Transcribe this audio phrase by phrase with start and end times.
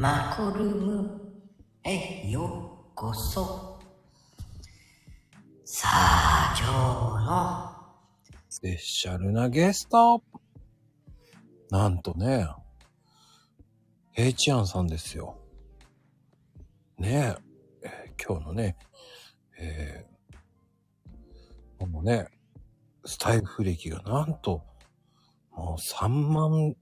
[0.00, 1.20] マコルーム
[1.82, 3.80] へようこそ。
[5.64, 10.22] さあ、今日のスペシャルなゲスト
[11.70, 12.46] なんとね、
[14.12, 15.36] ヘイチアンさんですよ。
[16.96, 17.36] ね
[17.82, 18.76] え、えー今日のね、
[19.58, 22.28] えー、もうね、
[23.04, 24.62] スタイフ歴がなんと、
[25.50, 26.76] もう3万、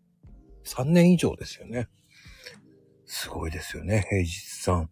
[0.67, 1.89] 3年以上ですよね。
[3.07, 4.91] すごいですよね、平日さん。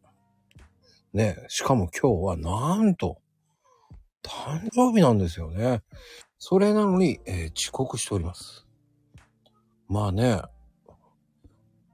[1.12, 3.20] ね、しかも今日はなんと、
[4.22, 5.82] 誕生日なんですよね。
[6.38, 8.66] それなのに、えー遅刻しております。
[9.88, 10.40] まあね、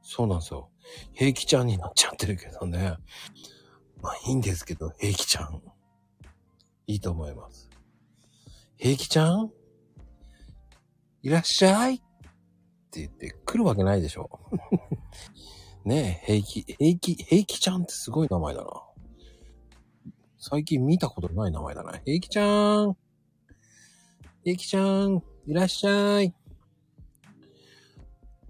[0.03, 0.71] そうなんですよ。
[1.13, 2.97] 平気ちゃんになっちゃってるけどね。
[4.01, 5.63] まあいいんですけど、平気ちゃん。
[6.87, 7.69] いいと思います。
[8.77, 9.51] 平気ちゃん？
[11.23, 11.97] いらっしゃい？
[11.97, 11.99] っ
[12.91, 14.41] て言って来るわけないでしょ。
[15.85, 18.71] ねえ、平気、平気、平気ちゃんってすごい名前だな。
[20.39, 21.99] 最近見たことない名前だな。
[22.05, 22.97] 平気ちゃん。
[24.45, 26.35] 平気ちゃん、いらっしゃい。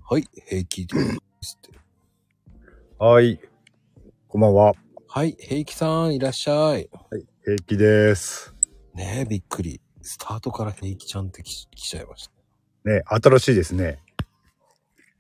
[0.09, 0.97] はい、平気で
[1.41, 1.79] すって。
[2.99, 3.41] はい。
[4.27, 4.73] こんばんは。
[5.07, 6.91] はい、平気さん、いらっしゃい。
[7.45, 8.55] 平気です。
[8.95, 9.81] ねえ、びっくり。
[10.03, 12.33] スタートから平気ちゃんってき来ちゃいました。
[12.91, 14.03] ね、新しいですね。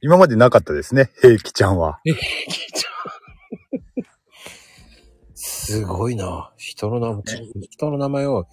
[0.03, 2.01] 今までなかったですね、平気ちゃんは。
[2.05, 2.93] 平気ちゃん。
[5.35, 6.53] すごいな。
[6.57, 7.23] 人の名前、
[7.71, 8.47] 人の名前を、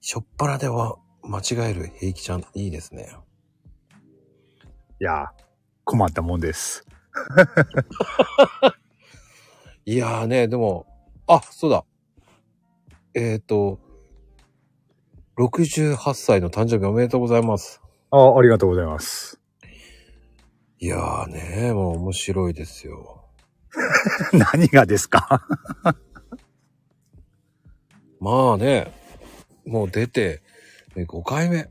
[0.00, 3.16] しょっぱなでは間違える平気ちゃん、いいですね。
[5.00, 5.32] いや、
[5.84, 6.86] 困ったもんです。
[9.84, 10.86] いやーね、でも、
[11.26, 11.84] あ、そうだ。
[13.14, 13.80] えっ、ー、と、
[15.38, 17.82] 68歳の誕生日おめでとうございます。
[18.10, 19.38] あありがとうございます。
[20.86, 23.24] いやーね、もう面白いですよ。
[24.32, 25.44] 何がですか？
[28.20, 28.92] まあね、
[29.66, 30.42] もう出て、
[30.94, 31.68] え5回目。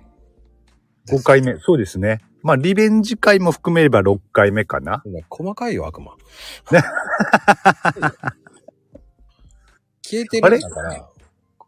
[1.08, 1.58] ?5 回目。
[1.62, 2.20] そうですね。
[2.44, 5.02] まあ、リベンジ回も含めれば6回目かな。
[5.30, 6.18] 細かいよ、悪魔。
[6.74, 6.82] ね
[10.04, 11.10] 消えてるから。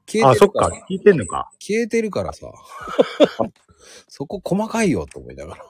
[0.05, 0.69] 消えあ、てるから。。
[0.69, 1.49] そっか聞いてんのか。
[1.59, 2.51] 消えてるからさ。
[4.09, 5.65] そこ細かいよと思いながら。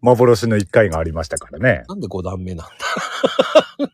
[0.00, 1.84] 幻の1回がありましたからね。
[1.88, 2.74] なんで5段目なんだ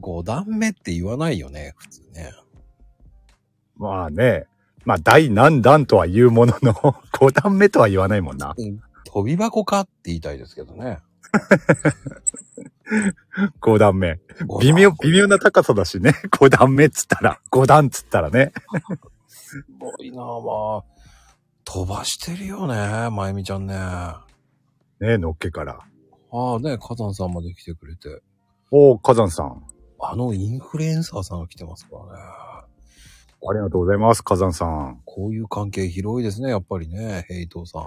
[0.00, 2.32] ?5 段目って言わないよね、普通ね。
[3.76, 4.46] まあね。
[4.84, 6.74] まあ、第何弾とは言うものの、
[7.12, 8.54] 5段目とは言わないもんな。
[9.04, 10.98] 飛び箱かって言いたいですけどね。
[13.60, 14.20] 5段目。
[14.40, 16.14] 5段微妙、微妙な高さだしね。
[16.32, 18.52] 5段目っつったら、5段っつったらね。
[19.28, 20.84] すごいなまあ。
[21.64, 23.76] 飛ばしてるよね、まゆみちゃんね。
[25.00, 25.80] あねのっけから。
[26.32, 28.20] あね、火山さんまで来てくれて。
[28.70, 29.64] おー、火山さん。
[29.98, 32.22] あのインフルエンサーさんが来てますからね。
[33.48, 35.00] ありがとうございます、火山さん。
[35.04, 37.82] こういう関係広いですね、やっぱりね、ヘイトさん。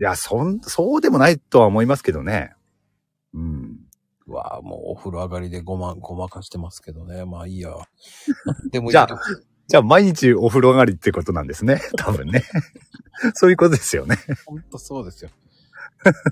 [0.00, 2.54] いや、そん、そうでもないとは思いますけどね。
[3.34, 3.76] うん。
[4.28, 7.24] うわあ、もうお風呂上がりでごま、ごまかしてますけどね。
[7.24, 7.70] まあいいや。
[8.70, 9.08] でもいいじゃあ
[9.68, 11.80] じゃあ、毎日お風呂上がりってことなんですね。
[11.96, 12.44] 多分ね。
[13.34, 14.16] そういうことですよね。
[14.46, 15.30] ほんとそうですよ。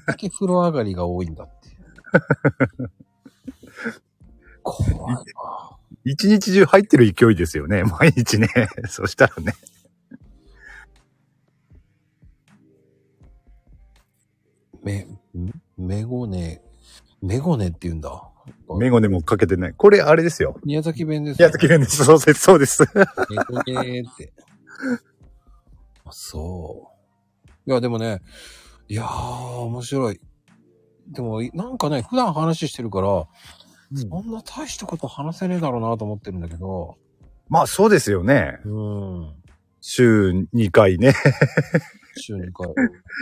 [0.06, 2.90] だけ風呂上がりが多いんだっていう。
[4.62, 5.78] 怖いわ。
[6.04, 7.82] 一日中入ってる勢いですよね。
[7.84, 8.48] 毎日ね。
[8.88, 9.54] そしたらね。
[14.82, 15.18] め、ん
[15.78, 16.62] メゴネ、
[17.22, 18.30] メゴネって言うんだ。
[18.78, 19.74] メガネもかけてない。
[19.74, 20.60] これ、あれですよ。
[20.64, 22.04] 宮崎弁です宮崎弁です。
[22.04, 22.40] そうです。
[22.40, 22.82] そうです。
[22.94, 23.04] メ
[23.48, 24.32] ゴネって。
[26.04, 26.92] あ、そ
[27.66, 27.70] う。
[27.70, 28.20] いや、でもね、
[28.88, 30.20] いやー、面白い。
[31.08, 33.26] でも、なんかね、普段話してるから、
[33.94, 36.96] そんな大したこと話せねえだろうなと思ってるんだけど、
[37.48, 38.58] まあ、そうですよね。
[38.64, 39.34] うん。
[39.80, 41.12] 週2回ね、
[42.16, 42.74] 週2回、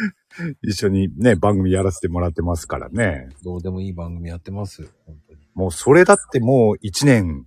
[0.62, 3.29] 一緒にね、番組やらせてもらってますからね。
[3.43, 4.88] どうでもいい番組やってます。
[5.05, 5.41] 本当に。
[5.55, 7.47] もう、それだってもう1年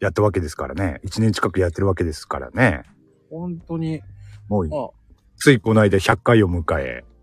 [0.00, 1.00] やったわけですからね。
[1.04, 2.84] 1年近くやってるわけですからね。
[3.30, 4.00] 本当に、
[4.48, 4.90] もう、あ、
[5.36, 7.13] ついこの間100回を迎え、も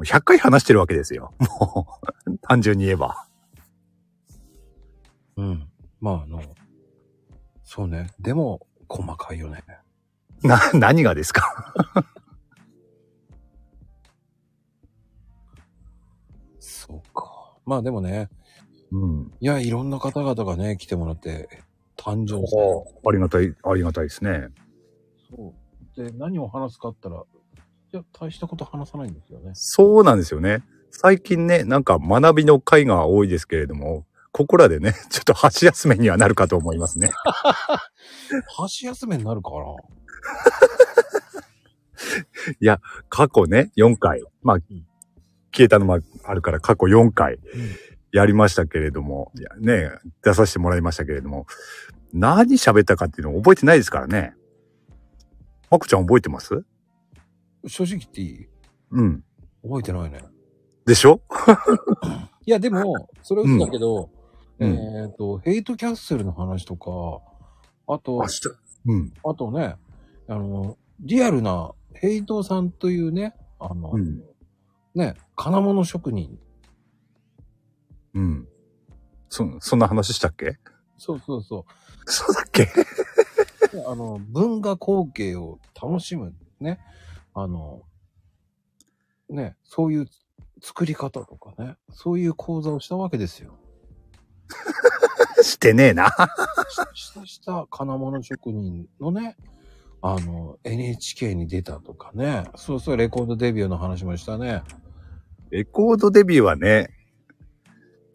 [0.00, 1.32] う100回話してるわけですよ。
[1.40, 1.86] も
[2.26, 3.26] う、単純に言えば。
[5.36, 5.68] うん。
[6.00, 6.42] まあ、あの、
[7.64, 8.10] そうね。
[8.20, 9.64] でも、細かいよね。
[10.42, 11.74] な、何がですか？
[16.58, 17.56] そうか。
[17.64, 18.28] まあでもね、
[18.92, 19.32] うん。
[19.40, 21.48] いや、いろんな方々がね、来てもらって、
[21.96, 22.46] 誕生日。
[23.08, 24.48] ありがたい、ありがたいですね。
[25.30, 25.54] そ
[25.96, 26.04] う。
[26.04, 27.24] で、何を話すかったら、い
[27.96, 29.50] や、大したこと話さないんですよね。
[29.54, 30.62] そうなんですよね。
[30.90, 37.10] 最近ね、なんか学びの会が多いですけれども、ここらでね、ちょっと箸休めにはなるかと思いますね。
[38.56, 39.56] 箸休めになるかな
[42.60, 44.22] いや過去ね、4回。
[44.42, 44.58] まあ、
[45.52, 47.38] 消えたのもあるから過去4回
[48.12, 49.90] やりましたけれども、いやね、
[50.22, 51.46] 出させてもらいましたけれども、
[52.12, 54.34] 何喋ったかっていうのを覚えてないですからね。
[55.70, 56.64] まこちゃん覚えてます
[57.66, 58.46] 正直言っていい？
[58.90, 59.24] うん。
[59.62, 60.20] 覚えてないね。
[60.84, 61.20] でしょ？
[62.46, 64.10] いや、でも、それは嘘だけど、
[64.58, 64.70] うん
[65.02, 67.20] えっ、と、ヘイトキャッスルの話とか、
[67.88, 68.24] あと。
[68.86, 69.12] うん。
[69.24, 69.76] あとね、
[70.28, 74.22] あの、リアルなヘイトさんというね、あの、うん。
[74.94, 76.38] ね、金物職人。
[78.14, 78.48] うん。
[79.28, 80.58] そ、そんな話したっけ？
[80.98, 81.66] そうそうそ
[82.06, 82.68] そうだっけ？
[83.86, 86.78] あの、文化光景を楽しむ、ね。
[87.38, 87.82] あの、
[89.28, 90.06] ね、そういう
[90.62, 93.58] 作り方とかね、そういう講座をしたわけですよ。
[95.42, 96.08] してねえな。
[96.94, 99.36] したした金物職人のね、
[100.00, 104.62] あの、NHK に出たとかね、そうそう、レコードデビューの話もしたね。
[105.50, 106.88] レコードデビューはね、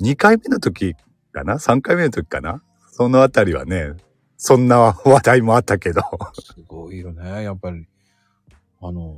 [0.02, 0.96] 2回目の時
[1.32, 2.64] かな ?3 回目の時かな？
[2.92, 3.94] そのあたりはね、
[4.38, 6.02] そんな話題もあったけど。
[6.34, 7.86] すごいよね、やっぱり。
[8.82, 9.18] あの、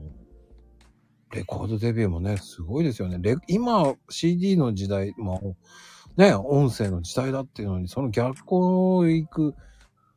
[1.32, 3.18] レコードデビューもね、すごいですよね。
[3.22, 5.40] レ今、CD の時代、まあ、
[6.18, 9.56] ね、音声の時代だっていうのに、その逆光を行く、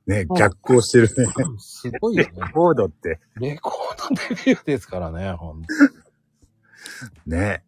[0.06, 1.32] ね、逆行してるね。
[1.58, 2.32] すごいよね。
[2.36, 3.18] レコードって。
[3.36, 5.68] レコードデビューですからね、ほんと。
[7.26, 7.64] ね。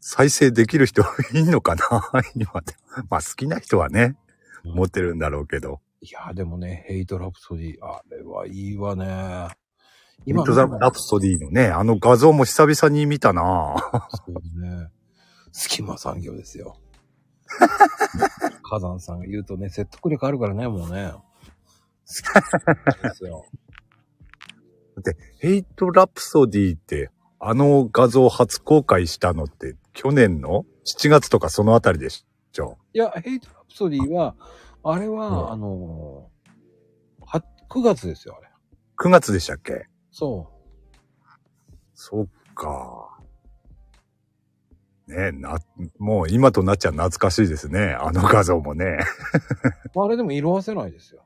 [0.00, 1.82] 再生できる人いんのかな？
[2.36, 2.74] 今で。
[3.08, 4.16] まあ好きな人はね、
[4.64, 5.80] うん持ってるんだろうけど。
[6.00, 9.48] いや、でもね、ヘイトラプソディ、あれはいいわね。
[10.26, 13.74] ミッドザ・ラプソディのね、あの画像も久々に見たな
[14.10, 14.88] そうですね。
[15.52, 16.76] 隙間産業ですよ。
[18.62, 21.12] 火山さんが言うとね、説得力あるからね、もうね。
[21.12, 21.22] 好
[22.92, 23.46] きですよ。
[25.38, 32.78] ヘイトラプソディって、あの画像初公開したのって、去年の？7月とかそのあたりでしょ？
[32.92, 34.34] いや、ヘイトラプソディは、
[34.82, 36.30] あれは、うんあの
[37.20, 38.50] は、9月ですよ、あれ。
[38.98, 39.86] 9月でしたっけ？
[40.16, 40.48] そ
[41.94, 43.18] そっか。
[45.08, 45.58] ねな、
[45.98, 47.96] もう今となっちゃ懐かしいですね。
[48.00, 48.98] あの画像もね。
[49.96, 51.24] あれでも色褪せないですよ。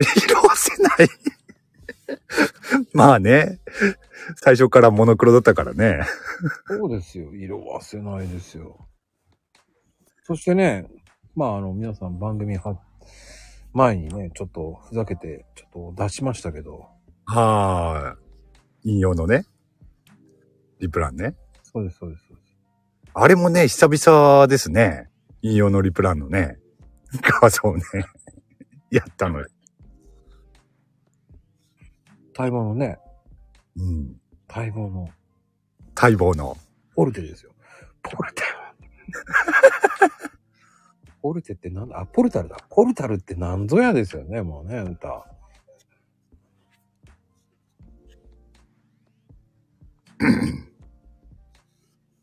[0.00, 1.08] 色褪せない？
[2.94, 3.60] まあね。
[4.36, 6.00] 最初からモノクロだったからね。
[6.66, 7.34] そうですよ。
[7.34, 8.88] 色褪せないですよ。
[10.22, 10.86] そしてね、
[11.36, 12.80] まあ、あの、皆さん番組は、
[13.74, 16.93] 前にね、ちょっとふざけて、ちょっと出しましたけど、
[17.26, 18.16] は
[18.84, 18.90] い。
[18.92, 19.46] 引用のね。
[20.80, 21.36] リプランね。
[21.62, 22.48] そうです、そうです、そうです。
[23.14, 25.08] あれもね、久々ですね。
[25.42, 26.58] 引用のリプランのね。
[27.40, 27.82] 画像ね。
[28.90, 29.46] やったのよ。
[32.36, 32.98] 待望のね、
[33.76, 34.20] うん。
[34.48, 35.08] 待望の
[35.94, 36.56] 待望の。
[36.96, 37.52] ポルテですよ。
[38.02, 38.74] ポルテは。
[41.22, 42.00] ポルテってなんだ？
[42.00, 42.56] あ、ポルタルだ。
[42.68, 45.26] ポルタルって何ぞやですよね、もうね、歌。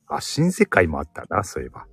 [0.07, 1.87] あ、新世界もあったな、そういえば。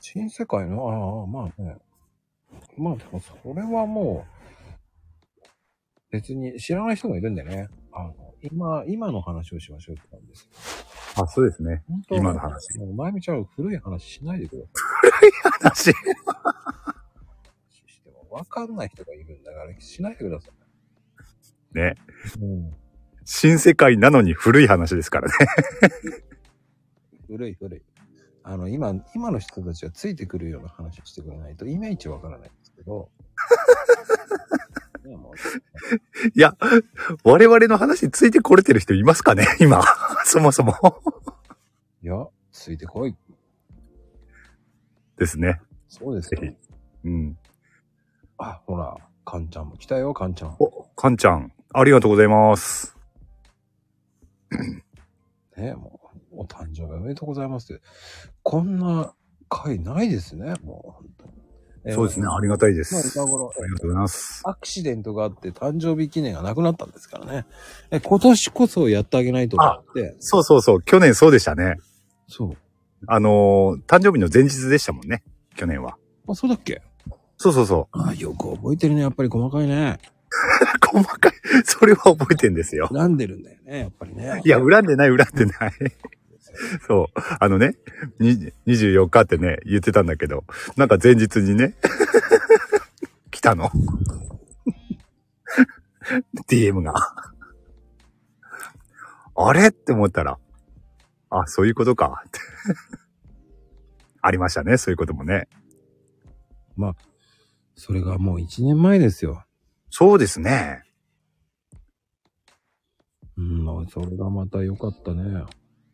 [0.00, 1.76] 新世界の、ああ、まあね。
[2.76, 4.34] まあでも、それはもう、
[6.10, 7.68] 別に知らない人がいるんでね。
[7.92, 10.48] あの、今、今の話をしましょうって感じです。
[11.16, 11.82] あ、そうですね。
[11.88, 12.78] 本当今の話。
[12.78, 14.64] もう、まゆみちゃんは古い話しないでくだ
[15.60, 15.84] 話。
[15.84, 15.94] さい。
[17.86, 20.63] しても、わかんない人がいるんだから、しないでください。
[21.74, 21.94] ね。
[22.40, 22.74] うん。
[23.24, 25.34] 新世界なのに古い話ですからね。
[27.26, 27.82] 古い古い。
[28.42, 33.08] あの、今、今の人たちはついてくるような話をしてくれないと、イメージわからないんですけど。
[36.34, 36.56] いや、
[37.24, 39.46] 我々の話についてこれてる人いますかね？
[39.60, 39.82] 今。
[40.24, 40.74] そもそも。
[42.02, 43.16] いや、ついてこい。
[45.16, 45.60] ですね。
[45.88, 46.40] そうですよ。
[46.40, 46.56] ぜ
[47.04, 47.38] うん。
[48.38, 50.56] あ、ほら、カンちゃんも来たよ、カンちゃん。
[50.58, 52.96] お、かんちゃん、ありがとうございます。
[55.56, 56.00] ねも
[56.32, 57.82] う、お誕生日おめでとうございますって。
[58.44, 59.12] こんな
[59.48, 61.00] 回ないですね、も
[61.84, 62.26] う、そうですね。
[62.30, 63.18] ありがたいでまあ、す。
[63.18, 64.42] 今頃、ありがとうございます。
[64.44, 67.44] アクシデントがあって誕生日記念がなくなったんですからね。
[67.90, 70.14] え、今年こそやってあげないと思って。
[70.20, 70.82] そうそうそう。
[70.82, 71.76] 去年そうでしたね。
[72.28, 72.56] そう。
[73.06, 75.22] あのー誕生日の前日でしたもんね。
[75.56, 75.96] 去年は。
[76.28, 76.80] あ、そうだっけ？
[77.36, 79.02] そうそうそあ、よく覚えてるね。
[79.02, 79.98] やっぱり細かいね。
[80.86, 81.32] 細かい。
[81.64, 82.88] それは覚えてんですよ。
[82.92, 84.42] 恨んでるんだよね、やっぱりね。
[84.44, 85.72] いや、恨んでない、恨んでない。
[86.86, 87.20] そう。
[87.40, 87.76] あのね、
[88.18, 90.44] に24日ってね、言ってたんだけど、
[90.76, 91.74] なんか前日にね、
[93.30, 93.70] 来たの。
[96.48, 96.94] DM が。
[99.36, 99.68] あれ？
[99.68, 100.38] って思ったら、
[101.30, 102.22] あ、そういうことか。
[102.26, 102.40] っ て
[104.20, 105.48] ありましたね、そういうこともね。
[106.76, 106.96] まあ、
[107.74, 109.43] それがもう1年前ですよ。
[109.96, 110.82] そうですね。
[113.36, 115.44] うん、それがまた良かったね。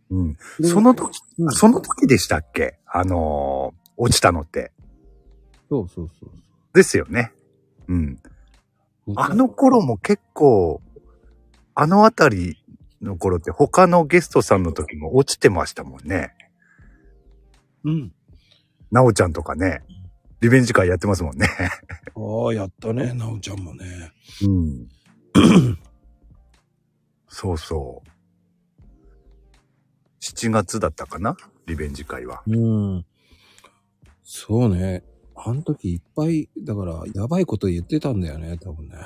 [0.09, 0.37] うん。
[0.63, 2.79] その時、うんその時でしたっけ？
[2.87, 4.73] あのー落ちたのって。
[5.69, 6.31] そうそうそう
[6.73, 7.35] ですよね。
[7.89, 8.19] うん。
[9.17, 10.81] あの頃も結構、
[11.75, 12.57] あのあたり
[13.03, 16.35] の頃って他のゲストさんの時も落ちてましたもんね。
[17.85, 18.15] うん。
[18.91, 19.83] なおちゃんとかね。
[20.41, 21.49] リベンジ会やってますもんね。
[22.17, 24.13] ああ、やったね、なおちゃんもね。
[24.43, 24.89] うん。
[27.29, 28.09] そうそう。
[30.23, 31.37] 7月だったかな？
[31.67, 32.43] リベンジ会は。
[32.47, 33.07] うん。
[34.23, 35.05] そうね。
[35.35, 38.97] あの時いっぱい、だから、やばいこと言ってたんだよね、多分ね。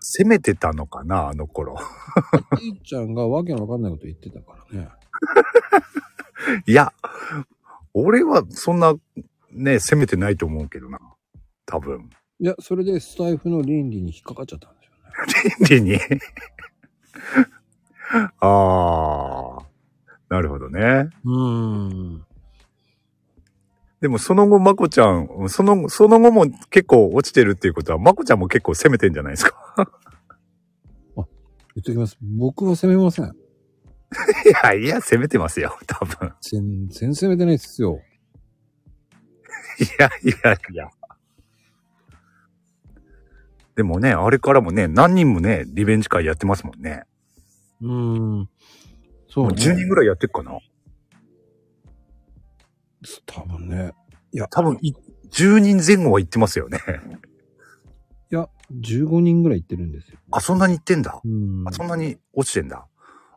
[0.00, 1.28] 攻めてたのかな？
[1.28, 1.76] あの頃。
[2.62, 4.88] いーちゃんがわけのわかんないこと言ってたからね。
[6.66, 6.92] いや、
[7.94, 8.94] 俺はそんな、
[9.52, 10.98] ね、攻めてないと思うけどな。
[11.66, 12.10] 多分。
[12.40, 15.80] いや、それでスタイフの倫理に引っかかっちゃったんでしょうね。
[15.82, 15.98] 倫理に？
[18.40, 19.66] ああ。
[20.28, 21.08] なるほどね。
[21.24, 21.88] うー
[22.18, 22.24] ん。
[24.00, 29.90] でもその後、まこちゃん、その、その後も結構落ちてるっていうことは、まこちゃんも結構攻めてんじゃないですか？
[31.16, 32.16] 言っときます。
[32.20, 33.26] 僕は責めません。
[33.26, 33.30] い
[34.64, 36.32] やいや、攻めてますよ、多分。
[36.40, 38.00] 全然責めてないっすよ。
[39.80, 40.90] いやいやいや。
[43.76, 47.04] でもね、あれからもね、何人もね、リベンジ会やってますもんね。
[47.80, 48.48] うーん。
[49.28, 49.62] そうもうね。
[49.62, 50.58] 10人ぐらいやってっかな。
[53.26, 53.92] 多分ね。
[54.50, 54.94] 多分い、
[55.30, 56.80] 10人前後は行ってますよね。
[58.30, 60.18] いや、15人ぐらい行ってるんですよ。
[60.32, 61.20] あ、そんなに行ってんだ。
[61.24, 61.72] うんあ、。
[61.72, 62.86] そんなに落ちてんだ。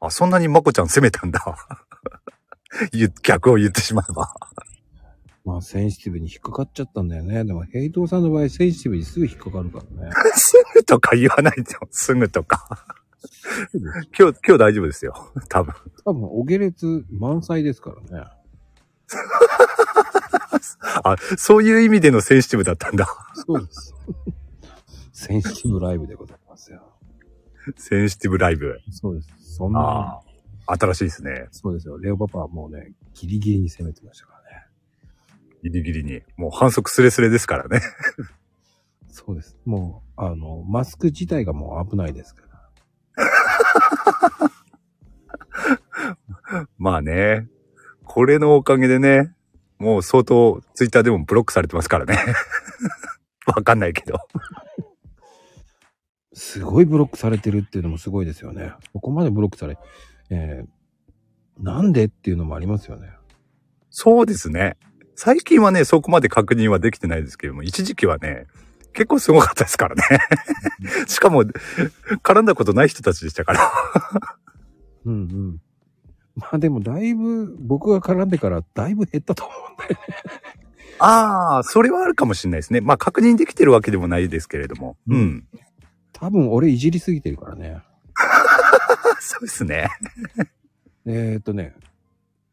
[0.01, 1.40] あ、そんなにまこちゃん攻めたんだ。
[2.92, 4.34] 言う逆を言ってしまえば。
[5.43, 7.43] まあ、センシティブに引っかかっちゃったんだよね。
[7.45, 10.12] でも、ヘイトさんの場合、センシティブにすぐ引っかかるからね。
[10.36, 11.79] すぐとか言わないでよ。
[11.89, 12.86] すぐとか。
[14.17, 15.15] 今日、今日大丈夫ですよ。
[15.50, 15.74] 多分。
[16.05, 18.27] 多分、お下劣満載ですからね。
[21.03, 23.07] あ、そういう意味でのセンシティブだったんだ。
[23.33, 23.93] そうです。
[25.13, 26.81] センシティブライブでございますよ。
[27.77, 28.79] センシティブライブ。
[28.91, 29.27] そうです。
[29.55, 30.19] そんな。
[30.67, 31.48] 新しいですね。
[31.51, 31.98] そうですよ。
[31.98, 34.40] レオパパはもうね、ギリギリに攻めてましたからね。
[35.63, 36.22] ギリギリに。
[36.38, 37.82] もう反則スレスレですからね。
[39.10, 39.58] そうです。
[39.65, 42.44] もう、あの、マスク自体がもう危ないですか
[43.18, 43.22] ら。
[46.77, 47.48] まあね。
[48.03, 49.34] これのおかげでね、
[49.77, 52.18] もう相当ツイッターでもブロックされてますからね。
[53.48, 54.20] わかんないけど。
[56.34, 58.74] すごいブロックされてるっていうのもすごいですよね。
[58.94, 59.77] ここまでブロックされ、
[60.30, 63.10] えー、なんでっていうのもありますよね。
[63.89, 64.77] そうですね。
[65.15, 68.48] 最近はね、そこまで確認はできてないですけども、一時期はね、
[68.94, 70.03] 結構すごかったですからね。
[71.08, 71.44] しかも、
[72.24, 73.72] 絡んだことない人たちでしたから。
[75.06, 75.62] うんうん。
[76.36, 79.98] まあでもだいぶ、僕が絡んでからだいぶ減ったと思うんで。
[81.00, 82.82] ああ、それはあるかもしれないですね。
[82.82, 84.98] まあ確認できてるわけでもないですけれども。
[85.08, 85.48] ううんん。
[86.13, 87.82] 多分俺いじりすぎてるからね。
[89.20, 89.89] そうですね。
[91.06, 91.74] えー、っとね、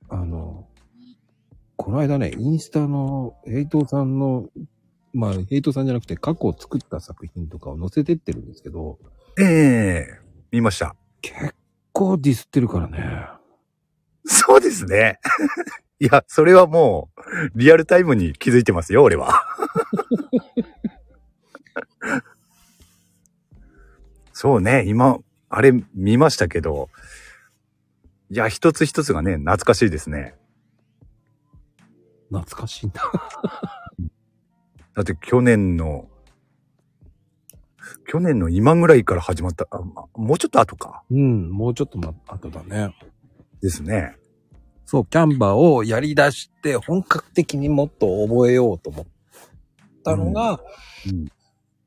[0.08, 0.67] あの、
[1.78, 4.48] この間ね、インスタのヘイトさんの、
[5.14, 8.98] まあ、ヘイトさんじゃなくて過去を作った作品とかを載せてってるんですけど、
[9.40, 10.08] ええ
[10.50, 10.96] 見ました。
[11.22, 11.54] 結
[11.92, 13.28] 構ディスってるからね。
[14.26, 15.20] そうですね。
[16.00, 17.20] いや、それはもう、
[17.54, 19.40] リアルタイムに気づいてますよ、俺は。
[24.32, 26.90] そうね、今、あれ見ましたけど、
[28.30, 30.34] いや、一つ一つがね、懐かしいですね。
[32.30, 33.02] 懐かしいんだ。
[34.94, 36.08] だって去年の、
[38.06, 41.04] 去年の今ぐらいから始まった、あまもうちょっと後か。
[41.10, 42.94] うん、もうちょっとま、後だね。
[43.60, 44.16] ですね。
[44.84, 49.06] そう、キャンバーをやり出して、本格的にもっと覚えようと思っ
[50.02, 50.60] たのが、
[51.06, 51.28] うん。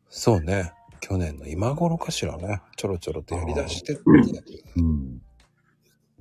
[0.08, 4.02] そうね、去年の今頃かしらね、ちょろちょろとやり出してって、
[4.78, 5.22] うん。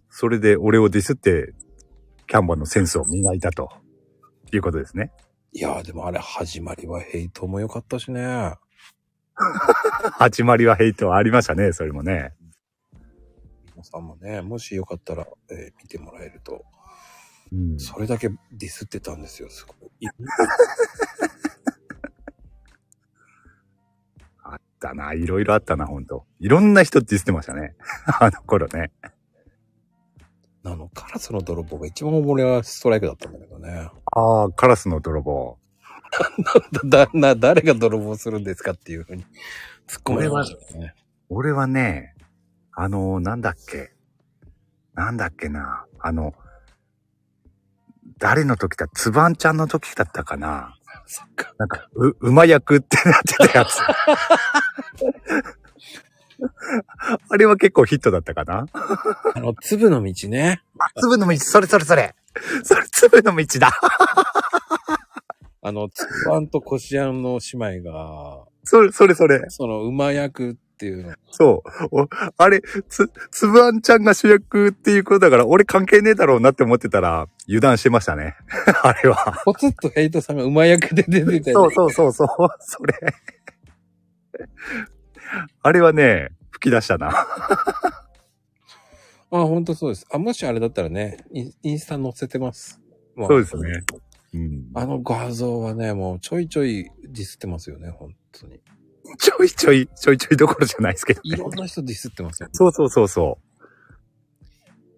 [0.08, 1.54] それで俺をディスって、
[2.26, 3.70] キャンバーのセンスを磨いたと
[4.56, 5.12] いうことですね。
[5.52, 8.54] いやーでもあれ始まりはヘイトも良かったしね。
[10.18, 12.34] 始まりはヘイトありましたね、それもね。
[13.74, 16.64] 皆さんもね、もしよかったら、えー見てもらえると、
[17.52, 17.78] うん。
[17.80, 20.06] それだけディスってたんですよ、すごい。
[20.06, 20.08] い
[24.42, 26.26] あったな、いろいろあったな、ほんと。
[26.38, 27.74] いろんな人ディスってましたね。
[28.20, 28.92] あの頃ね。
[30.64, 33.88] あの、カラスの泥棒が一番俺はストライクだったんだけどね。
[34.12, 35.58] ああ、カラスの泥棒。
[36.84, 39.24] だ、な、誰が泥棒するんですかっていうふうに
[39.88, 40.94] 突っ込まれましたね。
[41.28, 42.14] 俺はね、
[42.72, 43.92] あの、なんだっけ？
[44.94, 45.84] なんだっけな？
[46.00, 46.34] あの、
[48.18, 50.74] 誰の時だ、つばんちゃんの時だったかな？
[51.06, 51.54] そっか。
[51.58, 53.78] なんか、う、馬役ってなってたやつ。
[57.28, 58.66] あれは結構ヒットだったかな？
[59.34, 60.62] あの、粒の道ね。
[61.00, 62.14] 粒の道、それそれそれ。
[62.62, 63.70] それ粒の道だ。
[65.62, 69.44] あの、つばんとこしあんの姉妹が、それ、それそれ。
[69.48, 71.14] その馬役っていうの。
[71.30, 72.02] そう。
[72.02, 78.36] おあれ、つ、つぶあんちゃんが主役っていうことだから、俺関係ねえだろうなって思ってたら、油断してましたね。
[78.82, 79.42] あれは。
[79.44, 81.72] ポツッとヘイトさんが馬役で出てたそう。
[81.72, 82.28] そうそうそう。
[82.60, 82.94] それ。
[85.62, 87.10] あれはね、吹き出したな。
[89.32, 90.06] あ、ほんとそうです。
[90.10, 92.80] あ、もしあれだったらね、インスタ載せてます。
[93.14, 93.84] まあそうですね。
[94.34, 94.70] うん。
[94.74, 98.60] あの画像はね、もうちょいちょいディスってますよね、本当に。
[99.18, 102.48] ちょいちょい、ちょいちょいどころじゃないですけど、いろんな人ディスってますよ。
[102.52, 103.38] そうそうそうそ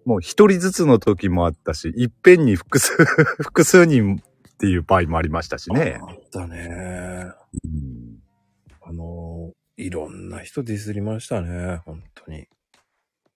[0.05, 0.09] う。
[0.09, 2.93] もう一人ずつの時もあったし、いっぺんに複数、
[3.41, 5.99] 複数人っていう場合もありましたしね。
[6.01, 7.31] あったね。
[7.63, 8.19] うん
[8.81, 12.47] あのーいろんな人ディスりましたね、本当に。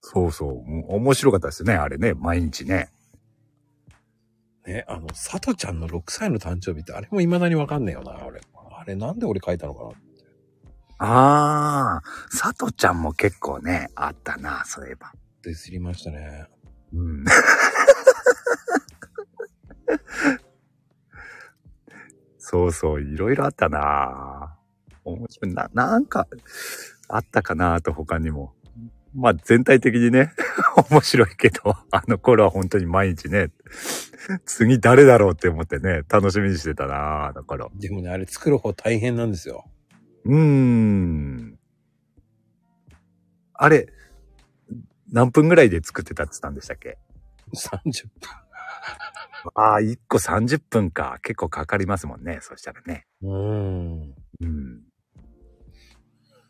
[0.00, 0.62] そうそう。
[0.94, 2.90] 面白かったですね、あれね、毎日ね。
[4.66, 8.40] ね、あの、さとちゃんの6歳の誕生日って、あれも未だにわかんねえよな、俺。
[8.54, 9.90] あれなんで俺書いたのかな
[11.00, 15.12] ああ、さとちゃんも結構ね、あったな、そういえば。
[15.42, 16.46] ディスりましたね。
[16.92, 17.24] うん。
[22.38, 24.57] そうそう、いろいろあったな。
[25.42, 26.26] な、なんか、
[27.08, 28.52] あったかなと他にも。
[29.14, 30.32] まあ全体的にね、
[30.90, 33.50] 面白いけど、あの頃は本当に毎日ね、
[34.44, 37.68] 次誰だろうって思ってね、楽しみにしてたなだから。
[37.74, 39.64] でもね、あれ作る方大変なんですよ。
[40.24, 41.58] うーん。
[43.54, 43.88] あれ、
[45.10, 46.98] 何分ぐらいで作ってたって言ったんでしたっけ
[47.54, 48.12] ？30分。
[49.54, 51.18] ああ、1個30分か。
[51.22, 52.38] 結構かかりますもんね。
[52.42, 53.06] そしたらね。
[53.22, 54.14] うーん。
[54.40, 54.82] うん。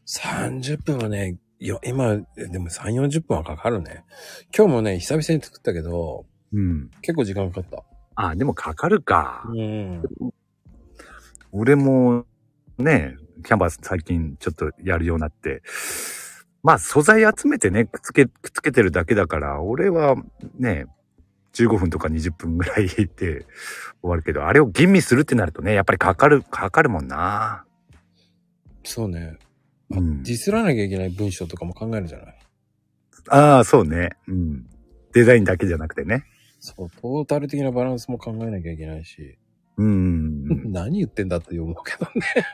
[0.08, 4.04] 30分はね、よ、今、でも3、40分はかかるね。
[4.56, 6.90] 今日もね、久々に作ったけど、うん。
[7.02, 7.84] 結構時間かかった。
[8.14, 9.44] ああ、でもかかるか。
[9.46, 10.02] うん。
[11.52, 12.24] 俺も、
[12.78, 15.62] ね、キャンバス最近ちょっとやるようになって、
[16.62, 20.16] まあ素材集めてね、くっつけ、くっつけてるだけだから、俺は
[20.58, 20.86] ね、
[21.54, 23.46] 15分とか20分ぐらいで
[24.00, 27.64] 終わるけど、あれを吟味するってなるとね、やっぱりかかる、かかるもんな。
[28.84, 29.38] そうね。
[29.90, 32.38] うんディスらなきゃいけない文章とかも考えるじゃない。
[33.30, 34.10] ああ、そうね。
[34.26, 34.66] うん。
[35.12, 36.24] デザインだけじゃなくてね。
[36.60, 39.38] そう、トータル的なバランスも考えなきゃいけないし。
[39.76, 40.44] うん。
[40.72, 42.44] 何言ってんだって思うけどね。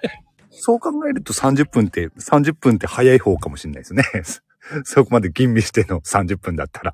[0.50, 4.04] そう考えると30分って、30分って早い方かもしれないですね。
[4.84, 6.92] そこまで吟味しての30分だったら。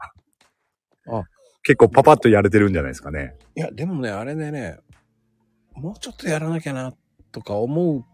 [1.08, 1.24] あ
[1.62, 3.36] 結構パパッとやれてるんじゃないですかね。
[3.54, 4.78] いや、でもね、あれでね、
[5.74, 6.94] もうちょっとやらなきゃな、
[7.32, 8.04] とか思う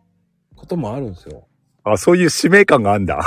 [0.57, 1.47] こともあるんですよ。
[1.92, 3.20] あ、そういう使命感があんだ。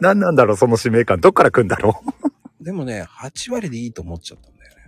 [0.00, 1.20] 何なんだろう、その使命感。
[1.20, 2.02] どっから来んだろ
[2.60, 4.82] でもね、8割でいいと思っちゃったんだよね。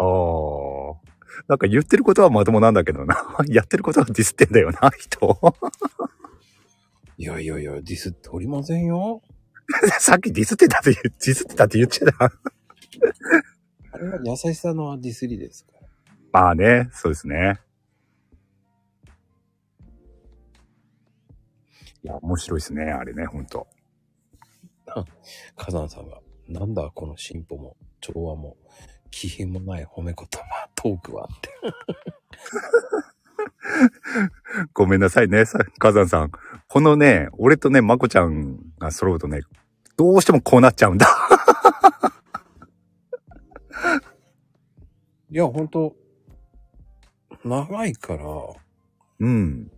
[0.00, 0.02] う。
[0.02, 1.14] ああ。
[1.48, 3.36] なんか言ってることはまともなんだけどな。
[3.48, 5.38] やってることはディスってんだよな、人。
[7.16, 9.22] いやいやいや、ディスっておりませんよ。
[10.00, 12.32] さっきディスってたって言う、ディスってたって言っちゃった。
[13.92, 15.72] あれは優しさのディスりですか？
[16.32, 16.40] ら。
[16.42, 17.60] まあね、そうですね。
[22.04, 23.66] いや、面白いですね、あれね、ほんと。
[25.56, 28.58] 火山さんが、なんだこの進歩も、調和も、
[29.10, 31.48] 気品もない褒め言葉、 トークはって。
[34.74, 36.30] ごめんなさいね、さ火山さん。
[36.68, 39.40] このね、俺とね、まこちゃんが揃うとね、
[39.96, 41.06] どうしてもこうなっちゃうんだ。
[45.30, 45.96] いや、ほんと、
[47.42, 48.26] 長いから、
[49.20, 49.70] うん。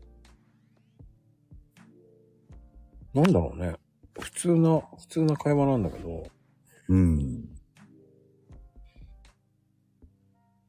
[3.16, 3.74] なんだろうね。
[4.20, 6.24] 普通な、普通な会話なんだけど、
[6.88, 7.48] うん。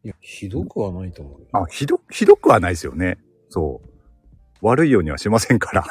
[0.03, 1.47] いや、ひどくはないと思うよ。
[1.51, 3.17] あ、ひど、ひどくはないですよね。
[3.49, 3.89] そう。
[4.62, 5.86] 悪いようにはしませんから。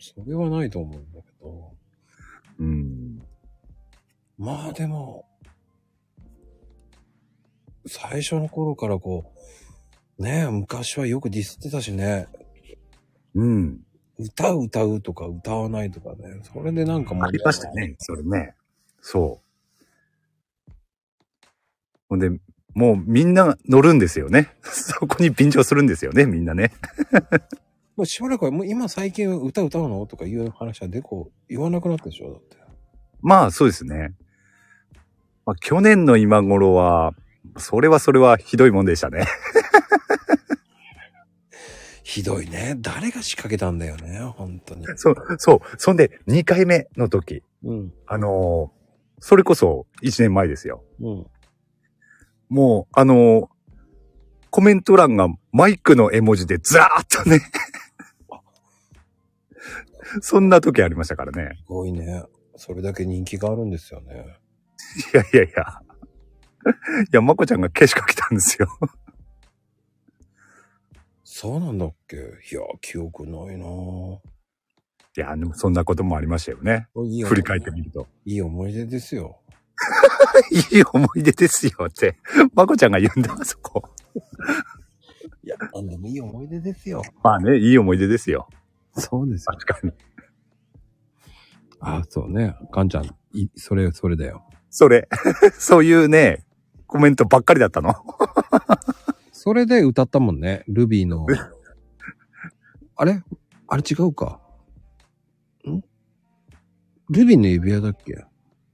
[0.00, 1.72] それはないと思うんだけど。
[2.60, 3.22] うん。
[4.38, 5.26] まあでも、
[7.86, 9.34] 最初の頃からこ
[10.18, 12.26] う、ねえ、昔はよくディスってたしね、
[13.34, 13.83] うん。
[14.18, 18.54] 歌う歌うとか歌わないとかね、それでなんかもありましたね、それね。
[19.00, 19.40] そ
[20.68, 20.72] う。
[22.08, 22.30] ほんで、
[22.74, 24.54] もうみんな乗るんですよね。
[24.62, 26.72] そこに便乗するんですよね、みんなね。
[27.96, 32.56] もうしばらくは、もう今最近歌歌うのとかいう話はでこう言わなくなったでしょだって。
[33.20, 34.14] まあ、そうですね。
[35.46, 37.14] まあ、去年の今頃は、
[37.56, 39.26] それはそれはひどいもんでしたね。
[42.04, 42.76] ひどいね。
[42.80, 44.84] 誰が仕掛けたんだよね、本当に。
[44.96, 45.60] そう、そう。
[45.78, 47.92] そんで、2回目の時、うん。
[48.06, 48.84] あのー
[49.26, 50.84] それこそ1年前ですよ。
[51.00, 51.26] うん。
[52.50, 53.48] もう、あのー
[54.50, 57.40] コメント欄がマイクの絵文字でずらーっとね。
[60.20, 61.56] そんな時ありましたからね。
[61.56, 62.22] すごいね。
[62.56, 64.26] それだけ人気があるんですよね。
[65.12, 65.80] いやいやいや。
[67.04, 68.68] いや、まこちゃんが消しかけたんですよ。
[71.36, 72.16] そうなんだっけ？
[72.16, 72.20] い
[72.54, 74.18] や、記憶ないなぁ。
[75.16, 76.86] いや、でもそんなこともありましたよね。
[77.08, 78.06] いい振り返ってみると。
[78.24, 79.40] いい思い出ですよ。
[80.72, 82.18] いい思い出ですよって。
[82.54, 83.82] まこちゃんが言うんだ、そこ。
[85.42, 87.02] いや、なんでもいい思い出ですよ。
[87.24, 88.48] まあね、いい思い出ですよ。
[88.96, 89.56] そうですよ。
[89.58, 89.92] 確かに。
[91.80, 92.54] あ、そうね。
[92.70, 94.48] かんちゃん、い、それ、それだよ。
[94.70, 95.08] それ、
[95.58, 96.46] そういうね、
[96.86, 97.92] コメントばっかりだったの。
[99.44, 100.64] それで歌ったもんね。
[100.68, 101.26] ルビーの。
[102.96, 103.22] あれ？
[103.68, 104.40] あれ違うか。
[105.68, 105.82] ん？
[107.10, 108.24] ルビーの指輪だっけ？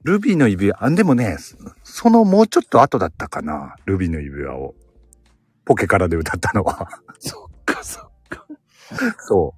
[0.04, 1.38] ルビーの指輪、あ、でもね、
[1.82, 3.74] そのもうちょっと後だったかな。
[3.84, 4.76] ルビーの指輪を。
[5.64, 6.88] ポケカラで歌ったのは。
[7.18, 8.46] そっかそっか。
[9.18, 9.52] そ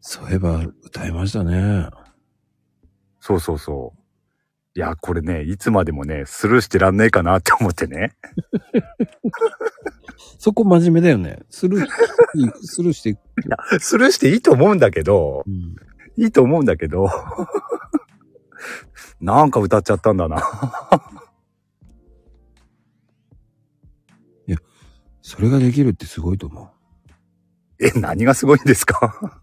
[0.00, 1.56] そういえば歌いましたね。
[1.56, 1.90] う。
[3.20, 3.99] そうそうそう。
[4.80, 8.16] いや、これね、いつまでもね、スルーしてらんねえかなって思ってね。
[10.40, 11.40] そこ真面目だよね。
[11.50, 13.20] スルー、いいスルーしていく。
[13.78, 15.76] スルーしていいと思うんだけど、うん。
[16.16, 17.10] いいと思うんだけど、
[19.20, 20.42] なんか歌っちゃったんだな。
[25.20, 26.72] それができるってすごいと思
[27.78, 27.86] う。
[27.86, 29.42] え、何がすごいんですか？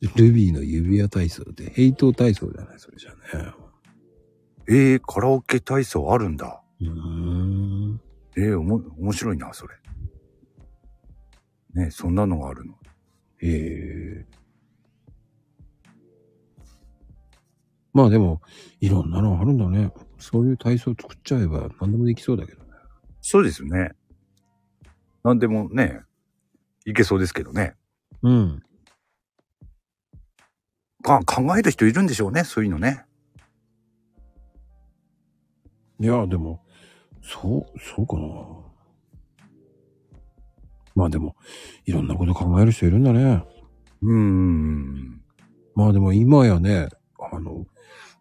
[0.00, 3.52] ルビーの指輪体操で、ヘイト体操じゃない、それじゃね。
[4.68, 6.62] えー、カラオケ体操あるんだ。
[6.80, 8.00] うーん。
[8.36, 9.74] えー、おも、面白いな、それ。
[11.74, 12.74] ねそんなのがあるの。
[13.38, 14.26] へえ。
[17.92, 18.42] まあでも、
[18.80, 19.90] いろんなのあるんだね。
[20.18, 22.70] そういう体操作っちゃえば何でもできそうだけどね。
[23.22, 23.92] そうですよね。
[25.24, 26.02] なんでもね、
[26.84, 27.74] いけそうですけどね。
[28.22, 28.62] うん。
[31.06, 33.04] か考える人いるんでしょうね、そういうのね。
[36.00, 36.60] いや、でも、
[37.22, 38.26] そう、そうかな。
[40.96, 41.36] まあでも、
[41.84, 43.44] いろんなこと考える人いるんだね。
[44.02, 45.22] うーん。
[45.74, 46.88] まあでも今やね、
[47.18, 47.66] あの、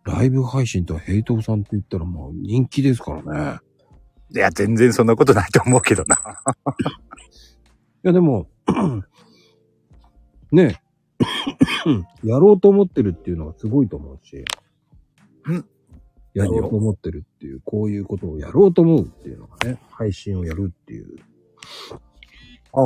[0.04, 3.60] ライブ配信とヘイトさんって言ったらもう人気ですからね。
[4.34, 6.15] いや、全然そんなことないと思うけどな。
[8.04, 8.48] いやでも、
[10.52, 10.82] ね
[12.23, 14.43] やろうと思ってるっていうのはすごいと思うし。
[15.51, 15.65] ん
[16.34, 21.15] やろうと思ってるっていう、こういうことをやろうと思うっていうのがね、配信をやるっていう。
[22.73, 22.82] あ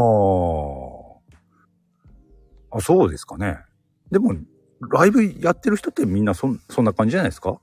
[2.71, 2.77] あ。
[2.77, 3.57] あ、そうですかね。
[4.11, 4.35] でも、
[4.91, 7.59] ライブやってる人ってみんなそん、そんな感じじゃないですか？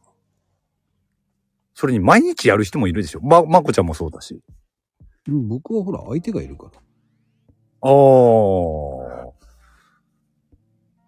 [1.74, 3.20] それに毎日やる人もいるでしょ？
[3.20, 4.42] ま、まこちゃんもそうだし。
[5.28, 6.72] うん僕はほら、相手がいるから。
[7.82, 7.90] ああ。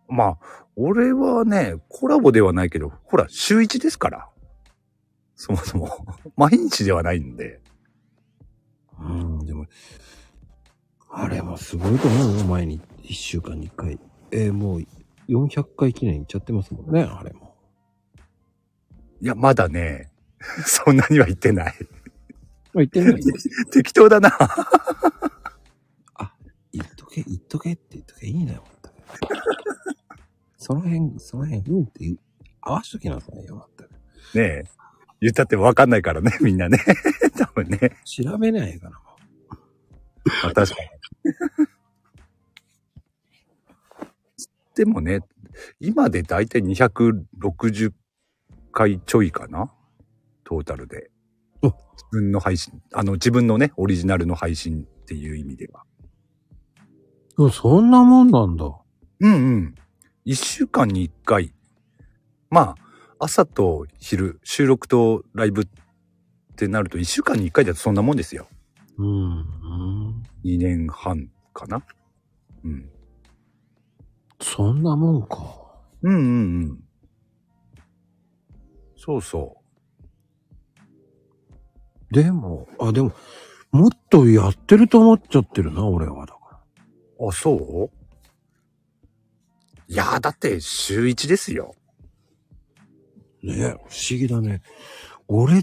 [0.08, 4.28] まあ、俺はね、コラボではないけど、ほら、週一ですから。
[5.34, 5.88] そもそも。
[6.36, 7.60] 毎日ではないんで。
[8.98, 9.66] うん、でも、
[11.10, 12.80] あれもすごいと思うよ、前に。
[13.02, 13.98] 一週間に一回。
[14.30, 14.86] えーもう、
[15.28, 17.54] 400回記念いっちゃってますもんね、あれも。
[19.20, 20.10] いや、まだね、
[20.66, 21.74] そんなには言ってない。
[21.74, 21.74] あ、
[22.74, 23.20] 言ってない
[23.70, 24.30] 適当だな。
[26.72, 28.94] 言っとけ、言っとけって言っとけ、いいね、ほんとに
[30.68, 32.14] その辺、その辺、うんって
[32.60, 33.90] 合わしときなさいよ、まったく
[34.34, 34.62] ねえ。
[35.22, 36.78] 言ったってわかんないからね、 みんなね。
[37.38, 37.96] 多分ね。
[38.04, 38.98] 調べないから、も
[40.44, 40.88] まあ、確かに。
[44.76, 45.20] でもね、
[45.80, 47.92] 今でだいたい260
[48.70, 49.72] 回ちょいかな？
[50.44, 51.10] トータルで。
[51.62, 51.74] 自
[52.12, 55.84] 分の配信、あの、自分のね、オリジナルの配信っていう意味では。
[57.50, 58.66] そんなもんなんだ。
[59.20, 59.74] うんうん。
[60.28, 61.54] 一週間に一回。
[62.50, 62.74] まあ、
[63.18, 65.64] 朝と昼、収録とライブっ
[66.54, 68.46] てなると、一週間に一回だとそんなもんですよ。
[68.98, 69.40] うん。
[70.44, 71.82] 2年半かな。
[72.62, 72.90] うん。
[74.38, 75.38] そんなもんか。
[76.02, 76.84] うんうんうん。
[78.98, 79.56] そうそ
[82.10, 83.12] でも、あ、でも、
[83.72, 86.26] もっとやってると思っちゃってるな、俺は。
[86.26, 86.60] だか
[87.18, 87.28] う。
[87.30, 87.97] あ、そう？
[89.88, 91.74] いやー、だって週1ですよ。
[93.42, 93.54] ら。
[93.54, 94.60] ね不思議だね。
[95.26, 95.62] 俺、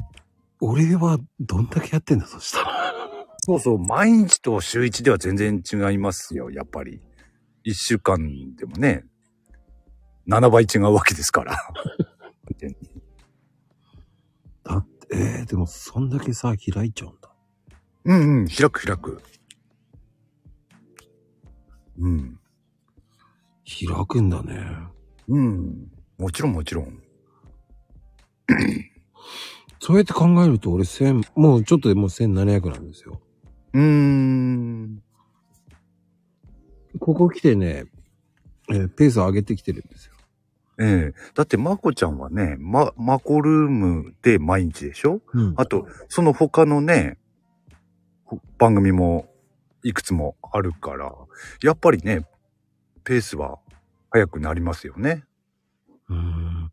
[0.59, 2.93] 俺はどんだけやってんだ、そしたら。
[3.37, 7.01] そうそう、毎日と週1では全然違いますよ、やっぱり。
[7.65, 8.17] 1週間
[8.55, 9.05] でもね、
[10.27, 11.55] 7倍違うわけですから。
[14.63, 17.31] だって、えー、でもそんだけさ、開いちゃうんだ。
[18.05, 19.21] うんうん、開く開く。
[21.99, 22.39] うん。
[23.65, 24.59] 開くんだね。
[25.27, 25.87] うん。
[26.17, 27.01] もちろんもちろん。
[29.79, 33.21] そうやって考えると俺千、もうちょっとでもう1700なんですよ。
[33.73, 35.03] うーん。
[36.99, 37.85] ここ来てね、
[38.69, 40.13] えーペース上げてきてるんですよ。
[40.79, 45.21] ええだって、まこちゃんはね、ま、マコルームで毎日でしょ？
[45.33, 45.53] うん。
[45.57, 47.17] あと、その他のね、
[48.25, 49.27] ほ番組も
[49.83, 51.13] いくつもあるから、
[51.63, 52.25] やっぱりね、
[53.05, 53.59] ペースは
[54.09, 55.23] 早くなりますよね。
[56.09, 56.71] うん。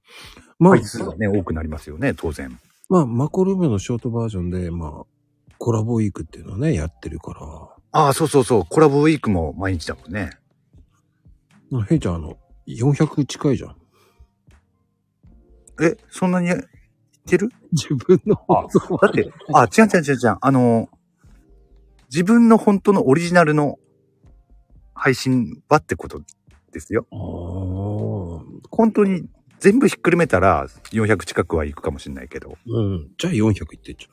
[0.59, 2.59] まあ、回数がね、多くなりますよね、当然。
[2.89, 7.41] まあ、マコルームのショートバージョンで、まあ、コラボウィークっていうのをね、やってるから。
[7.93, 10.31] ああ、そうそうそう、コラボウィークも毎日だもんね。
[11.71, 13.77] まあヘイちゃん、あの、400近いじゃん。
[15.83, 16.61] え、そんなに言っ
[17.27, 17.51] てる？
[17.73, 20.89] 自分の放送だって、あ、違う違う違う違う、あの、
[22.11, 23.79] 自分の本当のオリジナルの
[24.95, 26.21] 配信はってこと
[26.73, 27.07] ですよ。
[27.11, 29.25] 本当に
[29.61, 32.57] 全部ひっくるめたら400近くはいくかもしれないけど。
[32.67, 33.11] うん。
[33.19, 34.13] じゃあ400いってんじゃん。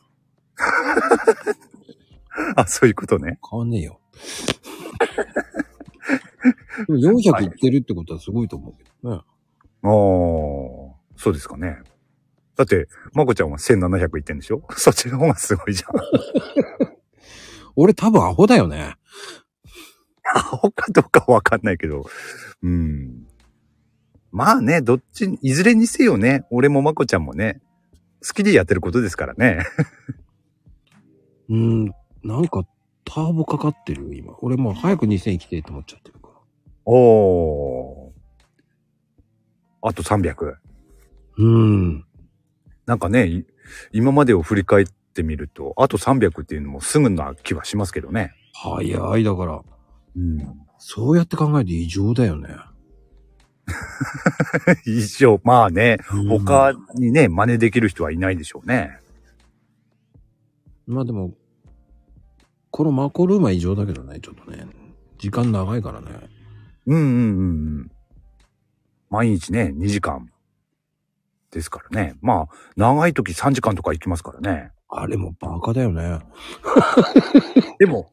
[2.59, 3.39] あ、そういうことね。
[3.49, 3.99] 変わんねえよ。
[6.87, 9.21] でも400いってるってことはすごいと思うけどね。
[9.83, 9.91] ああ、
[11.17, 11.77] そうですかね。
[12.55, 14.63] だって、まこちゃんは1700いってんでしょ？
[14.71, 15.91] そっちの方がすごいじゃん。
[17.75, 18.95] 俺多分アホだよね。
[20.35, 22.05] アホかどうかわかんないけど。
[22.63, 23.27] うん。
[24.31, 27.61] まあね、どっちに、いずれにせよね、俺もまこちゃんもね、
[28.25, 29.65] 好きでやってることですからね。
[31.49, 31.85] うん。
[32.23, 32.63] なんか、
[33.05, 34.03] ターボかかってる？
[34.09, 34.35] よ、今。
[34.41, 36.33] 俺もう早く2000行きてえと思っちゃってるから。
[36.85, 38.11] おー。
[39.81, 40.55] あと300。
[41.37, 42.05] うん。
[42.85, 43.45] なんかね、い
[43.91, 48.33] 今までを振り返ってみると、あと300っていうのもすぐな気はしますけどね。
[48.53, 49.63] 早いだから。
[50.15, 50.39] うん。
[50.77, 52.49] そうやって考えると異常だよね。
[54.85, 58.99] 一生、まあね、うん他にね、真似できる人はいないでしょうね。
[60.87, 61.33] まあでも、
[62.71, 64.65] このマコルームは異常だけどね、ちょっとね。
[65.17, 66.07] 時間長いからね。
[66.87, 67.91] うんうんうんうん。
[69.09, 70.31] 毎日ね、2時間。
[71.51, 72.15] ですからね。
[72.21, 74.71] まあ、長い時3時間とか行きますからね。
[74.87, 76.19] あれもバカだよね。
[77.79, 78.09] でも、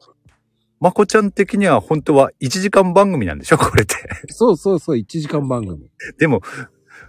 [0.79, 3.57] まこちゃん的には本当は1時間番組なんでしょ？
[3.57, 3.95] これって。
[4.29, 5.89] そうそうそう、1時間番組。
[6.19, 6.41] でも、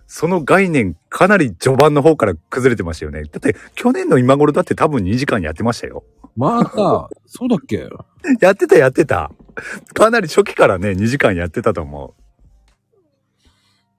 [0.07, 3.24] その概念かなり序盤の方から崩れてましたよね。
[3.24, 6.04] だって、去年の今頃だって多分2時間やってましたよ。
[6.35, 6.70] また、
[7.26, 7.88] そうだっけ？
[8.40, 9.31] やってたやってた。
[9.92, 12.14] かなり初期からね、2時間やってたと思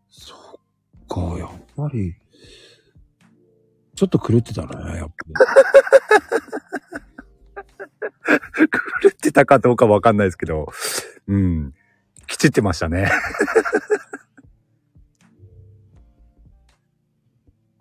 [0.09, 2.15] そっか、やっぱり、
[3.95, 5.33] ちょっと狂ってたね、やっぱり。
[8.35, 8.39] う。
[9.01, 10.67] 狂ってたかどうかわかんないですけど、
[11.27, 11.73] うん。
[12.27, 13.11] きちってましたね。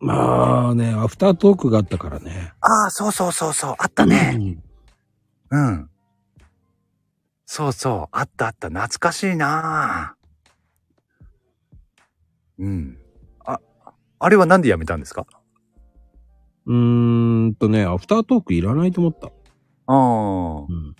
[0.00, 2.52] まあね、アフタートークがあったからね。
[2.60, 4.58] ああ、そうそうそうそう、あったね。
[5.50, 5.90] うん。
[7.44, 10.14] そうそう、あったあった、懐かしいな
[12.58, 12.98] うん。
[13.44, 13.58] あ、
[14.20, 15.26] あれはなんでやめたんですか？
[16.66, 19.30] うーんとね、アフタートークいらないと思った。
[19.88, 20.66] ああ。
[20.68, 20.94] うん。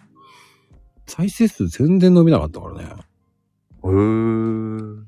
[1.07, 2.85] 再生数全然伸びなかったからね。
[3.85, 5.05] へー。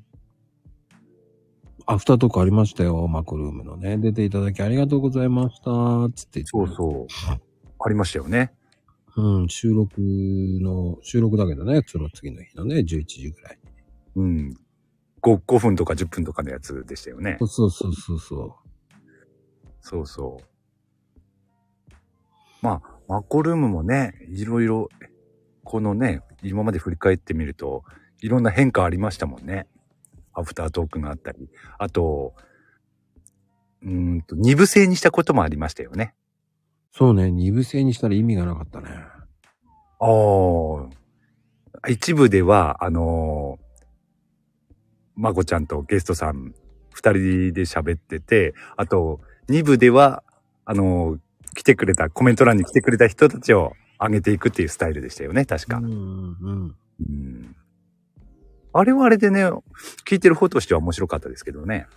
[1.87, 3.97] アフタートークありましたよ、マクルームのね。
[3.97, 5.71] 出ていただきありがとうございました。
[6.15, 7.07] つって言ってそうそう。
[7.83, 8.53] ありましたよね。
[9.17, 13.59] うん、収録の、収録だけどね、その次の日のね、11時ぐらい。
[14.15, 14.53] うん。
[15.21, 17.37] 5, 5分とか10分とかのやつでしたよね。
[17.39, 18.53] そうそうそうそう。
[19.81, 20.43] そうそう。
[22.61, 24.87] まあ、マコルームもね、いろいろ、
[25.65, 27.83] このね、今まで振り返ってみると、
[28.21, 29.67] いろんな変化ありましたもんね。
[30.31, 31.49] アフタートークがあったり。
[31.77, 32.33] あと、
[33.83, 36.15] うーんと、二部制にしたこともありましたよね。
[36.93, 38.87] そうね、二部制にしたら意味がなかったね。
[39.99, 40.07] あ
[41.83, 41.89] あ。
[41.89, 44.73] 一部では、あのー、
[45.17, 46.55] まこちゃんとゲストさん
[46.93, 49.19] 二人で喋ってて、あと、
[49.49, 50.23] 二部では、
[50.63, 51.19] あのー、
[51.55, 55.77] 来てくれた、コメント欄に来てくれた人たちを上げていくっていうスタイルでしたよね、確か。
[55.77, 56.75] うん、うん。
[56.99, 57.55] うん
[58.73, 59.43] あれはあれでね、
[60.07, 61.87] 聞いてる方としては面白かったですけどね。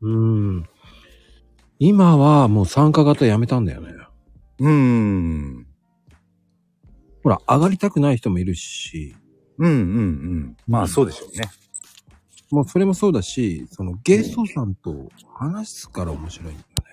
[0.00, 0.68] うん。
[1.78, 3.94] 今はもう参加型やめたんだよね。
[4.58, 5.66] うーん。
[7.22, 9.14] ほら、上がりたくない人もいるし、
[9.58, 10.56] うんうんうん。
[10.66, 11.48] まあそうでしょうね。
[12.50, 16.84] もうそれもそうだし、そのゲストさんと話すから面白いんだよね。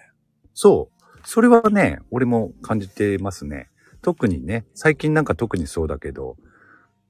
[0.54, 0.95] そう。
[1.26, 3.70] それはね、俺も感じてますね。
[4.02, 6.38] 特にね、最近なんか特にそうだけど、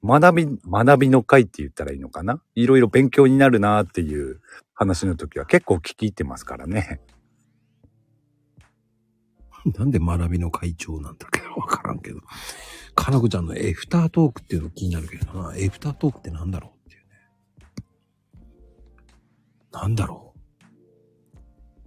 [0.02, 2.40] 学び、学びの会って言ったらいいのかな？
[2.54, 4.40] いろいろ勉強になるなっていう
[4.74, 7.00] 話の時は結構聞き入ってますからね。
[9.78, 12.20] なんで学びの会長なんだっけど、わからんけど。
[12.94, 15.56] かなこちゃんのエフタートークっていうの気になるけどな。
[15.56, 17.08] エフタートークってなんだろうっていうね。
[19.72, 20.34] なんだろ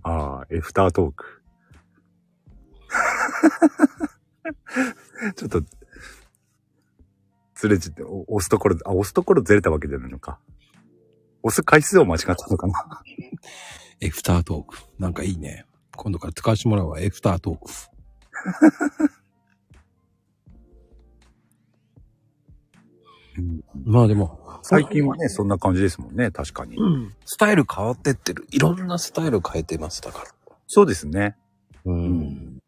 [0.03, 1.38] ああ、エフタートーク。
[5.35, 5.61] ちょっと、
[7.55, 10.39] ずれちって、お押すところ、あ、押すところずれたわけじゃないのか。
[11.43, 13.01] 押す回数を間違ったのかな。
[13.01, 13.05] う。
[14.05, 14.77] エフタートーク。
[14.97, 15.65] なんかいいね。
[15.95, 16.99] 今度から使わせてもらうわ。
[16.99, 17.69] エフタートーク。
[23.85, 26.77] まあでも、最近はね、そんな感じですもんね、確かに。
[26.77, 27.13] うん。
[27.25, 28.45] スタイル変わってってる。
[28.51, 30.25] いろんなスタイル変えてます、だから。
[30.67, 31.35] そうですね。
[31.85, 31.91] う。
[31.91, 32.58] うん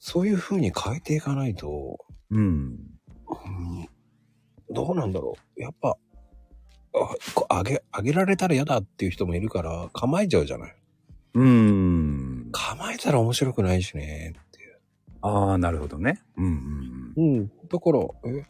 [0.00, 1.98] そういう風に変えていかないと、
[2.30, 2.40] うん。
[2.40, 2.76] うん
[4.72, 5.60] どうなんだろう。
[5.60, 5.96] やっぱ、
[7.48, 10.76] あげ、上げられたら嫌だっていう人もいるから、構えちゃうじゃない。
[11.34, 12.48] うん。
[12.52, 14.78] 構えたら面白くないしね、っていう。
[15.22, 16.22] ああ、なるほどね。
[16.36, 16.44] うん
[17.16, 17.48] うんうん。
[17.48, 18.00] だから、
[18.32, 18.44] え？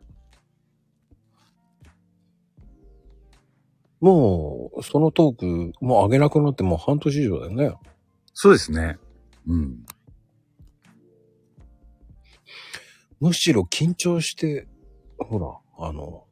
[4.01, 7.75] もう、そのトーク、もう上げなくなってもう半年以上だよね。
[8.35, 8.99] そうですね。
[9.47, 9.85] うん。
[13.21, 14.67] むしろ緊張して、
[15.19, 16.25] ほら、あの、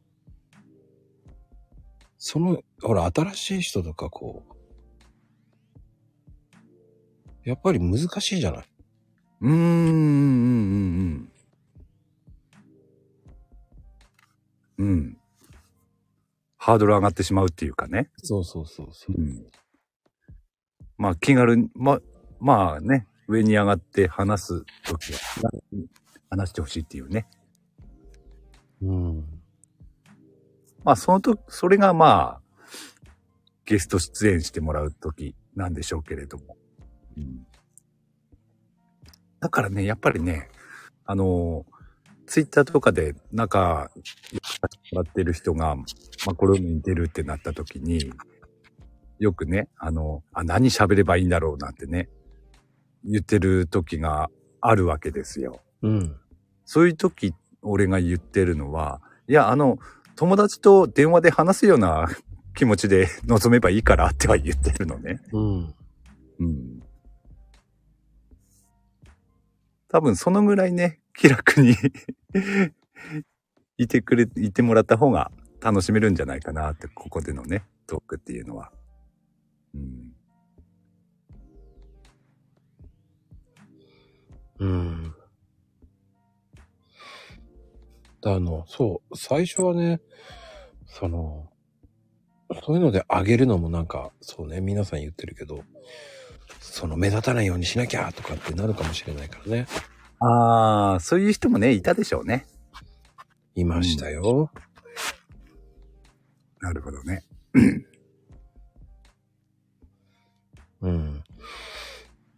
[2.16, 4.42] その、ほら、新しい人とかこ
[7.44, 8.64] う、やっぱり難しいじゃない？
[9.42, 11.33] うん、うん、うん、
[14.79, 14.85] うん。
[14.85, 15.16] うん。
[16.59, 18.11] ハードル上がってしまうっていうかね。
[18.22, 19.14] そうそうそうそう。
[19.16, 19.46] うん。
[20.96, 22.01] まあ気軽に、ま、
[22.40, 25.18] まあね、上に上がって話すときは、
[26.31, 27.27] 話してほしいっていうね。
[28.83, 29.25] うん。
[30.85, 32.41] まあそのと、それがまあ、
[33.64, 36.57] ゲスト出演してもらうときなんでしょうけれども。
[37.17, 37.47] うん。
[39.41, 40.49] だからね、やっぱりね、
[41.05, 41.67] あの、
[42.27, 43.91] ツイッターとかで仲
[44.33, 45.85] 良くさせてもらってる人が、ま
[46.33, 48.12] あ、これに出るってなったときに、
[49.19, 52.09] よくね、あの、あ、何喋ればいいんだろうなんてね、
[53.05, 55.61] 言ってる時があるわけですよ。
[55.83, 56.17] うん。
[56.64, 59.79] そういう時、俺が言ってるのは、いや、あの、
[60.17, 62.09] 友達と電話で話すような
[62.55, 65.21] 気持ちで臨めばいいからっては言ってるのね。
[65.33, 65.75] うん。
[66.41, 66.83] うん。
[69.88, 71.75] 多分そのぐらいね、気楽に
[73.79, 78.73] いてくれ、いてもらった方が楽しめるんじゃないかなって、ここでのね、トークっていうのは。
[79.75, 80.12] うん。
[84.59, 85.14] うん。
[88.25, 90.01] あの、そう、最初はね、
[90.87, 91.49] その、
[92.64, 95.62] そういうので上げるのもなんか、そうね、皆さん言ってるけど、
[96.61, 99.66] その目立たないようにしなきゃとかってなるかもしれないからね。
[100.21, 102.47] ああ、そういう人もね、いたでしょうね。
[103.55, 104.51] いましたよ。
[106.61, 107.25] なるほどね。
[110.81, 111.25] うん。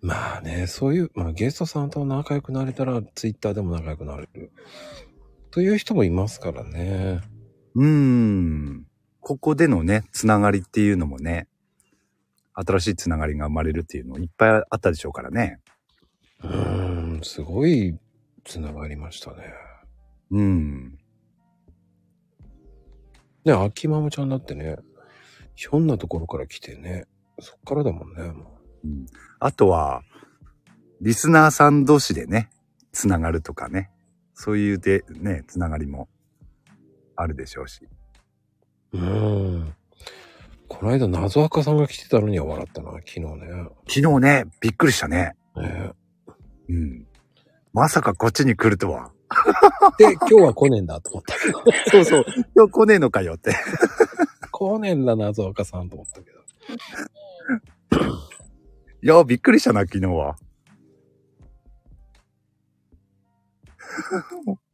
[0.02, 4.50] まあね、そういう、まあゲストさんと仲良くなれたら、ツイッターでも仲良くなれる。
[5.50, 7.20] という人もいますからね。
[7.74, 8.86] うーん。
[9.20, 11.48] ここでのね、つながりっていうのもね、
[12.54, 15.60] 新しいつながりが生まれるっていうのいっぱいあったでしょうからね。
[16.42, 17.98] うーん、すごい
[18.44, 19.52] 繋がりましたね。
[20.30, 20.98] うん。
[23.44, 24.76] ね、秋ママちゃんだってね、
[25.54, 27.06] ひょんなところから来てね、
[27.40, 29.06] そっからだもんね、もうん
[29.38, 30.02] あとは、
[31.00, 32.50] リスナーさん同士でね、
[32.92, 33.90] つながるとかね、
[34.40, 36.08] そういうで、ね、つながりも
[37.14, 37.86] あるでしょうし。
[38.94, 39.74] うーん。
[40.66, 43.28] この間、謎赤さんが来てたのには笑ったな、昨日ね。
[43.86, 45.36] 昨日ね、びっくりしたね。
[45.54, 45.90] ね
[46.70, 47.06] うん。
[47.74, 49.12] まさかこっちに来るとは。
[49.98, 51.62] で、今日は来ねえんだと思ったけど。
[51.92, 52.24] そうそう。
[52.56, 53.54] 今日来ねえのかよって。
[54.50, 56.40] 来ねえんだ、謎赤さんと思ったけど。
[59.02, 60.36] いや、びっくりしたな、昨日は。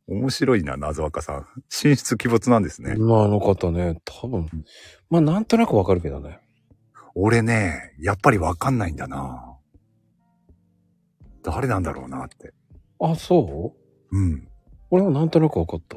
[0.06, 1.46] 面白いな、謎若さん。
[1.68, 2.94] 進出鬼没なんですね。
[2.94, 4.48] まあ、あの方ね、多分、
[5.10, 6.38] まあ、なんとなくわかるけどね。
[7.14, 9.56] 俺ね、やっぱりわかんないんだな。
[11.42, 12.52] 誰なんだろうなって。
[13.00, 13.74] あ、そ
[14.12, 14.16] う？
[14.16, 14.48] うん。
[14.90, 15.96] 俺はなんとなくわかった。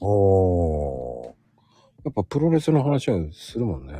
[0.00, 1.26] おー。
[2.04, 3.98] やっぱプロレスの話はするもんね。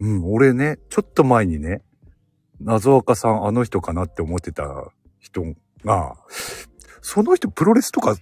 [0.00, 1.82] うん、俺ね、ちょっと前にね、
[2.60, 5.42] 謎若さんあの人かなって思ってた人
[5.84, 6.16] が、
[7.00, 8.20] その人プロレスとか好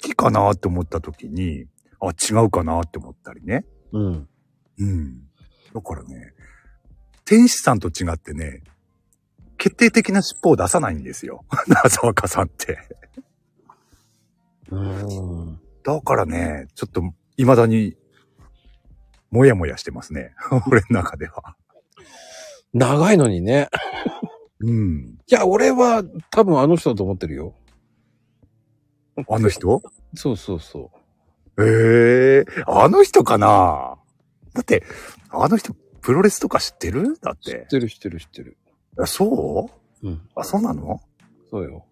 [0.00, 1.66] きかなって思った時に、
[2.00, 3.64] あ、違うかなって思ったりね。
[3.92, 4.28] うん。
[4.78, 5.20] うん。
[5.74, 6.32] だからね、
[7.24, 8.62] 天使さんと違ってね、
[9.56, 11.44] 決定的な尻尾を出さないんですよ。
[11.68, 12.78] 謎若さんって。
[14.70, 15.60] うーん。
[15.84, 17.02] だからね、ちょっと
[17.36, 17.96] 未だに、
[19.30, 20.34] もやもやしてますね。
[20.68, 21.56] 俺の中では。
[22.72, 23.68] 長いのにね。
[24.60, 25.18] うん。
[25.26, 27.54] いや、俺は多分あの人だと思ってるよ。
[29.28, 29.82] あの人？
[30.14, 30.90] そうそうそ
[31.58, 33.96] ええあの人かな？
[34.54, 34.82] だって、
[35.30, 37.18] あの人、プロレスとか知ってる？
[37.20, 37.34] だっ。
[37.34, 37.38] う。
[37.38, 38.56] 知っててる知ってる知ってる。
[38.98, 39.70] あそ
[40.02, 40.06] う？
[40.06, 40.28] うん。
[40.34, 41.00] あ、そうなの？
[41.50, 41.84] そうよ。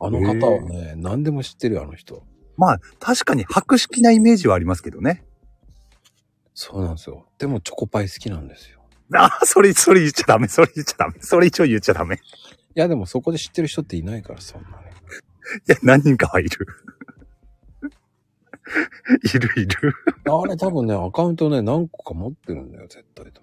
[0.00, 2.22] あの方はね、何でも知ってるよ、あの人。
[2.56, 5.24] まあ、確かに博識なイメージはありますけどね。
[6.54, 7.26] そうなんですよ。
[7.38, 8.77] でもチョコパイ好きなんですよ。
[9.14, 11.14] あ、それ、それ言っちゃダメ、それ言っちゃダメ。
[11.20, 12.16] それ一応言っちゃダメ。
[12.16, 12.20] いい
[12.74, 14.74] や、でもそこで知ってる人っていないから、そんなね。
[15.66, 16.66] や、何人かはいる。
[19.24, 19.94] いるいる。
[20.30, 23.40] あれ多分ね、アカウントね、何個か持ってるんだよ、絶対と。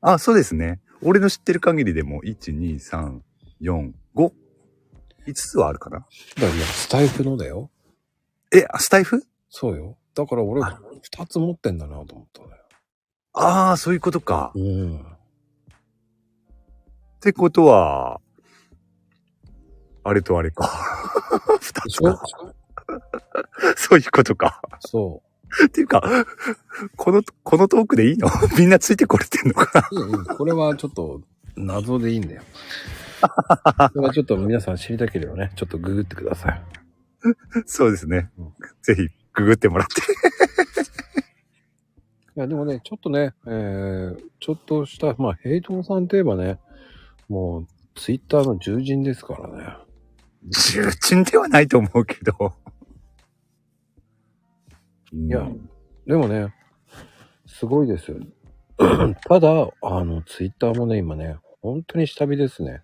[0.00, 0.80] あ、そうですね。
[1.02, 3.20] 俺の知ってる限りでも、1、2、3、
[3.60, 4.32] 4、5。
[5.26, 6.08] 5つはあるかなだか
[6.40, 7.70] らいや、スタイフのだよ。
[8.52, 9.22] え、スタイフ？
[9.48, 9.96] そうよ。
[10.14, 12.48] だから俺あ、二つ持ってんだなと思ったね。
[13.34, 14.52] ああ、そういうことか。
[14.54, 14.96] うん。
[14.96, 15.00] っ
[17.20, 18.20] てことは、
[20.04, 20.70] あれとあれか。
[21.60, 22.22] 二つか。
[23.76, 24.60] そういうことか。
[24.80, 25.22] そ
[25.66, 26.02] っていうか、
[26.96, 28.28] この、このトークでいいの？
[28.58, 29.94] みんなついてこれてんのかう。
[29.94, 31.20] いいよいいよこれはちょっと
[31.56, 32.42] 謎でいいんだよ。
[33.94, 36.62] これはちょっと皆さん知りたければね、ちょっとググってください。
[37.24, 38.52] なそうですねうん。
[38.82, 40.02] ぜひ、ググってもらって。
[42.36, 46.58] いや、でもね、ちょっとね、えー、ちょっとした、まあ、ヘイトさんといえばね、
[47.28, 49.76] もう、ツイッターの獣人ですからね。
[50.48, 52.52] 重鎮ではないと思うけど。
[55.12, 55.48] いいや
[56.06, 56.52] でもね、
[57.46, 58.18] すごいですよ。
[59.28, 62.82] ただ、あの、ツイッターもね、今ね、本当に下火ですね。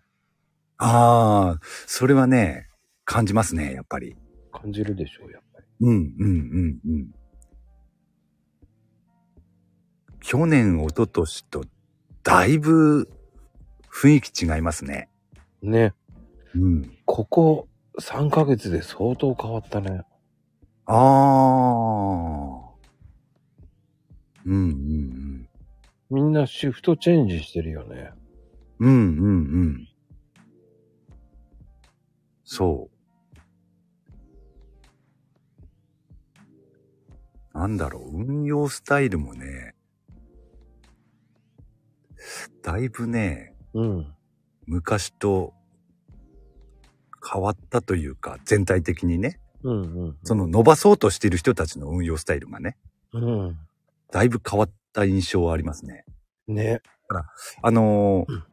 [0.79, 2.69] ああ、それはね、
[3.05, 4.17] 感じますね、やっぱり。
[4.53, 5.67] 感じるでしょう、やっぱり。
[5.81, 7.20] うん、うん、うん、うん。
[10.21, 11.65] 去年、一昨年と、
[12.23, 13.09] だいぶ、
[13.93, 15.09] 雰囲気違いますね。
[15.63, 15.95] ね、
[16.55, 16.99] うん。
[17.05, 17.69] ここ
[17.99, 20.03] 3ヶ月で相当変わったね。
[20.87, 22.71] ああ。
[24.47, 25.49] うん、うん、
[26.11, 28.11] みんなシフトチェンジしてるよね。
[28.79, 28.91] うん。
[28.91, 29.33] うん、うん、う
[29.67, 29.89] ん。
[32.45, 32.89] そ
[37.55, 37.59] う。
[37.59, 39.75] なんだろう、運用スタイルもね、
[42.63, 44.15] だいぶね、うん。
[44.67, 45.53] 昔と
[47.33, 50.19] 変わったというか、全体的にね、うんうん。
[50.25, 52.77] その伸ばそうとしている人たちの運用スタイルがね、
[53.13, 53.59] うん。
[54.11, 56.05] だいぶ変わった印象はありますね。
[56.47, 56.81] ね。
[57.63, 58.51] あのー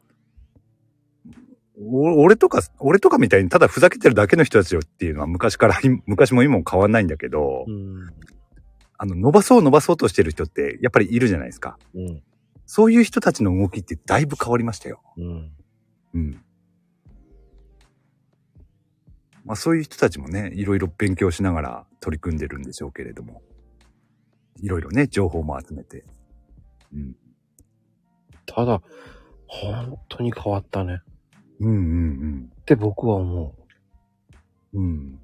[1.80, 8.08] お俺とか、俺とかみたいにただふざけてるだけの人たちよっていうのは昔から、 昔も今も変わんないんだけど、うん。
[8.96, 11.78] あの、伸ばそう伸ばそうとしてる人ってやっぱりいるじゃないですか。
[11.94, 12.22] うん。
[12.70, 15.00] そういう人たちの動きってだいぶ変わりましたよ。
[15.16, 15.50] うん。
[16.12, 16.44] うん。
[19.46, 23.40] まあそういう人たちもね、いろいろ勉強しながら取り組んでるんでしょうけれども。
[24.60, 26.04] いろいろね、情報も集めて。
[26.92, 27.16] うん。
[28.44, 28.82] ただ、
[29.46, 31.00] 本当に変わったね。
[31.60, 33.54] うんうんって僕は思
[34.74, 34.84] うん。
[34.84, 35.20] うん。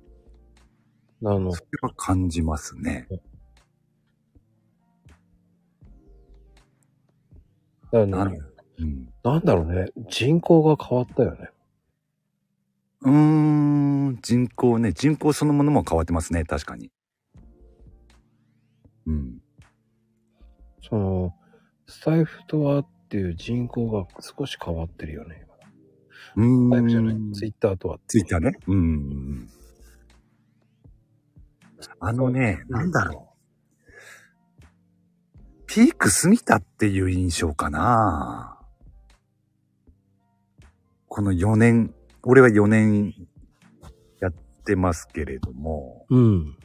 [1.21, 1.29] う。
[1.31, 3.07] あの、それは感じますね。
[8.01, 9.09] だなるうん。
[9.23, 9.87] なんだろうね。
[10.09, 11.49] 人口が変わったよね。
[13.03, 16.91] うーん、人口ね、人口そのものも変わってますね、確かに。
[19.07, 19.39] うん。
[20.83, 21.35] その、
[21.87, 25.47] スタイフとはっていう人口が少し変わってるよね。
[26.37, 26.71] うーん。
[26.71, 27.33] スタイフじゃない。
[27.33, 27.99] ツイッターとは。
[28.09, 28.53] ツイッターね。
[28.67, 29.49] うん。
[32.01, 33.34] あのね、なんだろう。
[35.75, 38.61] ピーク過ぎたっていう印象かな。
[41.09, 43.13] この4年、俺は4年
[44.21, 44.33] やっ
[44.65, 46.57] てますけれども、うん。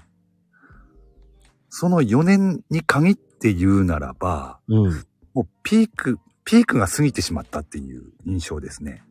[1.69, 5.05] その4年に限って言うならば、うん。
[5.33, 9.03] もうピーク、ピークが過ぎてしまったっていう印象ですね。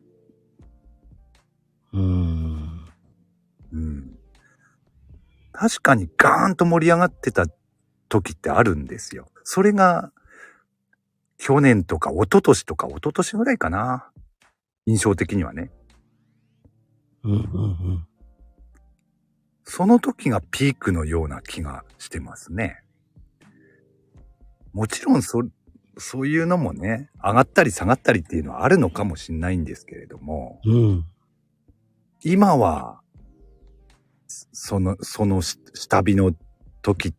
[1.91, 2.85] うーん。
[3.73, 4.17] うん。
[5.51, 7.47] 確かにガーンと盛り上がってた
[8.09, 9.27] 時ってあるんですよ。
[9.43, 10.11] それが、
[11.37, 14.11] 去年とか一昨年とか一昨年ぐらいかな。
[14.85, 15.71] 印象的にはね。
[17.23, 17.39] うんうんう
[17.93, 18.07] ん。
[19.63, 22.83] その時がピークのような気がしてますね。
[24.73, 25.43] もちろんそ、
[25.97, 31.05] そういうのもね、上がったり下がったりっていうのはあるのかもしれないんですけれども、うん。
[32.23, 33.01] 今は、
[34.27, 36.33] その、そのし下火の
[36.81, 37.13] 時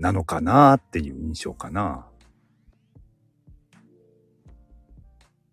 [0.00, 2.06] なのかなっていう印象かな。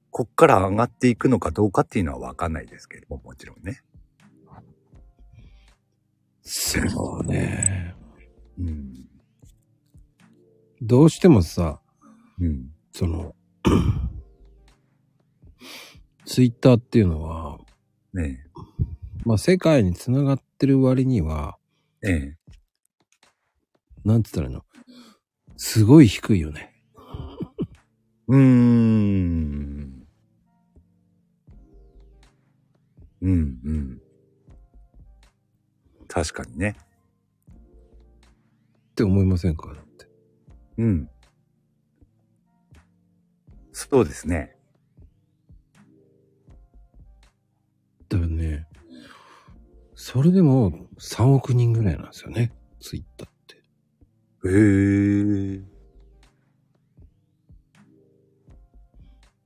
[0.09, 3.81] こっから上がっていくのかどうかっていうのはわかんないですけれども、もちろんね。
[6.41, 6.79] そ
[7.21, 7.93] うね。
[8.57, 8.93] うん。
[10.81, 11.81] どうしてもさ、
[12.39, 12.71] うん。
[12.93, 13.35] その、
[16.25, 17.59] ツイッターっていうのは、
[18.13, 18.45] ね
[19.25, 21.57] まあ世界に繋がってる割には、
[22.01, 22.11] え。
[22.11, 22.37] ええ。
[24.07, 24.63] なんつったらいいの？
[25.57, 26.73] すごい低いよね。
[28.29, 30.07] うーん。
[33.21, 34.01] うん、うん。
[36.07, 36.77] 確かにね。
[38.91, 39.73] って思いませんか？
[39.73, 40.07] だって。
[40.77, 41.09] うん。
[43.73, 44.55] そうですね。
[48.07, 48.67] だからね、
[49.95, 52.53] それでも3億人ぐらいなんですよね。
[52.79, 53.36] ツイッター。
[54.47, 55.61] へえ。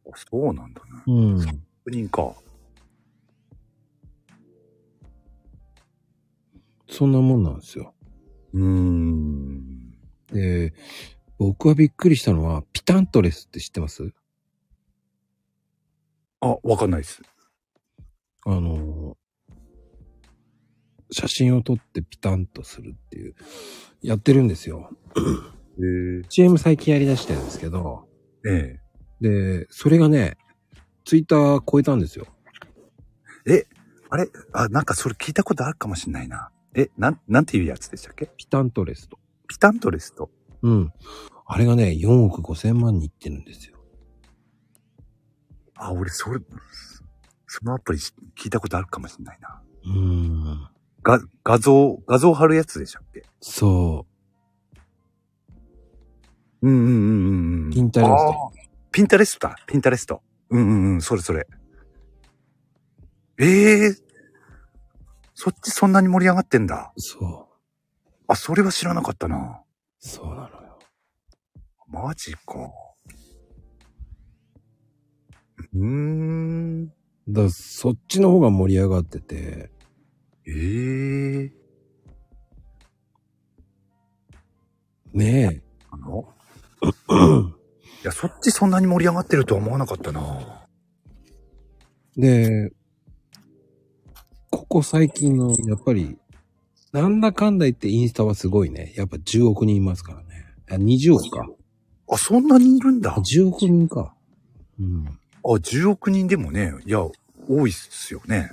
[0.08, 1.04] あそうなんだね。
[1.08, 1.40] うん。
[1.40, 1.56] 確
[1.88, 2.34] 認か。
[6.90, 7.94] そんなもんなんですよ。
[8.54, 9.92] うーん。
[10.28, 10.74] で、
[11.38, 14.14] 僕はびっくりしたのは、ピタントレスって知ってます？
[16.42, 17.22] あ、わかんないです。
[18.46, 19.18] あの、
[21.12, 23.36] 写真を撮ってピタンとするっていう、
[24.02, 24.90] やってるんですよ。
[25.80, 28.08] へ CM 最近やり出してるんですけど、
[28.46, 28.78] え。
[28.78, 28.80] え
[29.22, 30.38] で、それがね、
[31.06, 32.26] ツイッター超えたんですよ。
[33.46, 33.54] え。
[33.54, 33.68] え、
[34.10, 34.28] あれ？
[34.54, 36.50] あ、なんかそれ聞いたことあるかもしんないな。
[36.74, 38.32] え、なん、なんていうやつでしたっけ？
[38.38, 39.20] ピタントレスと。
[39.48, 40.32] ピタントレスト。
[40.62, 40.94] うん。
[41.46, 43.78] あれがね、4億5千万にいってるんですよ。
[45.76, 46.40] あ、俺、それ、
[47.48, 49.62] そのアプリし聞いたことあるかもしんないな。
[49.84, 50.68] うーん。
[51.04, 53.24] が、画像、画像貼るやつでしたっけ？
[53.42, 54.06] そ
[56.62, 57.72] うんうんうんうんうん。
[57.72, 58.52] ピンタレスト。
[58.92, 59.56] ピンタレストだ。
[59.66, 60.22] ピンタレスト。
[60.50, 61.02] うんうんうん。
[61.02, 61.48] それそれ。
[63.40, 63.46] え
[63.86, 63.96] えー、
[65.34, 66.94] そっちそんなに盛り上がってんだ。
[66.96, 67.02] う。
[67.02, 67.56] そう。
[68.28, 69.64] あ、それは知らなかったな。
[69.98, 70.80] そうなのよ。
[71.88, 72.72] マジか。
[75.74, 76.94] うーん。
[77.28, 79.72] だそっちの方が盛り上がってて、
[80.46, 81.52] ええー。
[85.14, 85.62] ね
[85.92, 86.26] あの？
[86.84, 86.88] え。
[88.04, 90.66] いや、そっちそんなに盛り上がってるとは思わなかったな。
[92.18, 92.72] で、
[94.50, 96.18] ここ最近の、やっぱり、
[96.92, 98.94] なんだかんだ言ってインスタはすごいね。
[98.98, 100.46] やっぱ10億人いますからね。
[100.70, 101.48] あ、20億か。
[102.10, 103.14] あ、そんなにいるんだ。
[103.14, 104.16] あ、10億人か。
[104.80, 105.06] うん。
[105.06, 107.00] あ、10億人でもね、いや、
[107.48, 108.52] 多いっすよね。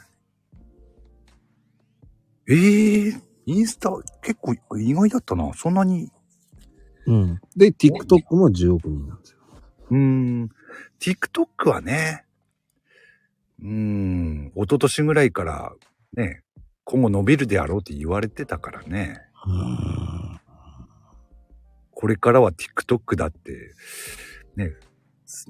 [2.51, 3.91] ええインスタ
[4.23, 5.53] 結構意外だったな。
[5.55, 6.11] そんなに。
[7.07, 7.41] うん。
[7.57, 9.39] で、TikTok も10億人なんですよ。
[9.91, 10.51] うーん。
[11.01, 12.27] TikTok はね、
[13.61, 15.73] うーん、一昨年ぐらいから
[16.15, 16.43] ね、
[16.85, 19.21] 今後伸びるであろうって言われてたからね。
[21.91, 23.75] これからは TikTok だって、
[24.57, 24.73] ね、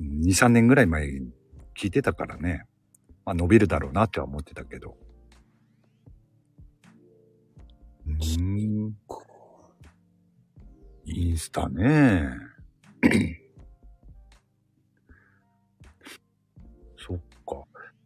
[0.01, 1.30] 2、3年ぐらい前に
[1.76, 2.64] 聞いてたからね。
[3.24, 4.96] まあ伸びるだろうなっては思ってたけど。
[11.19, 12.31] インスタね。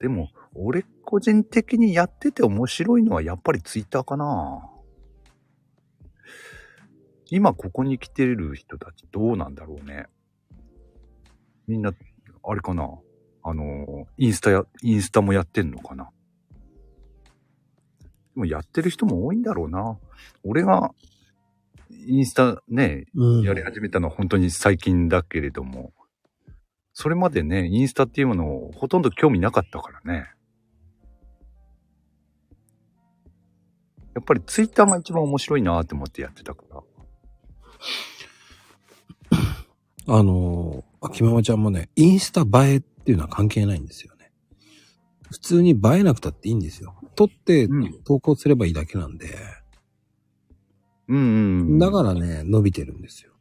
[0.02, 4.68] でも、俺個人的にやってて面白いのはやっぱりツイッターかな。
[7.30, 10.06] 今ここに来てる人たちどうなんだろうね。
[11.68, 11.94] みんな、
[12.42, 12.90] あれかな。
[13.44, 16.10] あの、インスタや、インスタもやってんのかな。
[18.34, 19.98] でもやってる人も多いんだろうな。
[20.42, 20.92] 俺が、
[22.06, 23.42] インスタね、うん。
[23.42, 25.92] やり始めたのは本当に最近だけれども、
[26.92, 30.26] それまでね、インスタっていうものをほとんど興味なかったからね。
[34.14, 36.82] やっぱりツイッターが一番面白いなって思ってやってたから。
[40.08, 44.32] あのー、秋ママちゃんもね、インスタ映えっていうのは関係ないんですよね。
[45.30, 46.94] 普通に映えなくたっていいんですよ。
[47.14, 49.28] 撮ってうん投稿すればいいだけなんで。
[51.12, 51.78] うんうんうん。
[51.78, 53.32] だからね、伸びてるんですよ。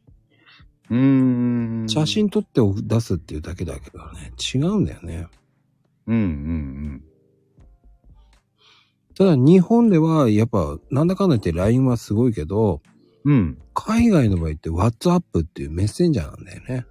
[0.90, 1.88] うーん。
[1.88, 5.28] 写真撮って出すっていうだけだけどね、違うんだよね。
[6.06, 7.04] うんうん
[9.14, 12.80] ただ日本ではやっぱなんだかんだ言って LINE はすごいけど、
[13.24, 13.34] うん。
[13.34, 13.58] うん。
[13.74, 16.86] 海外の場合って WhatsApp っていうメッセンジャーなんだよね。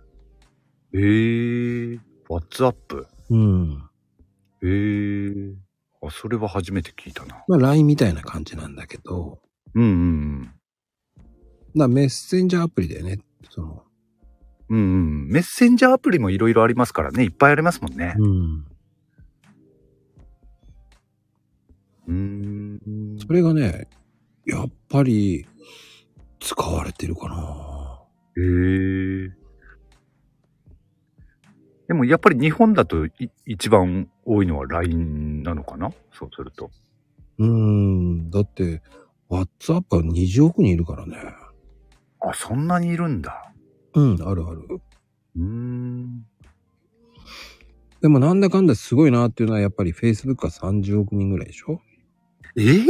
[0.93, 3.05] えー、WhatsApp？
[3.31, 3.83] うん。
[4.61, 5.55] えー。
[6.03, 7.43] あ、それは初めて聞いたな。
[7.47, 9.39] まあ LINE みたいな感じなんだけど、
[9.73, 10.51] うんうん
[11.75, 13.19] だからメッセンジャーアプリだよね。
[13.49, 13.83] その、
[14.69, 14.77] うん。
[14.77, 14.85] うんう
[15.27, 15.27] ん。
[15.29, 17.23] メッセンジャーアプリもいろいろありますからね。
[17.23, 18.15] いっぱいありますもんね。
[18.17, 18.65] うん。
[22.07, 23.17] うーん。
[23.19, 23.87] それがね、
[24.45, 25.45] やっぱり
[26.39, 28.01] 使われてるかな。
[28.37, 28.41] へ
[29.27, 29.29] え。
[31.87, 33.11] でもやっぱり日本だとい
[33.45, 35.91] 一番多いのは LINE なのかな？
[36.13, 36.71] そうすると。
[37.37, 38.29] うーん。
[38.29, 38.81] だって、
[39.29, 41.17] WhatsApp は20億人いるからね。
[42.21, 43.51] あ、そんなにいるんだ。
[43.93, 44.67] うん、あるある。
[45.35, 46.25] うーん。
[48.01, 51.81] でもなんだかんだすごいなっていうのはやっぱり Facebook は30億人ぐらいでしょ？
[52.57, 52.85] ええ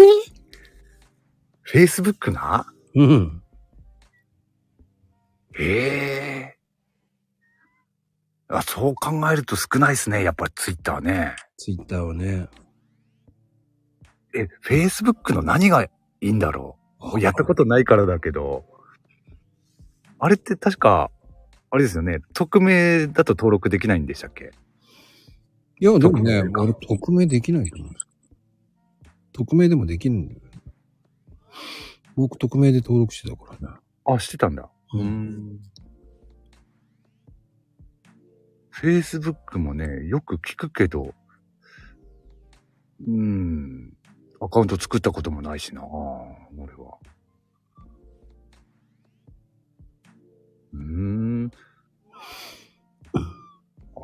[1.72, 2.66] ?Facebook が
[2.96, 3.44] うん。
[5.60, 6.58] ええ
[8.48, 10.24] あ、そう考えると少ないですね。
[10.24, 11.36] やっぱり Twitter ね。
[11.58, 12.48] Twitter はね。
[14.36, 15.90] え、Facebook の何がい
[16.22, 16.78] いんだろ
[17.16, 18.66] うやったことないからだけど。
[20.24, 21.10] あれって確か、
[21.72, 22.20] あれですよね。
[22.34, 24.52] 匿名だと登録できないんでしたっけ？
[25.80, 27.94] いや、でもね、匿名か俺匿名できないと思う。
[29.34, 30.42] 匿名でもできるんだよ。
[32.16, 33.76] 僕匿名で登録してたからね。
[34.06, 34.70] あ、してたんだ。
[34.94, 35.60] うん。
[38.80, 41.16] Facebook もね、よく聞くけど、
[43.08, 43.98] うーん、
[44.40, 47.00] アカウント作ったこともないしな、俺は。
[50.74, 51.52] うーん。
[53.14, 53.20] あ、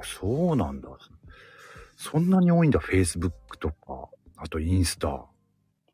[0.03, 0.89] そうなんだ。
[1.95, 5.26] そんなに多いんだ、Facebook とか、あとインスタ。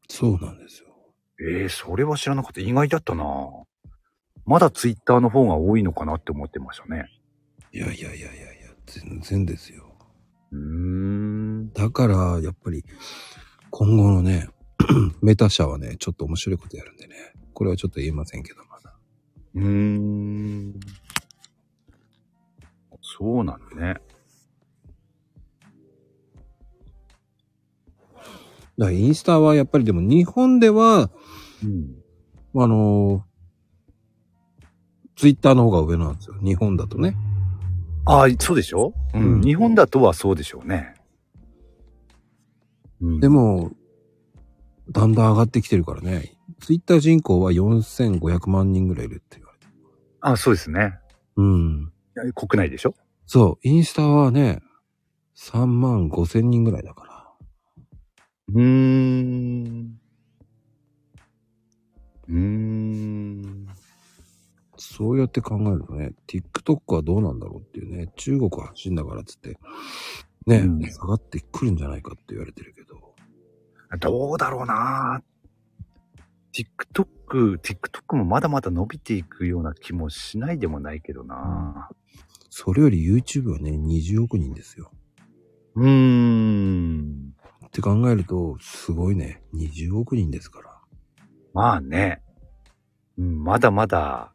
[0.10, 0.90] そうなんですよ。
[1.42, 2.62] ええそれは知らなかった。
[2.62, 3.26] 意外だったな
[4.46, 7.10] まだツイッターの方が多いのかなって思ってましたね。
[7.72, 9.86] いやいやいやいやいや、全然ですよ。
[10.52, 11.74] うーん。
[11.74, 12.84] だから、やっぱり、
[13.72, 14.50] 今後のね、
[15.22, 17.16] メタ社はね、ちょっと面白いことやるんでね。
[17.54, 18.73] これはちょっと言えませんけど、まだ。
[19.56, 20.80] うーん。
[23.02, 23.96] そうなのね。
[28.78, 31.12] だからインスタはやっぱりでも日本では、
[31.64, 31.96] うん。
[32.56, 33.26] あの
[35.16, 36.36] ツイッターの方が上なんですよ。
[36.44, 37.16] 日本だとね。
[38.06, 38.94] ああ、そうでしょ？
[39.14, 39.42] ううんん。
[39.42, 40.96] 日本だとはそうでしょうね。
[43.02, 43.20] うん。
[43.20, 43.72] でも、
[44.92, 46.34] だんだん上がってきてるからね。
[46.60, 49.43] ツイッター人口は4500万人ぐらいいるって。
[50.26, 50.98] あそうですね。
[51.36, 51.92] うん。
[52.34, 52.96] 国内でしょ？
[53.26, 54.62] そう、インスタはね、
[55.36, 57.28] 3万5千人ぐらいだから。
[58.48, 60.00] うーん。
[62.30, 63.68] うーん。
[64.78, 69.58] そうやって考えるとね、TikTok はどうなんだろうっていうね、中国は発信だからっつって、
[70.48, 73.14] ね、うん下がってくるんじゃないかって言われてるけど。
[74.00, 75.22] どうだろうな
[76.54, 77.08] TikTok、
[77.38, 81.90] TikTok もまだまだ伸びていくような気もしないでもないけどな
[82.50, 84.92] それより YouTube はね、20億人ですよ。
[85.76, 87.34] うーん。
[87.66, 90.80] って考えると、すごいね、20億人ですから。
[91.54, 92.22] まあね。
[93.18, 94.34] うん、まだまだ、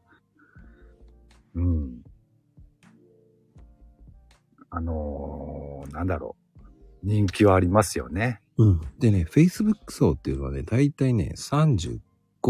[1.55, 2.03] うん。
[4.71, 6.59] あのーなんだろう。
[7.05, 8.41] 人気はありますよね。
[8.57, 8.81] うん。
[8.99, 12.01] でね、Facebook 層っていうのはね、だいたいね、35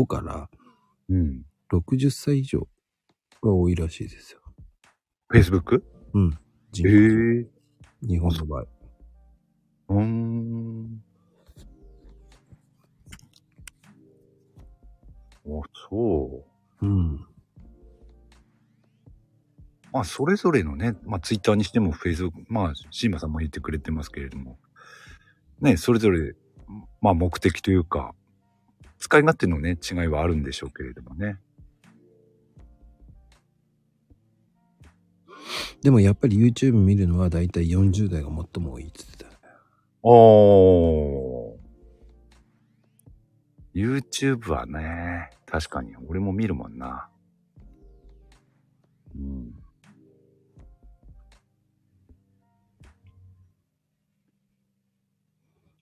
[0.06, 0.48] から
[1.08, 1.42] うん。
[1.70, 2.66] 60歳以上
[3.42, 4.40] が多いらしいですよ。
[5.32, 5.82] Facebook?
[6.14, 6.30] うん。
[6.30, 6.34] へ
[6.72, 6.88] 人口
[7.42, 8.06] え。
[8.06, 8.66] 日本の場合。
[9.88, 11.02] うーん。
[15.44, 16.44] お、そ
[16.82, 16.86] う。
[16.86, 17.26] うん。
[19.92, 24.58] まあ、それぞれのね、まあ、ツイッターにしても、フェイスブック、まあ、シーマさんも言ってくれてますけれども、
[25.60, 26.34] ね、それぞれ、
[27.00, 28.14] まあ、目的というか、
[28.98, 31.38] 使い勝手のね、違いはあるんでしょうけれどもね。
[35.82, 39.36] でもやっぱり YouTube 見るのはだいたい40代が最も多いって言ってたね。
[40.02, 41.58] おー。
[43.74, 47.08] YouTube はね、確かに、俺も見るもんな。
[49.14, 49.54] うん。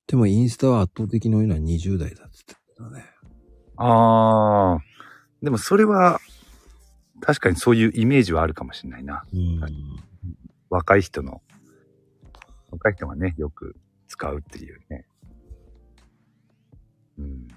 [0.07, 3.05] でもインスタは圧倒的に多いのは20代だって言ってたね。
[3.77, 5.45] あー。
[5.45, 6.21] でもそれは、
[7.21, 9.25] 確かにそういうイメージはあるかもしれないな。
[9.33, 9.61] うん。
[10.71, 11.43] 若い人の、
[12.71, 13.77] 若い人がね、よく
[14.09, 15.07] 使うっていうね。
[17.19, 17.49] うん。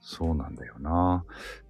[0.00, 1.24] そうなんだよな。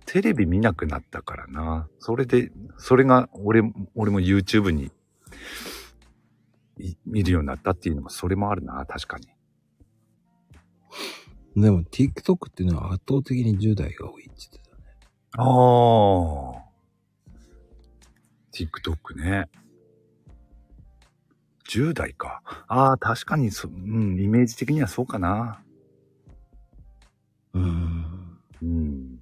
[0.06, 1.88] テレビ見なくなったからな。
[1.98, 3.62] それで、それが俺、
[3.94, 4.90] 俺も YouTube に
[6.78, 9.28] い見るようになったっていうのも、それもあるな、確かに。
[11.56, 14.82] でも TikTok っていうのは圧倒的に10代が多いって言ってたね。
[15.36, 16.70] ああ。
[18.52, 19.48] TikTok ね。
[21.68, 22.42] 10代か。
[22.68, 25.62] ああ、確かにそ、うん、イメージ的にはそうかな。
[27.54, 28.38] うん。
[28.62, 29.20] うん。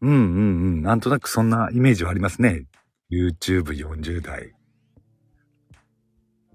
[0.00, 0.20] うんうんう
[0.78, 0.82] ん。
[0.82, 2.64] なんとなくそんなイメージはありますね。
[3.10, 4.52] YouTube40 代。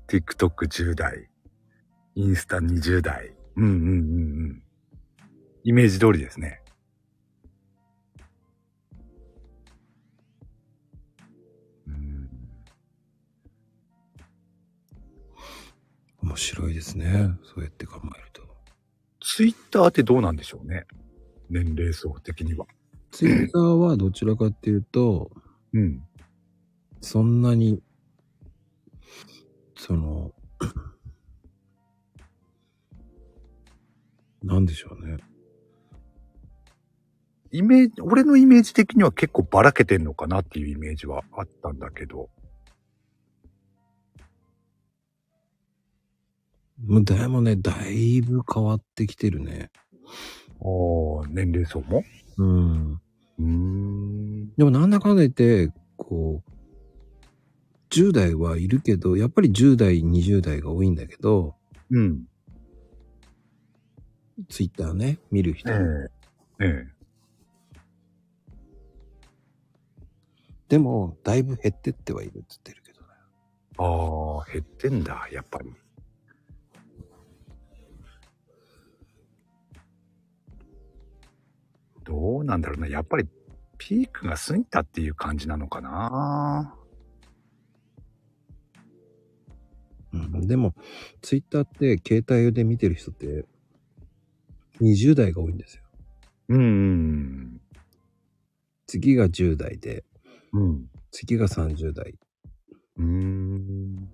[0.08, 1.30] TikTok10 代。
[2.18, 3.32] インスタ20代。
[3.58, 3.90] うんうんうんう
[4.48, 4.64] ん。
[5.64, 6.64] イメージ通りですね。
[11.88, 12.30] うん
[16.24, 17.30] 面白いですね。
[17.44, 18.42] そうやって考えると。
[19.22, 20.88] Twitter ってどうなんでしょうね。
[21.52, 22.66] 年齢層的には。
[23.12, 25.30] Twitter はどちらかっていうと、
[25.72, 26.02] うん。
[27.00, 27.84] そんなに、
[29.76, 30.34] その、
[34.44, 35.18] なんでしょうね。
[37.52, 42.30] イメージ、俺のイメージ的には結構ばらけてんのかなっていうイメージはあったんだけど。
[46.86, 49.72] もうでもね、だいぶ変わってきてるね。
[50.62, 50.66] あ
[51.24, 52.04] あ、年齢層も？
[52.38, 52.94] うん。
[52.94, 54.54] うーん。
[54.56, 56.52] でもなんだかんだ言って、こう、
[57.90, 61.56] 10代はいるけど、やっぱり10代、20代が多いんだけど、
[61.90, 62.26] うん。
[64.50, 65.70] ツイッターね、見る人。
[65.72, 65.74] え
[66.60, 66.66] え。
[66.66, 66.98] ええ。
[70.70, 73.08] でも、だいぶ減ってってはいるって言ってるけどね。
[73.78, 75.74] ああ、減ってんだ、やっぱり。
[82.04, 82.88] どうなんだろうな。
[82.88, 83.28] やっぱり
[83.78, 86.76] ピークが過ぎたっていう感じなのかな。
[90.14, 90.74] うん、でも、
[91.22, 93.46] ツイッターって携帯で見てる人って、
[94.82, 95.84] 20代が多いんですよ。
[96.50, 97.62] うん。
[98.86, 100.06] 次が10代で、
[100.54, 100.90] うん。
[101.12, 102.16] 次が30代。
[102.98, 104.10] うーん。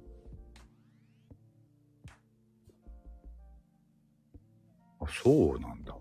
[5.00, 5.96] あ、そうなんだ。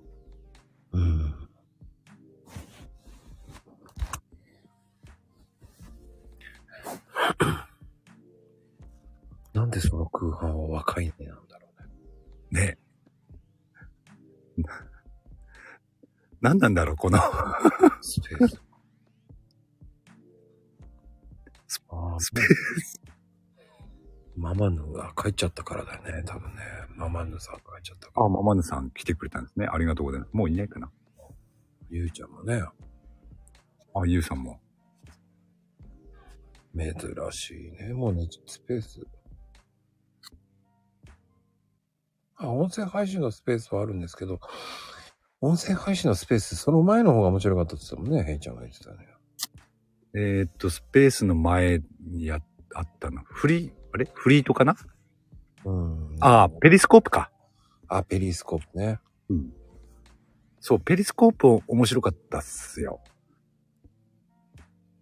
[0.92, 1.34] うん。
[9.52, 11.68] なんでその空間は若いねなんだろ
[12.50, 12.66] うね。
[12.66, 12.78] ね。
[16.42, 17.18] 何なんだろう、この。
[18.00, 18.60] スペース。
[21.68, 22.44] スああ、スペー
[24.36, 26.62] ママヌが帰っちゃったからだよね、多分ね。
[26.96, 28.26] ママヌさんが帰っちゃったから。
[28.26, 29.68] あ、ママヌさん来てくれたんですね。
[29.70, 30.32] ありがとうございます。
[30.32, 30.90] もういないかな。
[31.90, 32.60] ゆうちゃんもね、
[33.94, 34.60] あ、ゆうさんも。
[36.76, 36.92] 珍
[37.30, 37.92] しいね。
[37.92, 39.06] もうね、スペース。
[42.36, 44.40] あ、音声配信のスペースはあるんですけど、
[45.42, 49.08] 音声配信のスペース、その前の方が面白かったって言ってたもんね、ヘイちゃんが言ってたね。
[50.14, 52.38] えーっと、スペースの前にや、
[52.74, 53.24] あったな。
[53.26, 54.08] フリー、あれ？
[54.14, 54.76] フリートかな？
[55.64, 56.16] うん。
[56.20, 57.32] ああ、ペリスコープか。
[57.88, 59.00] あ、ペリスコープね。
[59.30, 59.52] うん。
[60.60, 63.00] そう、ペリスコープ面白かったっすよ。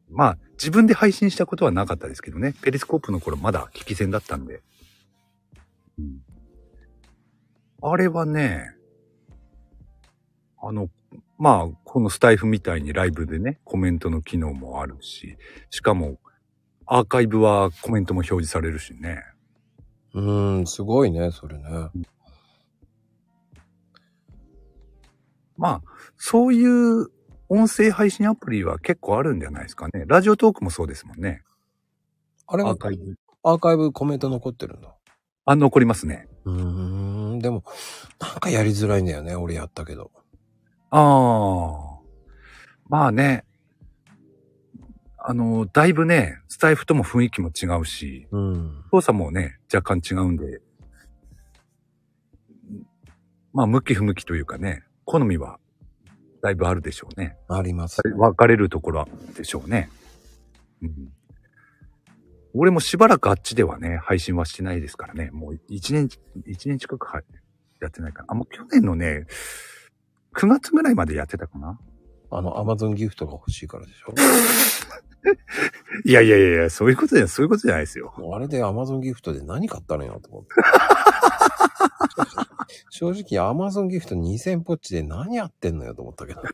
[0.08, 2.54] まあ、自分で配信したことはなかったですけどね。
[2.62, 4.62] ペリスコープの頃まだ聞き戦だったんで。
[5.98, 6.22] うん。
[7.82, 8.74] あれはね、
[10.62, 10.88] あの、
[11.38, 15.36] まあ、このスタイフみたいにライブでね、コメントの機能もあるし、
[15.70, 16.18] しかも、
[16.86, 19.22] アーカイブはコメントも表示されるしね。
[20.12, 21.64] うーん、すごいね、それね。
[25.56, 25.82] まあ、
[26.16, 27.08] そういう
[27.48, 30.04] 音声配信アプリは結構あるんじゃないですかね。
[30.06, 31.42] ラジオトークもそうですもんね。
[32.46, 33.16] あれはアーカイブ。
[33.42, 34.94] アーカイブコメント残ってるんだ。
[35.44, 36.28] あ、残りますね。
[36.44, 37.64] うーん、でも、
[38.18, 40.10] なんかやりづらいんだよね、俺やったけど。
[40.90, 42.00] ああ。
[42.88, 43.44] まあね。
[45.22, 48.84] あの、だいぶね、スタイフとも雰囲気も違うし、うん。
[48.90, 50.60] 操作もね、若干違うんで、
[53.52, 55.58] まあ、向き不向きというかね、好みは、
[56.42, 57.36] だいぶあるでしょうね。
[57.48, 58.00] あります。
[58.02, 59.90] 分かれるところでしょうね。
[60.82, 61.12] うん。
[62.54, 65.30] 俺もしばらくあっちではね、配信はしてないですからね。
[65.32, 66.08] もう一年、
[66.46, 67.22] 一年近くは
[67.80, 68.26] やってないから。
[68.30, 69.26] あ、もう去年のね、
[70.36, 71.78] 9月ぐらいまでやってたかな？
[72.30, 74.14] あの、アマゾンギフトが欲しいからでしょ？
[76.08, 78.12] いやいやいやいや、そういうことじゃない、そういうことじゃないですよ。
[78.34, 80.48] あれでアマゾンギフトで何買ったのよと思って。
[82.90, 86.42] 正直アマゾンギフト2000ポッチで何やってんのよと思ったけど。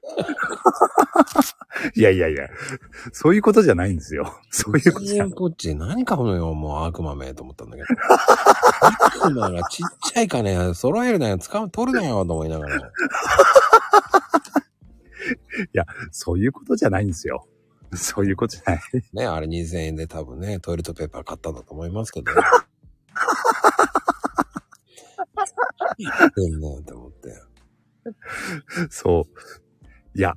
[1.95, 2.49] いやいやいや、
[3.13, 4.39] そういうことじゃないんですよ。
[4.51, 7.89] そういうことじゃ2000ポッチで何買うのよもう悪魔めと思ったんだけど。
[9.27, 12.93] 悪魔がちっちゃい金揃えるなよ、使う、取るなよと思いながら。
[16.11, 17.47] そういうことじゃないんですよ。
[17.95, 18.81] そういうことじゃない。
[19.13, 22.33] ね、あれ2000円で多分ね、トイレットペーパー買ったんだと思いますけど。
[22.33, 22.51] 何や
[26.27, 27.43] ってんのよって思って。
[28.91, 30.19] そう。
[30.19, 30.35] いや、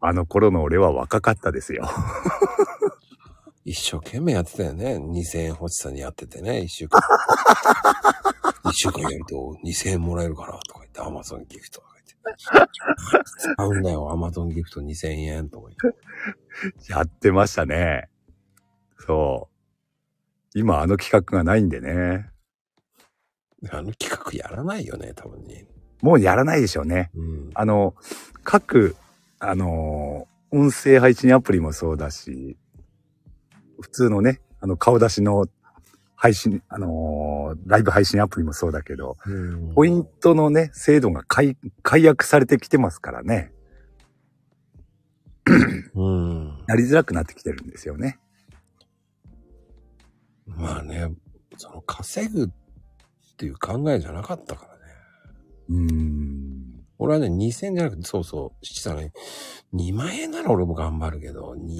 [0.00, 1.88] あの頃の俺は若かったですよ。
[3.64, 4.96] 一生懸命やってたよね。
[4.96, 7.00] 2000円欲しさにやっててね、一週間。
[8.70, 12.42] 一週間やると2000円もらえるからとか言って、アマゾンギフトとか言って。
[13.36, 15.94] 使うんだよ、アマゾンギフト2000円とか言っ
[16.82, 16.92] て。
[16.92, 18.08] やってましたね。
[18.98, 20.58] そう。
[20.58, 22.29] 今あの企画がないんでね。
[23.70, 25.66] あの企画やらないよね、多分に。
[26.02, 27.10] もうやらないでしょうね。
[27.14, 27.50] うん。
[27.54, 27.94] あの、
[28.42, 28.96] 各、
[29.38, 32.56] あのー音声配信アプリもそうだし、
[33.80, 35.46] 普通のね、あの、顔出しの
[36.16, 43.52] 配信、あのーライブ配信アプリもそうだけど、うんポイントのね、制度が解解約されてきてますからね、
[45.94, 46.64] うん。
[46.66, 48.18] やりづらくなってきてるんですよね。
[50.46, 51.12] まあね、
[51.56, 52.48] その稼ぐっ
[53.40, 54.80] ていう考えじゃなかったからね。
[55.70, 56.84] うーん。
[56.98, 59.12] 俺はね、2000円じゃなくて、そうそう、七さんね、
[59.74, 61.78] 2万円なら俺も頑張るけど、2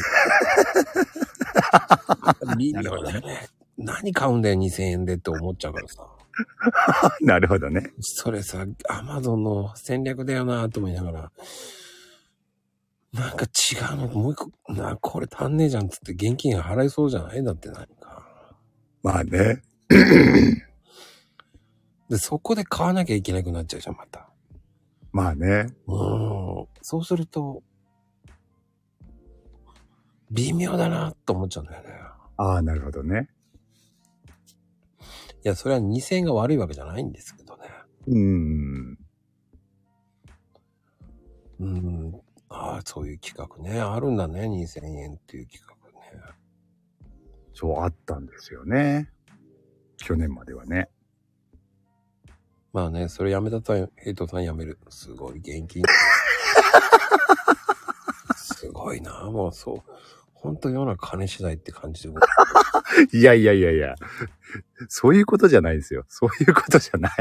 [2.56, 3.48] 微妙だよね。
[3.76, 6.06] 何買うんだよ、2000円でって思っちゃうからさ。
[7.20, 7.92] なるほどね。
[8.00, 11.32] それさ、アマゾンの戦略だよなと思いながら、
[13.12, 17.44] なんか違うの、もう一個、な、これ足んねえじゃんっつって現金払いそうじゃない？
[17.44, 18.24] だって何か。
[19.02, 19.62] まあね。
[22.10, 24.28] で、そこで買わなきゃいけなくなっちゃうじゃん、また。
[25.12, 25.68] まあね。
[25.86, 26.66] うん。
[26.82, 27.62] そうすると、
[30.32, 31.88] 微妙だなと思っちゃうんだよね。
[32.36, 33.28] ああ、なるほどね。
[35.44, 37.62] いや、それは2000円が悪いわけじゃないんですけどね。
[38.08, 38.98] うーん。
[41.60, 42.20] うん。
[42.48, 43.80] ああ、そういう企画ね。
[43.80, 46.22] あるんだね、2000円っていう企画ね。
[47.54, 49.10] そうあったんですよね。
[49.96, 50.88] 去年まではね。
[52.72, 54.78] まあね、それやめたとヘイトさんやめる。
[54.90, 55.82] すごい、現金。
[58.36, 59.82] すごいな、もうそう。
[60.34, 62.14] ほんと世の中金次第って感じで。
[63.12, 63.94] いやいやいやいや。
[64.88, 66.04] そういうことじゃないですよ。
[66.08, 67.14] そういうことじゃない。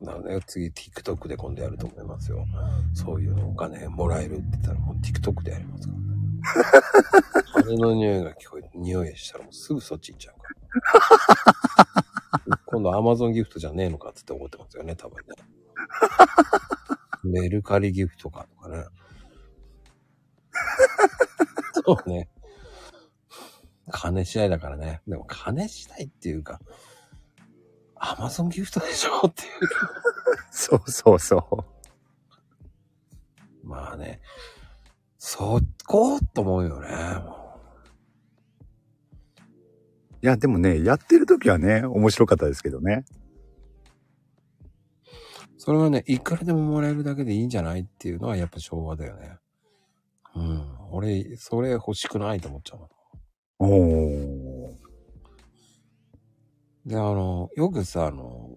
[0.00, 2.46] なので、次 TikTok で今度やると思いますよ。
[2.94, 6.08] そういうのお金もらえるって言ったらもう TikTok でやりますからね。
[7.66, 10.48] 金の匂いが聞こえて、匂いしたらもうすぐそっち行っちゃうか
[11.94, 12.07] ら。
[12.78, 15.34] 今度 Amazon ギフトじゃねえのかって思ってますよね、多分ね。
[17.24, 18.84] メルカリギフトかとかね。
[21.84, 22.28] そうね。
[23.90, 25.02] 金次第だからね。
[25.08, 26.60] でも金次第っていうか、
[27.96, 29.48] Amazon ギフトでしょっていう。
[30.52, 31.66] そうそうそ
[33.64, 33.66] う。
[33.66, 34.20] まあね、
[35.18, 37.37] そこ、と思うよね。
[40.18, 43.04] もいや、でもね、やってる時はね、面白かったですけどね。
[43.10, 43.28] う
[45.58, 49.36] それはね、いくらでももらえるだけでいいんじゃないっていうのはやっぱ昭和だよね。
[50.34, 50.66] うん。
[50.90, 52.88] 俺、それ欲しくないと思っちゃうの。
[53.58, 54.88] おー。
[56.86, 58.56] で、あの、よくさ、あの、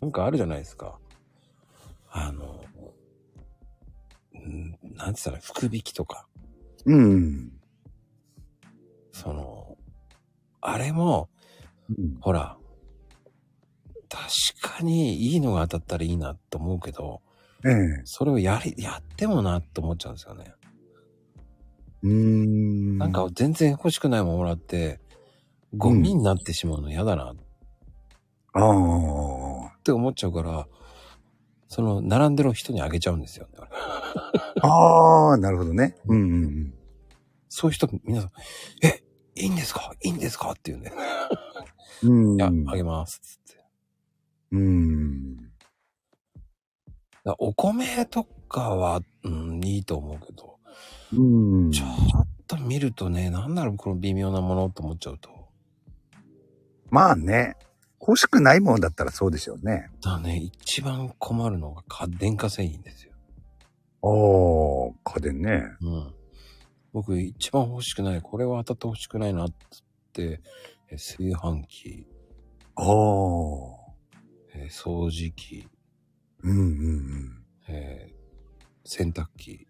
[0.00, 0.98] なんかあるじゃないですか。
[2.10, 2.62] あの、
[4.34, 6.26] うん、なんて言ったら、福引きとか。
[6.84, 7.52] うん。
[9.12, 9.69] その、
[10.60, 11.28] あれも、
[11.88, 12.16] うん。
[12.20, 12.56] ほら、
[14.08, 17.22] 確かにいいのが当たったらいいなと思うけど、
[17.64, 20.54] ええそれをやり、やってもなって思っちゃうんですよね。
[22.02, 22.98] うーん。
[22.98, 25.00] なんか全然欲しくないものもらって、
[25.76, 27.36] ゴミになってしまうの嫌だなっ
[28.54, 29.76] ああ。
[29.84, 30.66] て思っちゃうから、
[31.68, 33.52] その、並んでる人にあげちゃうんですよね。
[33.58, 33.68] 俺
[34.62, 35.96] ああ、なるほどね。
[36.06, 36.74] うんうんうん。
[37.48, 38.30] そういう人、皆さん、
[38.84, 39.04] え、
[39.40, 39.92] いいんですか？
[40.02, 40.50] いいんですか？
[40.50, 40.92] って言うんで。
[42.02, 42.34] うん。
[42.36, 43.20] いや、あげます。
[43.20, 43.64] つって。
[44.52, 45.50] うん。
[47.38, 50.58] お米とかは、うん、いいと思うけど、
[51.12, 51.22] う
[51.68, 51.70] ん。
[51.70, 55.30] ちょっと見るとね、なんだろう、この微妙なものと思っちゃうと。
[56.90, 57.56] まあね。
[58.00, 59.90] 欲しくないものだったらそうでしょうね。
[60.02, 63.12] だね、一番困るのが家電化製品ですよ。
[64.02, 64.08] あ
[65.10, 65.64] あ、家電ね。
[65.82, 66.14] うん。
[66.92, 69.52] 僕一番欲しくない、これは当たって欲しくないなっ
[70.12, 70.40] て、
[70.88, 72.06] え炊飯器、
[72.76, 72.86] ああ。
[74.54, 75.68] えー掃除機、
[76.42, 76.62] うんう
[76.96, 78.20] んえー
[78.84, 79.66] 洗濯機、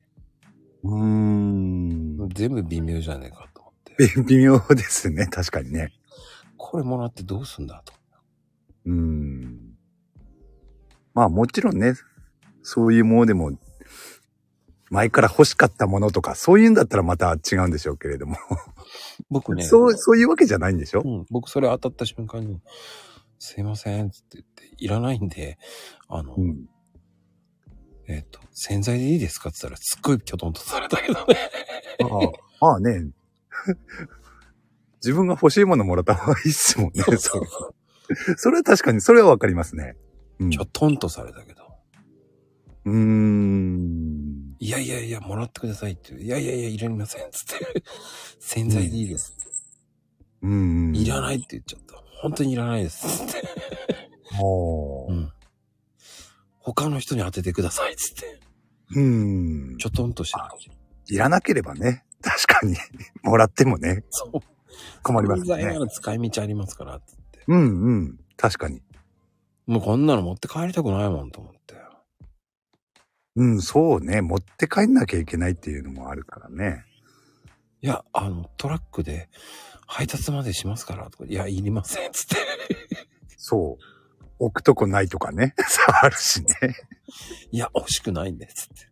[0.82, 2.16] うん。
[2.20, 2.28] うーん。
[2.30, 3.96] 全部微妙じゃねえかと思って。
[4.22, 5.26] び 微妙ですね。
[5.26, 5.92] 確かにね。
[6.56, 7.82] これもらってどうすんだ？
[7.84, 7.92] と。
[8.86, 9.76] うん。
[11.12, 11.94] まあもちろんね、
[12.62, 13.50] そういうものでも、
[14.90, 18.36] 前から欲しかったものとか、そういうんだったらまた違うんでしょうけれども。
[19.30, 21.02] 僕ね、そう、そういうわけじゃないんでしょ？
[21.04, 22.60] うん、僕それ当たった瞬間に、
[23.38, 25.58] すいません、つって言って、いらないんで、
[26.08, 26.68] あの、うん。
[28.08, 31.36] えっ、と、洗剤でいいですかって言ったら、すっごいキョトンとされたけどね。
[32.02, 33.10] ああ、まあね。
[35.02, 37.02] 自分が欲しいものもらった方がいいっすもんね。
[37.04, 37.46] そうそそうう。
[38.36, 39.96] それは確かに、それはわかりますね。
[40.40, 41.62] うんキョトンとされたけど。
[42.86, 44.39] うーん。
[44.62, 46.12] いやいやいや、もらってくださいって。
[46.12, 47.30] いやいやいや、いらません。
[47.30, 47.82] つって。
[48.38, 49.34] 洗剤でいいです。
[50.42, 50.94] うん。
[50.94, 51.94] いらないって言っちゃった。
[52.20, 53.26] 本当にいらないです。
[53.26, 53.48] つって。
[54.36, 55.32] もうん。
[56.58, 57.96] 他の人に当ててください。
[57.96, 58.38] つって。
[58.96, 59.00] う。
[59.00, 59.78] うん。
[59.78, 60.74] ちょとんとしてる。
[61.14, 62.04] いらなければね。
[62.20, 62.76] 確かに。
[63.22, 64.04] もらってもね。
[64.10, 64.40] そう。
[65.02, 65.80] 困りますね洗剤な。
[65.80, 67.00] ら使い道ありますから。
[67.00, 67.44] つって。
[67.48, 68.20] うんうん。
[68.36, 68.82] 確かに。
[69.66, 71.79] もうこんなの持って帰りたくないもんと思って。
[73.40, 74.20] うん、そうね。
[74.20, 76.84] 持って帰んなきゃいけないっていうのもあるからね。
[77.80, 79.30] いや、あの、トラックで
[79.86, 81.08] 配達までしますから。
[81.08, 82.12] とかいや、いりません。
[82.12, 82.36] つって。
[83.38, 84.24] そう。
[84.38, 85.54] 置くとこないとかね。
[85.66, 86.48] さあるしね。
[87.50, 88.54] いや、欲しくないんです。
[88.54, 88.90] つって。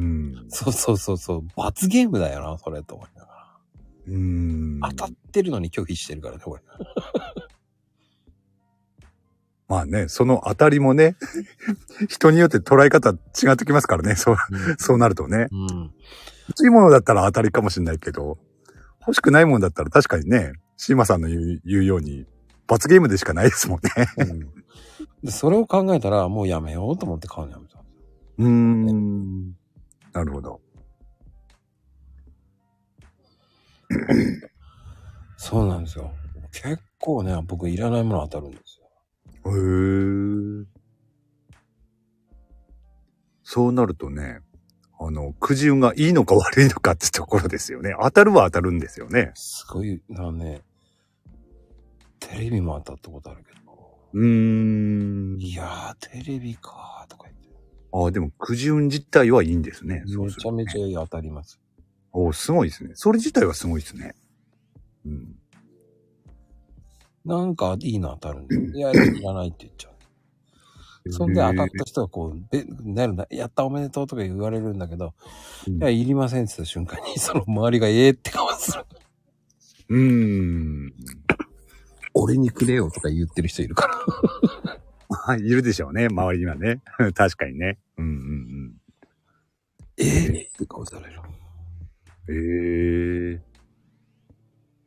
[0.02, 0.46] ん。
[0.48, 1.46] そうそうそうそう。
[1.56, 3.58] 罰ゲームだよな、それと思いなが
[4.08, 4.80] うん。
[4.80, 4.88] ら。
[4.90, 6.62] 当たってるのに拒否してるからね、これ。
[9.74, 11.16] まあね、その当たりもね、
[12.08, 14.14] 人によって捉え方違ってきますからね。
[14.14, 14.36] そう、
[14.78, 15.48] そうなるとね。
[15.50, 15.68] うん。
[16.48, 18.38] 欲しいものだったら当たりかもしれないけど、
[19.00, 22.24] 欲しくないものだったら確かにね、シーマさんの言う言うように、
[22.68, 23.90] 罰ゲームでしかないですもんね。
[24.18, 24.64] うん
[25.24, 27.82] でそれを考えたら、もうやめようと思って買うのやめた。
[28.38, 29.56] うーん。
[30.12, 30.60] なるほど。
[35.36, 36.12] そうなんですよ。
[36.52, 38.58] 結構ね、僕いらないもの当たるんで。
[39.46, 40.64] へー
[43.42, 44.40] そうなるとね、
[44.98, 47.94] あの、くじ運がいいのか悪いのかってところですよね。
[48.00, 49.32] 当たるは当たるんですよね。
[49.34, 50.62] すごい、なね、
[52.18, 53.98] テレビも当たったことあるけど。
[54.14, 55.40] うーん。
[55.40, 57.48] いやー、テレビかーとか言って。
[57.92, 60.02] ああ、でもくじ運自体はいいんですね。
[60.06, 61.60] そうめちゃするとねめちゃ当たります。
[62.12, 62.92] おすごいですね。
[62.94, 64.14] それ自体はすごいですね。
[65.04, 65.36] うん。
[67.24, 68.78] なんかいいの当たるんで。
[68.78, 69.94] いや、いらないって言っちゃう。
[71.12, 75.12] そんで当たった人はこう、べなるな、やったおめでとうとか言われるんだけど、
[75.68, 78.84] うんいや、いりませんって言った瞬間に、 その周りがええって顔する。
[79.88, 80.94] うーん。
[82.14, 85.16] 俺にくれよとか言ってる人いるから。
[85.16, 86.06] はい、いるでしょうね。
[86.06, 86.80] 周りにはね。
[87.14, 87.78] 確かにね。
[87.98, 88.74] うんうん
[89.96, 91.20] ええって顔される。
[92.28, 93.34] うん。
[93.34, 93.42] ええ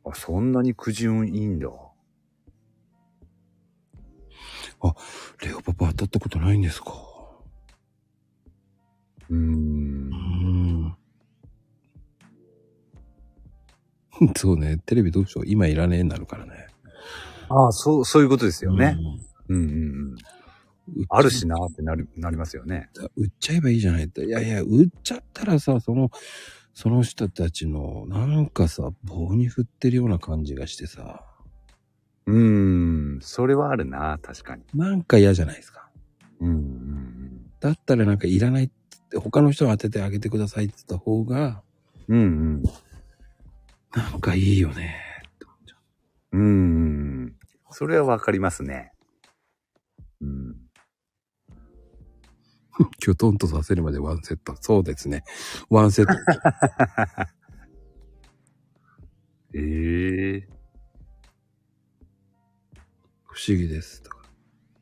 [0.04, 1.68] あ、そんなにくじ運いいんだ。
[5.44, 6.92] レオパパ当たったことないんですか
[9.30, 10.16] うーんう。
[10.16, 10.96] ん。
[14.36, 15.44] そうね、テレビどうしよう。
[15.46, 16.66] 今いらねえになるからね。
[17.48, 18.96] ああ、そう、そういうことですよね。
[19.48, 19.56] うん。
[19.56, 19.72] うんうん
[20.12, 20.16] うん。
[21.10, 22.90] あるしなってなる、なりますよね。
[23.16, 24.24] 売っちゃえばいいじゃないって。
[24.24, 26.10] いやいや、売っちゃったらさ、その、
[26.74, 31.27] その人たちの、なんかさ、棒に振ってるような感じがしてさ、
[32.28, 33.18] うーん。
[33.22, 34.62] それはあるな、確かに。
[34.74, 35.88] なんか嫌じゃないですか。
[36.40, 41.62] うんうんだったらなんかいらないって言って、他の人に当ててあげてくださいって言った方が、
[42.06, 42.16] うん。
[42.16, 42.26] うんう
[42.58, 42.62] ん。
[43.96, 45.02] なんかいいよね
[46.32, 47.34] うーん。
[47.70, 48.92] それはわかりますね。
[50.20, 50.56] うん。
[53.00, 54.54] きょとんとさせるまでワンセット。
[54.60, 55.24] そうですね。
[55.70, 56.12] ワンセット。
[59.54, 60.57] ええ
[63.38, 64.02] 不思議です。
[64.02, 64.18] とか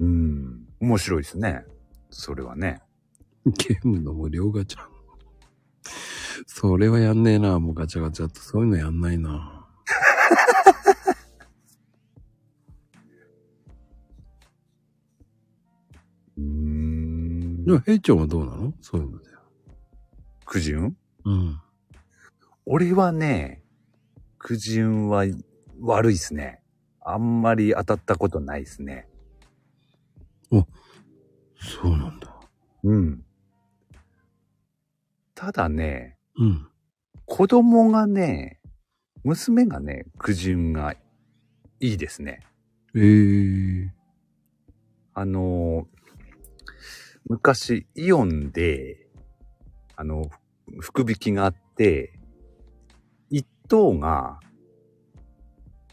[0.00, 0.66] うん。
[0.80, 1.66] 面白いですね。
[2.08, 2.80] それはね。
[3.44, 4.80] ゲームの無料ガチャ。
[6.46, 8.40] それはやんねえな、もうガチャガチャって。
[8.40, 9.68] そういうのやんないな。
[16.38, 17.72] うーんで。
[17.72, 18.72] も、ヘイちゃんはどうなの？
[18.80, 19.26] そういうので。
[20.46, 20.96] くじ運
[21.26, 21.60] うん。
[22.64, 23.62] 俺はね、
[24.38, 25.26] くじ運は
[25.82, 26.62] 悪いっすね。
[27.08, 29.08] あんまり当たったことないっすね。
[31.58, 32.34] そうなんだ。
[32.84, 33.24] うん。
[35.34, 36.68] ただね、うん。
[37.24, 38.60] 子供がね、
[39.24, 42.40] 娘がね、くじ運がいいですね。
[42.94, 43.88] ええー。
[45.14, 45.88] あの、
[47.28, 49.08] 昔、イオンで、
[49.96, 50.30] あの、
[50.80, 52.18] 福引きがあって、
[53.30, 54.38] 一等が、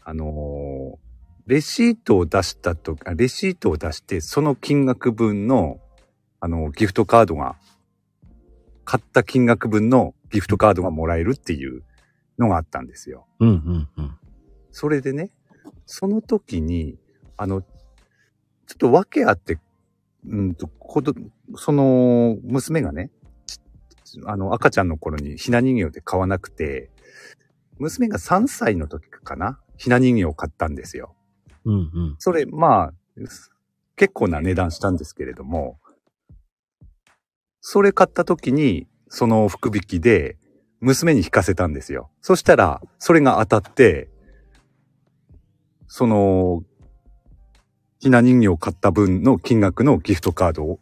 [0.04, 0.98] あの、
[1.46, 5.80] レシートを出したと、あレシートを出して、その金額分の、
[6.40, 7.56] あの、ギフトカードが、
[8.84, 11.82] 買った金額分のギフトカードがもらえるっていう
[12.38, 13.26] のがあったんですよ。
[13.40, 14.18] うんうんうん。
[14.72, 15.30] それでね、
[15.86, 16.98] その時に、
[17.38, 17.68] あの、ちょ
[18.74, 19.58] っと訳あって、
[20.26, 21.14] うんと、こど、
[21.56, 23.10] その、娘がね、
[23.46, 26.90] ちあの、赤ちゃんの頃にひな人形で買わなくて、
[27.78, 31.14] 娘が3歳の時かなひな人形を買ったんですよ。
[31.64, 32.16] うんうん。
[32.18, 32.94] それ、まあ、
[33.96, 35.78] 結構な値段したんですけれども、
[37.60, 40.36] それ買った時に、その福引きで、
[40.80, 42.10] 娘に引かせたんですよ。
[42.20, 44.08] そしたら、それが当たって、
[45.86, 46.62] その、
[48.00, 50.80] ひな人形を買った分の金額のギフトカードを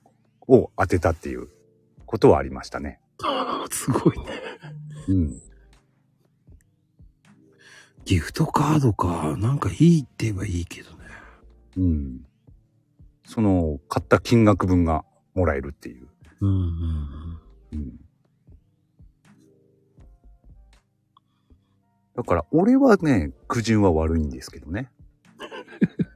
[0.48, 1.48] を当てたっていう
[2.06, 3.00] ことはありましたね。
[3.22, 4.24] ああ、すごいね。
[5.08, 5.40] うん。
[8.04, 9.36] ギフトカードか。
[9.38, 10.96] なんかいいって言えばいいけどね。
[11.76, 12.26] うん。
[13.24, 16.08] その、買った金額分がもらえるっていう。
[16.40, 17.38] うんうん
[17.72, 18.00] うん
[22.14, 24.90] だから、俺はね、苦順は悪いんですけどね。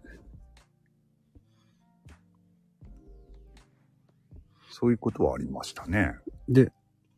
[4.71, 6.17] そういうことはありましたね。
[6.49, 6.55] うん。
[6.55, 6.71] で、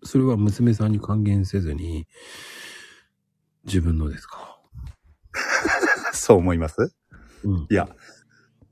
[0.04, 2.06] それは娘さんに還元せずに、
[3.64, 4.57] 自分のですか？
[6.12, 6.92] そう思います？
[7.44, 7.66] うん。
[7.70, 7.88] いや、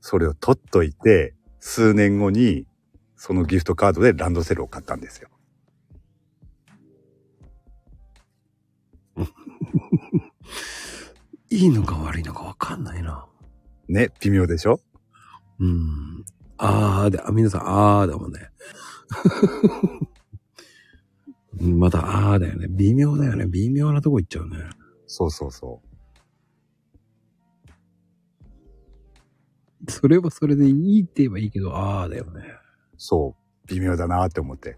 [0.01, 2.67] それを取っといて、数年後に、
[3.15, 5.29] そのギフトカードでランドセルを買ったんですよ。
[11.49, 13.25] いいのか悪いのかわかんないな。
[13.87, 14.79] ね、微妙でしょ？
[15.59, 16.25] うん。
[16.57, 17.61] あーで、あ、皆さん、
[18.01, 18.49] あーだもんね。
[21.59, 22.67] う んまた、あーだよね。
[22.69, 23.45] 微妙だよね。
[23.47, 24.57] 微妙なとこ行っちゃうね。
[25.07, 25.81] そうそうそ
[29.87, 32.41] それはそれでいいって言えばいいけど、あーだよね。
[32.41, 32.95] う。
[32.97, 33.67] そう。
[33.67, 34.77] 微妙だなって思って。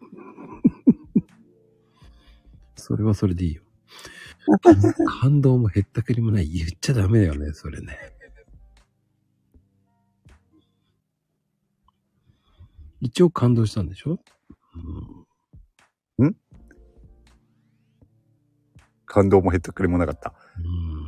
[2.76, 3.62] それはそれでいいよ。
[5.20, 6.48] 感動もへったくりもない。
[6.48, 7.98] 言っちゃダメだよね、それね。
[13.00, 14.18] 一応感動したんでしょ、
[16.18, 16.36] うん、
[19.06, 20.34] 感動もへったくれもなかった。
[20.58, 21.07] うん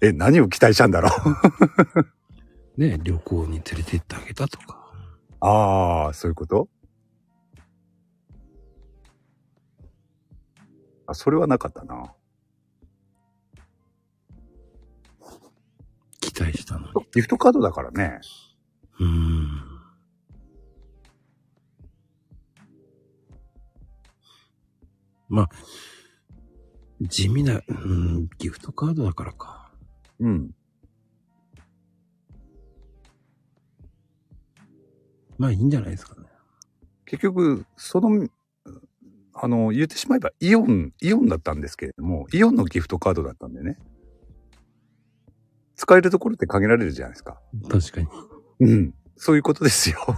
[0.00, 1.08] え、何を期待したんだろ
[2.76, 2.80] う？
[2.80, 4.92] ね旅行に連れて行ってあげたとか。
[5.40, 6.68] ああ、そういうこと？
[11.06, 12.12] あ、それはなかったな。
[16.20, 17.06] 期待したのに。
[17.12, 18.20] ギフトカードだからね。
[19.00, 19.62] うーん。
[25.28, 25.48] まあ、
[27.00, 29.65] 地味な、うん、ギフトカードだからか。
[30.20, 30.50] うん。
[35.38, 36.26] まあいいんじゃないですかね。
[37.04, 38.26] 結局、その、
[39.34, 43.78] あの、言ってしまえばイオン、イオンだったんですけれども、イオンのギフトカードだったんでね。
[45.76, 47.38] 使えるところって限られるじゃないですか。
[47.68, 48.08] 確かに。
[48.60, 48.94] うん。
[49.16, 49.98] そういうことですよ。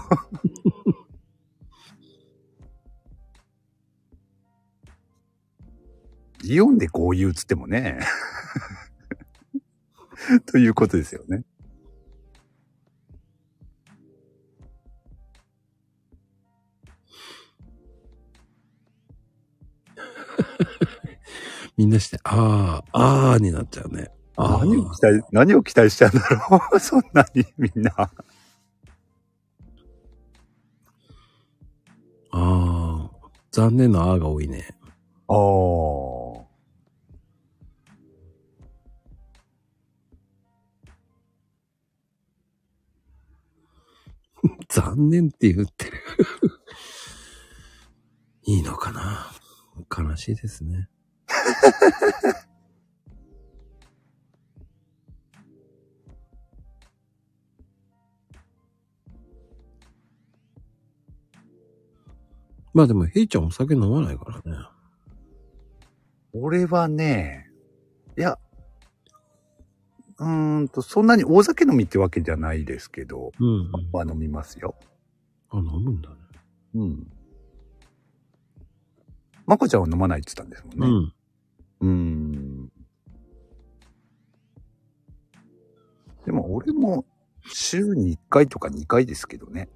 [6.45, 7.99] イオンでこう言うつってもね。
[10.47, 11.45] ということですよね。
[21.77, 24.11] みんなして、あー、あーになっちゃうね。
[24.37, 27.93] あー何を期待、何を期待しちゃうんだろう そんなにみんな。
[32.31, 34.77] あー、残念なあーが多いね。
[35.29, 36.18] ああ。
[44.69, 45.93] 残念って言ってる。
[48.43, 49.31] いいのかな？
[49.97, 50.89] 悲しいですね。
[62.75, 64.59] まあでも、ヘイちゃんお酒飲まないからね。
[66.33, 67.51] 俺はね、
[68.17, 68.39] いや、
[70.19, 73.71] うーんと、そんなに大酒飲みってわけじゃないですけど、うん。
[73.93, 74.75] まあ飲みますよ。
[75.51, 76.17] あ、飲むんだね。
[76.75, 77.13] うん。
[79.47, 81.13] まこちゃんは飲まないって言ったんですもんね。
[81.81, 81.87] うん。
[81.87, 82.73] うーん。
[86.27, 87.07] でも俺も
[87.47, 89.69] 週に1回とか2回ですけどね。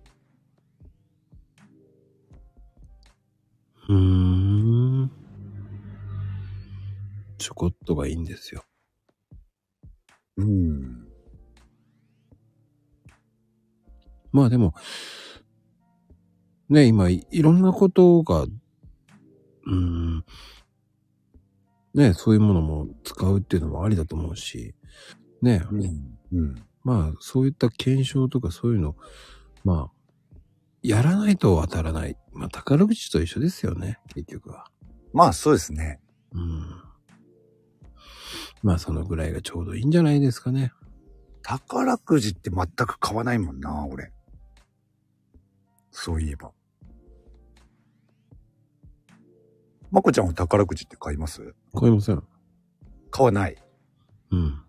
[3.88, 3.96] うー
[5.04, 5.10] ん。
[7.38, 8.64] ちょこっとがいいんですよ。
[10.36, 11.08] うん。
[14.32, 14.74] まあでも、
[16.68, 20.24] ね、今い、いろんなことが、うーん、
[21.94, 24.74] ね、そういうものも使うっていうのもありだと思うし、
[25.42, 26.18] ね、うん。
[26.32, 26.54] うん。
[26.82, 28.96] まあそういった検証とかそういうの、
[29.64, 30.38] まあ、
[30.82, 32.16] やらないと当たらない。
[32.32, 34.64] まあ宝くじと一緒ですよね、結局は。
[35.12, 36.00] まあそうですね。
[38.62, 38.68] うん。
[38.68, 40.72] まあそのぐらいがちょうどいいんじゃないですかね。
[41.42, 44.12] 宝くじって全く買わないもんな、俺。
[45.90, 46.52] そういえば。
[49.90, 51.54] まこちゃんは宝くじって買います？
[51.74, 52.22] 買いません。
[53.10, 53.56] 買わない。
[54.30, 54.62] うん。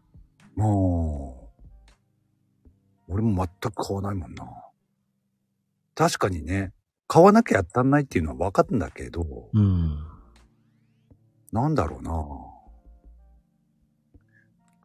[0.56, 1.49] も
[3.07, 4.45] う、俺も全く買わないもんな。
[5.95, 6.74] 確かにね、
[7.07, 9.98] 買わなきゃやったんないっていうのは分かるんだけど、うん。
[11.52, 12.11] なんだろうな。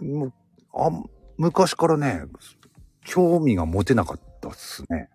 [0.00, 0.32] もう、
[0.74, 1.04] あん、
[1.36, 2.24] 昔からね、
[3.04, 5.08] 興味が持てなかったっすね。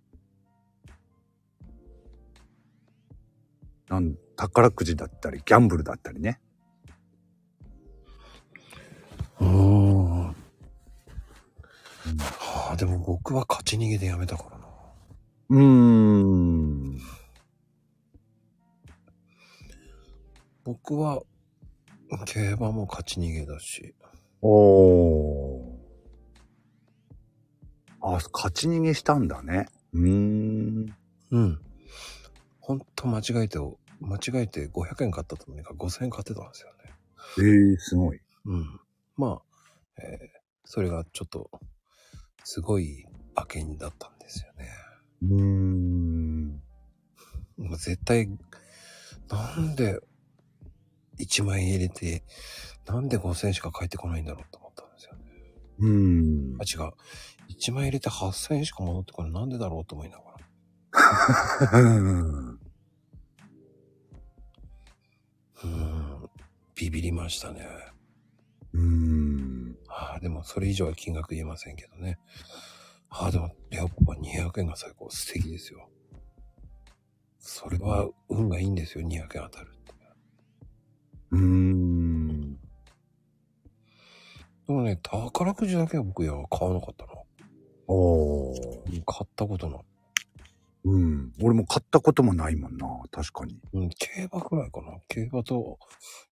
[3.89, 6.39] なん、宝くじだったり、ギャンブルだったりね。
[9.39, 10.33] おー。
[12.19, 14.65] はあ、でも僕は勝ち逃げでやめたからな。
[15.49, 16.99] うーん。
[20.63, 21.21] 僕は、
[22.25, 23.93] 競馬も勝ち逃げだし。
[24.45, 25.63] おー。
[28.01, 29.67] あ、勝ち逃げしたんだね。
[29.93, 30.95] うーん。
[31.31, 31.59] うん。
[32.59, 33.57] ほんと間違えて、
[34.01, 36.93] 間違えて500円買ったと思うか5000円買ってたんですよね。
[37.41, 38.19] ええすごい。
[38.45, 38.79] うん。
[39.15, 39.41] ま
[39.97, 41.51] あ、えーそれがちょっと、
[42.45, 43.05] すごい
[43.35, 44.69] 馬券だったんですよね。
[45.23, 46.47] うーん。
[47.57, 48.29] もう絶対、
[49.29, 49.99] なんで
[51.23, 52.23] 1万円入れて、
[52.85, 55.23] なんで5000円しか返ってこないんだろうと思ったんですよね。
[55.79, 56.63] うーんあ、。
[56.63, 56.93] 違う。
[57.49, 59.31] 1万円入れて8000円しか戻ってこない。
[59.31, 60.33] なんでだろうと思いながら。
[61.79, 66.29] うんうーん。
[66.75, 67.67] ビビりましたね。
[68.73, 69.77] うーん。
[69.87, 72.19] ああ、でもそれ以上は金額言えませんけどね。
[73.09, 75.89] ああ、でも、レオポは200円が最高素敵ですよ。
[77.37, 79.71] それは運がいいんですよ、200円当たる。
[81.33, 82.53] うーん。
[84.67, 87.11] でもね、宝くじだけは僕いや買わなかったな。
[87.87, 89.03] おー。
[89.05, 89.79] 買ったことない。
[90.85, 91.33] うん。
[91.41, 92.87] 俺も買ったこともないもんな。
[93.11, 93.59] 確かに。
[93.73, 94.99] うん、競馬くらいかな。
[95.07, 95.79] 競馬と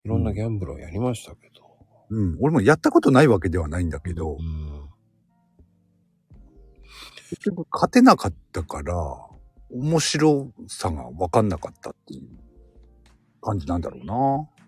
[0.05, 1.77] いろんなギャンブルをやりましたけど。
[2.11, 2.37] うん。
[2.41, 4.89] 俺もやったことないわけではないんだけど、うん。
[7.31, 8.95] 結局勝てなかったから、
[9.73, 12.29] 面白さが分かんなかったっていう
[13.41, 14.60] 感じなんだろうな。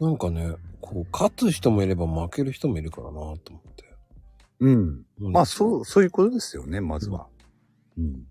[0.00, 3.84] なんかね、こう、勝つ人もいれば負ける人もいるからなと思って。
[4.60, 5.04] うん。
[5.20, 7.28] うんまあ、そう、そういうことですよね、まずは。
[7.96, 8.26] うん。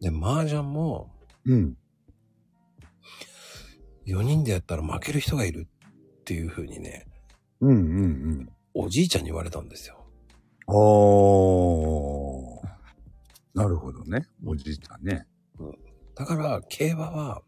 [0.00, 1.10] で、麻雀も
[1.46, 1.76] うん。
[4.06, 5.66] 4人でやったら負ける人がいる
[6.20, 7.06] っていう風にね、
[7.60, 7.78] うんうんう
[8.42, 8.48] ん。
[8.74, 10.04] おじいちゃんに言われたんですよ。
[10.66, 12.64] あー。
[13.54, 14.26] なるほどね。
[14.44, 15.26] おじいちゃんね。
[16.14, 17.42] だから、競馬は、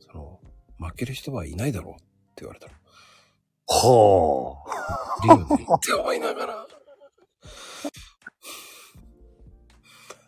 [0.00, 0.40] その、
[0.78, 2.02] 負ける人はいないだろう
[2.40, 2.72] 言われたの。
[3.68, 4.56] は
[5.24, 6.54] リアルにって思いながら。
[6.54, 6.66] あ。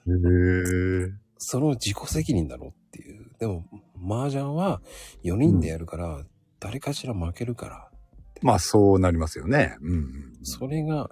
[0.06, 1.12] へえ。
[1.38, 3.64] その自己責任だろうっていうでも、
[4.02, 4.80] 麻雀は
[5.24, 6.24] 4人でやるから、
[6.60, 7.90] 誰かしら負けるから、
[8.42, 9.76] まあそうなりますよね。
[9.80, 10.04] うんうん。
[10.42, 11.10] それが、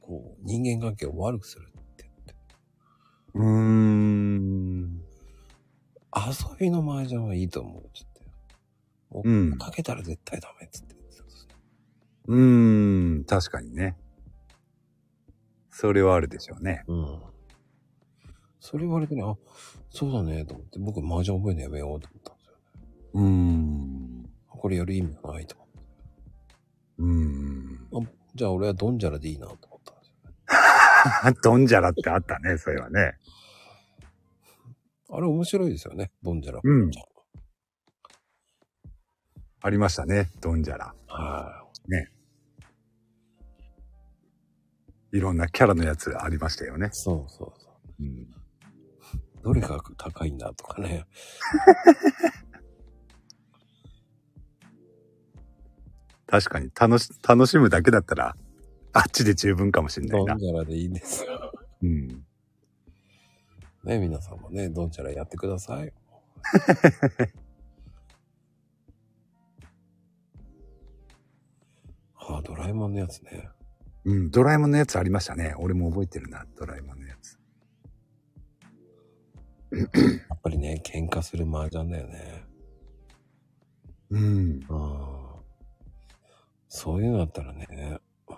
[0.00, 2.34] こう、人間関係を悪くするって言って。
[3.34, 5.02] うーん。
[6.14, 7.82] 遊びの麻雀はいいと思う
[9.24, 11.54] うんかけたら絶対ダメっつって言ってたんですね。
[12.28, 13.24] うーん。
[13.24, 13.96] 確かにね。
[15.70, 16.84] それはあるでしょうね。
[16.86, 17.20] うん。
[18.60, 19.36] それ言われてね、あ、
[19.90, 22.54] そうだね、と思って、僕麻雀覚えるのやめようと思ったんですよ。
[23.14, 24.30] うーん。
[24.48, 25.80] これやる意味がないと思って。
[26.98, 27.06] うー
[28.04, 28.08] ん。
[28.34, 30.12] じゃあ俺はドンジャラでいいなと思ったんです
[31.24, 31.36] よね。
[31.42, 33.14] ドンジャラってあったね、それはね。
[35.10, 36.60] あれ面白いですよね、ドンジャラ。
[36.62, 36.90] うん
[39.62, 40.94] ありましたね、ドンジャラ。
[41.06, 41.62] は
[45.12, 46.90] いろんなキャラのやつありましたよねい。。
[46.92, 47.68] そうそうそ
[48.00, 48.02] う。
[48.02, 48.26] うん。
[49.42, 51.04] どれが高いんだとかね。
[56.26, 58.34] 確かに楽し、楽しむだけだったら、
[58.94, 60.38] あっちで十分かもしれないなドン。
[60.38, 61.52] ジャラでいいんですよ。
[61.82, 62.08] うん。
[63.84, 65.92] ね、皆さんもね、ドンジャラやってください。
[72.72, 73.48] えもんのやつね。
[74.04, 75.54] うん、ドラえもんのやつありましたね。
[75.58, 77.38] 俺も覚えてるな、ドラえもんのやつ。
[80.28, 82.44] やっぱりね、喧嘩する麻雀だよね。
[84.10, 84.20] うん。
[84.20, 84.60] うん。
[86.68, 88.36] そういうのだったらね、うん。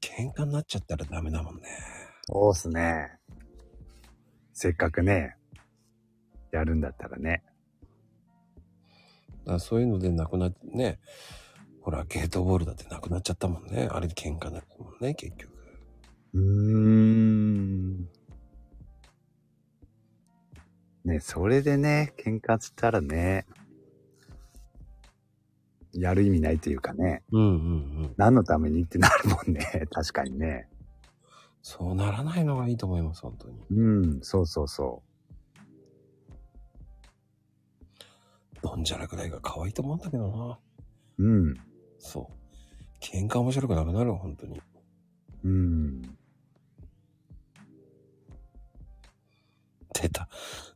[0.00, 1.62] 喧嘩になっちゃったらダメだもんね。
[2.26, 3.10] そうっすね。
[4.52, 5.36] せっかくね、
[6.50, 7.44] やるんだったらね。
[9.46, 10.98] だそういうのでなくなってね、
[11.86, 13.88] ほら、ゲートボールだってなくなっちゃったもんね。
[13.92, 15.52] あれで喧嘩になったもんね、結局。
[16.34, 18.08] うーん。
[21.04, 23.46] ね、それでね、喧嘩したらね、
[25.92, 27.54] やる意味ないというかね、うんうんう
[28.06, 28.14] ん。
[28.16, 29.86] 何のためにってなるもんね。
[29.94, 30.68] 確かにね。
[31.62, 33.60] そうならないのがいいと思います、本当に。
[33.70, 35.04] うん、そうそうそ
[38.60, 40.58] ドンジャラぐらいが可愛いと思うんだけどな。
[41.18, 41.24] う。
[41.24, 41.56] うん。
[42.06, 43.04] そう。
[43.04, 44.62] 喧嘩面白くなくなるよ、本当に。
[45.44, 46.02] うん。
[49.92, 50.28] 出た。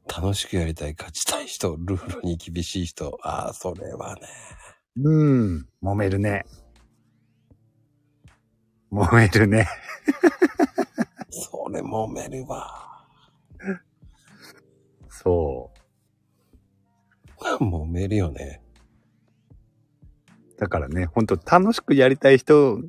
[0.08, 3.16] 楽しくやりたい、勝ちたい人、ルールに厳しい人。
[3.22, 4.22] ああ、それはね。
[4.96, 5.24] う
[5.54, 5.68] ん。
[5.82, 6.44] 揉めるね。
[8.92, 9.68] 揉めるね。
[11.30, 13.06] それ揉めるわ。
[15.08, 15.70] そ
[17.60, 18.62] 揉めるよね。
[20.60, 20.62] う。
[20.62, 22.80] だからね、ほんと楽しくやりたい人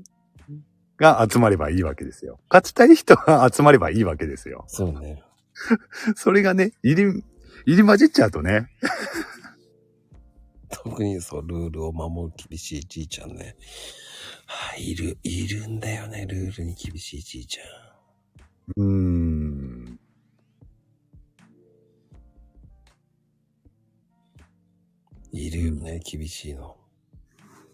[0.98, 2.40] が集まればいいわけですよ。
[2.50, 4.66] 勝ちたい人が集まればいいわけですよ。
[4.68, 5.24] そうね。
[6.16, 7.24] それがね、入り、
[7.66, 8.68] 入り混じっちゃうとね。
[10.70, 13.56] 特にそう、ルールを守る厳しいじいちゃんね。
[14.46, 17.68] はあ、いる、いるんだよね、ルールに厳しいじいちゃん。
[18.78, 20.00] うーん。
[25.32, 26.81] いるよね、厳しいの。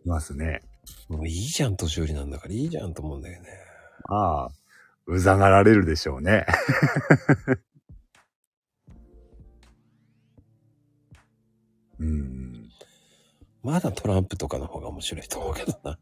[0.08, 0.62] いますね。
[1.10, 3.50] もういいじゃん、年寄りなんだからいいじゃんと思うんだよね。
[4.06, 4.52] ああ、
[5.06, 6.46] うざがられるでしょうね。
[12.00, 12.70] うん。
[13.64, 16.00] まだトランプとかの方が面白いと思うけどな。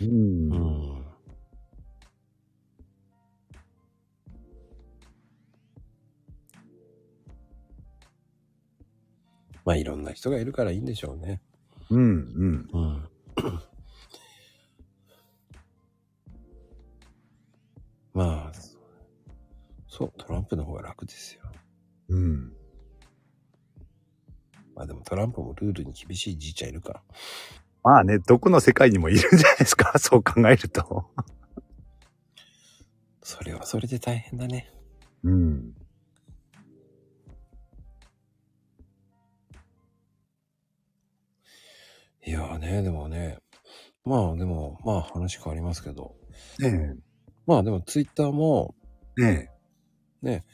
[0.00, 1.06] うんうん。
[9.64, 11.40] まあいろんな人がいるからいいんでしょうね。
[11.90, 12.68] うん、うん。
[12.72, 13.08] うん。
[18.14, 18.52] まあ、
[19.88, 21.42] そう、トランプの方が楽ですよ。
[22.08, 22.52] うん。
[24.74, 27.02] まあでもトランプもルールに厳しいじいちゃんいるから。
[27.82, 29.96] まあね、どこの世界にもいるんじゃないですか？
[29.98, 31.10] そう考えると。
[33.22, 34.70] それはそれで大変だね。
[35.24, 35.74] うん。
[42.26, 43.38] いやーね、でもね、
[44.04, 46.16] まあでも、まあ話変わりますけど、
[46.58, 46.96] ね
[47.46, 48.74] まあでもツイッターも
[49.18, 49.22] え。
[49.22, 49.50] ね
[50.22, 50.44] ね、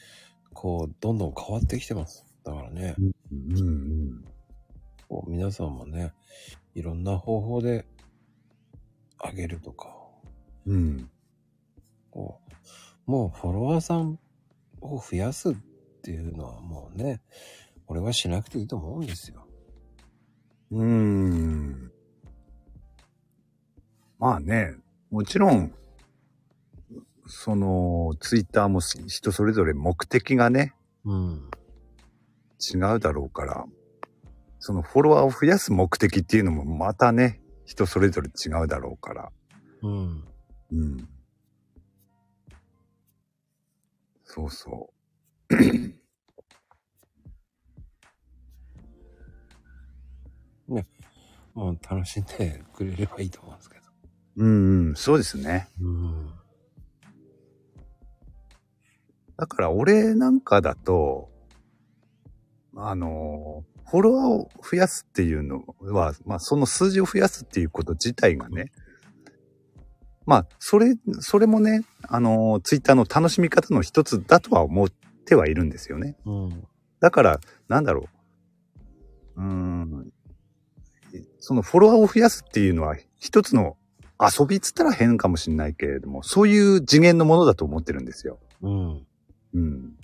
[0.53, 2.27] こう、どんどん変わってきてます。
[2.45, 4.25] だからねえ。、うん、うん。
[5.09, 6.13] こう皆さんもね、
[6.75, 7.87] いろんな方法で
[9.19, 9.97] あげるとか、
[10.67, 11.09] うん。
[12.11, 12.39] こ
[13.07, 14.19] うもうフォロワーさん
[14.83, 15.55] を増やすっ
[16.03, 17.23] ていうのはもうね、
[17.87, 19.42] 俺はしなくていいと思うんですよ。
[20.73, 21.93] うーん。
[24.19, 24.75] まあね、
[25.11, 25.75] もちろん、
[27.27, 30.75] その、ツイッターも人それぞれ目的がね、
[31.05, 31.51] うん。
[32.75, 33.67] 違うだろうから、
[34.61, 39.33] そのフォロワーを増やす目的っていうのもまたね、人それぞれ違うだろうから。
[39.83, 40.25] うん。
[40.73, 41.09] うん。
[44.25, 44.91] そうそ
[51.55, 53.83] もう楽しんでくれればいいと思うんですけど。
[54.37, 54.45] う。
[54.45, 55.69] うんうん、そうですね。
[55.81, 56.31] うん。
[59.37, 61.31] だから俺なんかだと、
[62.77, 68.73] あの、フォロワーを増やすっていうのは、まあその数字を増やすっていうこと自体がね、
[70.25, 76.17] まあそれ、それもね、あの、ツイッターの楽しみ方の一つだとは思ってはいるんですよね。
[76.25, 76.67] うん。
[77.01, 78.09] だから、なんだろ
[79.37, 79.41] う。
[79.41, 79.72] うーん。
[81.45, 83.77] そのフォロワーを増やすっていうのは一つの
[84.21, 88.39] 遊びっつったら変かもしれないけれども、そういう次元のものだと思ってるんですよ。
[88.63, 89.07] うん。
[89.53, 89.97] うん。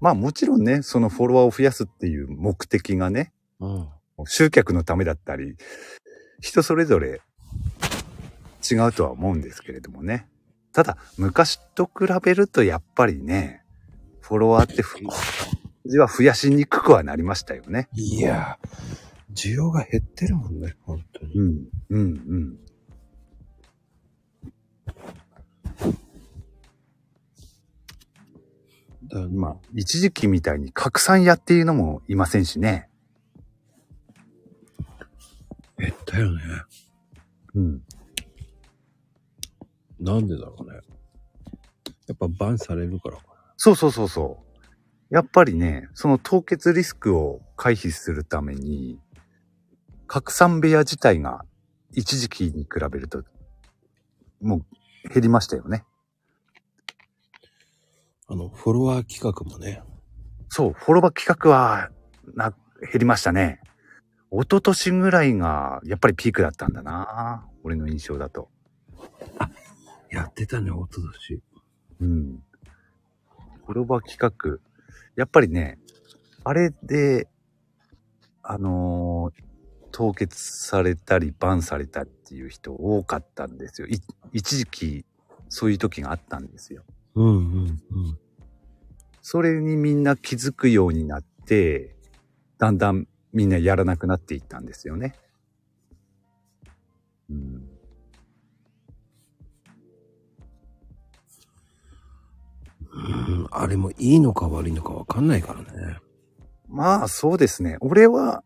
[0.00, 3.88] まあもちろんね、そのフォロワーを増やすっていう目的がね、うん。
[4.26, 5.54] 集客のためだったり、
[6.40, 7.20] 人それぞれ
[8.68, 10.26] 違うとは思うんですけれどもね。
[10.72, 13.62] ただ、昔と比べるとやっぱりね、
[14.20, 14.82] フォロワーって
[15.86, 17.88] ふ、字は増やしにくくはなりましたよね。
[17.94, 21.32] いやー、需要が減ってるもんね、本当に。
[21.34, 22.58] うん、うん、うん。
[29.08, 32.88] だまあ、一時期みたいに拡散屋っていうのもいませんしね。
[35.78, 36.40] 減ったよね。
[37.54, 37.82] うん。
[40.00, 40.80] なんでだろうね。
[42.06, 43.22] やっぱバンされるからか
[43.56, 44.45] そうそうそうそう。
[45.10, 48.98] やっぱりね、その凍結リスクを回避するために、
[50.08, 51.44] 拡散部屋自体が
[51.92, 53.22] 一時期に比べると、
[54.40, 55.84] もう減りましたよね。
[58.28, 58.34] な。
[58.34, 59.82] あの、フォロワー企画もね。
[60.48, 61.90] そう、フォロバ企画は、
[62.34, 62.50] な、
[62.80, 63.60] 減りましたね。
[64.32, 68.50] 一昨年ぐらいが、やっぱりピークだったんだな俺の印象だと。
[70.10, 71.40] やってたね、おととし。
[72.00, 72.42] うん。
[73.64, 74.65] フォロバ企画。
[75.16, 75.78] やっぱりね、
[76.44, 77.28] あれで、
[78.42, 79.46] あのー
[79.96, 83.88] 凍結されたり、バンされたっていう人多かったんですよ。
[83.88, 83.98] い
[84.30, 85.06] 一時期、
[85.48, 86.84] そういう時があったんですよ。
[87.14, 87.38] うんうんう
[87.70, 88.18] ん。
[89.22, 91.96] それにみんな気づくようになって、
[92.58, 95.14] だんだんみんなやらなくなっていったんですよね。
[97.30, 97.75] うん。
[102.96, 105.98] うん、あれもいいのか悪いのかわかんないからね。
[106.68, 107.76] まあ、そうですね。
[107.80, 108.42] 俺は、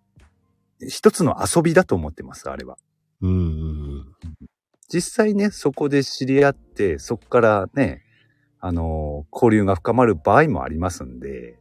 [0.81, 2.77] 一つの遊びだと思ってます、あれは。
[3.21, 4.07] うんうん
[4.93, 8.03] 実際ね、そこで知り合って、そこからね、
[8.59, 11.61] あのー交流が深まる場合もありますんで、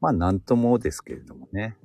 [0.00, 1.76] まあ、なんともですけれどもね。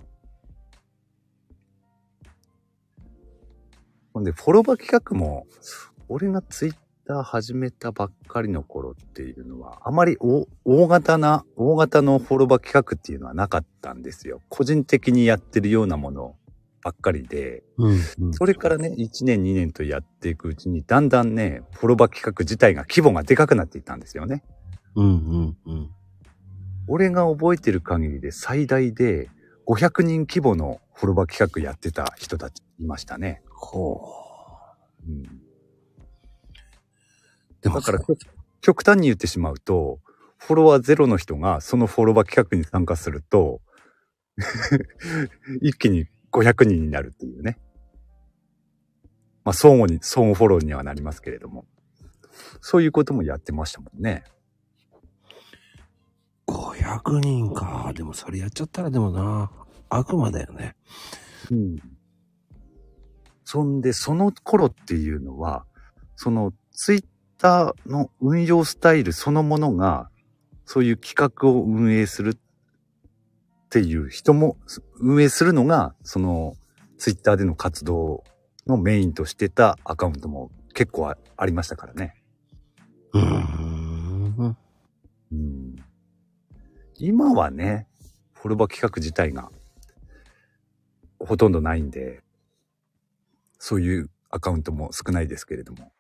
[4.13, 5.47] ほんで、フォロバ企画も、
[6.07, 6.75] 俺がツイッ
[7.11, 14.41] ター始めたばっかりの頃っていうのは、あまり大大型な、大型のフォロバ企画っていうのはなかったんですよ。
[14.47, 16.35] 個人的にやってるようなもの
[16.81, 17.99] ばっかりで、うん。
[18.19, 24.43] うんそれからね、1年2年とやっていくうちに、だんだんね、フォロバ企画自体が規模がでかくなっていったんですよね。
[24.95, 25.89] うんうんうん。
[26.87, 29.29] 俺が覚えてる限りで最大で
[29.67, 33.41] 500人規模のフォロバ企画やってた人たちいましたね。
[33.49, 33.99] ほ
[35.07, 35.40] うん、う。
[37.61, 38.17] でもだから極
[38.61, 39.99] 極端に言ってしまうと、
[40.37, 43.61] フォロワーゼロの人がそのフォロバ企画に参加すると、
[45.61, 47.57] 一気に500人になるっていうね。
[49.43, 51.65] まあ相互に、相互フォローにはなりますけれども。
[52.61, 54.23] そういうこともやってましたもんね。
[56.47, 57.91] 500人か。
[57.95, 59.51] でもそれやっちゃったらでもな、
[59.89, 60.75] 悪魔だよね。
[61.49, 61.77] うん。
[63.43, 65.65] そんで、その頃っていうのは、
[66.15, 67.05] そのツイッ
[67.41, 70.09] ターの運用スタイルそのものが、
[70.65, 72.37] そういう企画を運営するっ
[73.69, 74.57] ていう人も、
[74.99, 76.55] 運営するのが、その
[76.99, 78.23] ツイッターでの活動
[78.67, 82.13] のメインとしてたアカウントも結構あありましたからね。
[83.13, 84.57] うーん。
[85.31, 85.75] うん。
[86.99, 87.87] 今はね、
[88.33, 89.51] フォロバ企画自体が
[91.17, 92.21] ほとんどないんで、
[93.57, 95.91] そういうアカウントも少ないですけれども。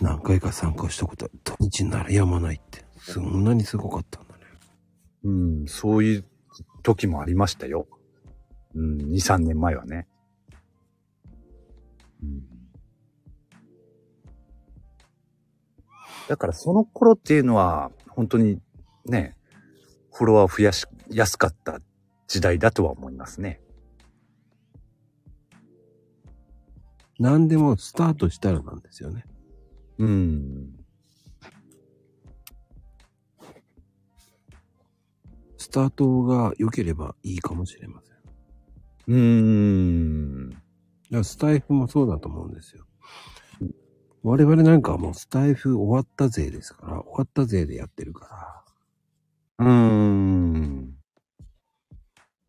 [0.00, 2.84] 何回か参加したこと、土日鳴りやまないって。
[2.98, 4.40] そんなにすごかったんだね。
[5.24, 6.24] うん、そういう
[6.82, 7.86] 時もありましたよ。
[8.74, 10.08] うん、2、3年前はね。
[12.22, 12.42] うん、
[16.28, 18.60] だからその頃っていうのは、本当に
[19.04, 19.36] ね、
[20.12, 21.80] フォロワー増やしやすかった
[22.26, 23.60] 時代だとは思いますね。
[27.18, 29.24] 何でもスタートしたらなんですよね。
[29.98, 30.84] うん。
[35.56, 38.16] スタートが良ければいいかもしれません。
[39.08, 40.50] うーん。
[40.50, 40.60] だか
[41.10, 42.84] らスタイフもそうだと思うんですよ。
[44.22, 48.64] 我々なんかはもうスタイフ終わった勢ですから、終わった勢でやってるか
[49.58, 50.94] ら、うーん。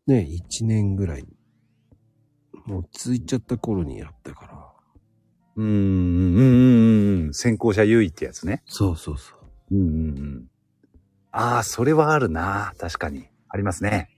[0.06, 1.26] ね、一年ぐらい、
[2.64, 4.75] もう続いちゃった頃にやったから。
[5.56, 5.66] うーん。
[5.66, 7.34] うんうんうん。
[7.34, 8.62] 先行者優位ってやつね。
[8.66, 9.34] そうそうそ
[9.70, 9.74] う。
[9.74, 10.50] うんうんうん。
[11.32, 12.72] ああ、それはあるな。
[12.78, 13.28] 確かに。
[13.48, 14.10] ありますね。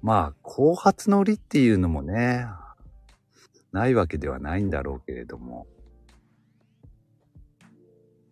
[0.00, 2.46] まあ、後発の売りっていうのもね、
[3.72, 5.66] ないわけではないんだろうけれども。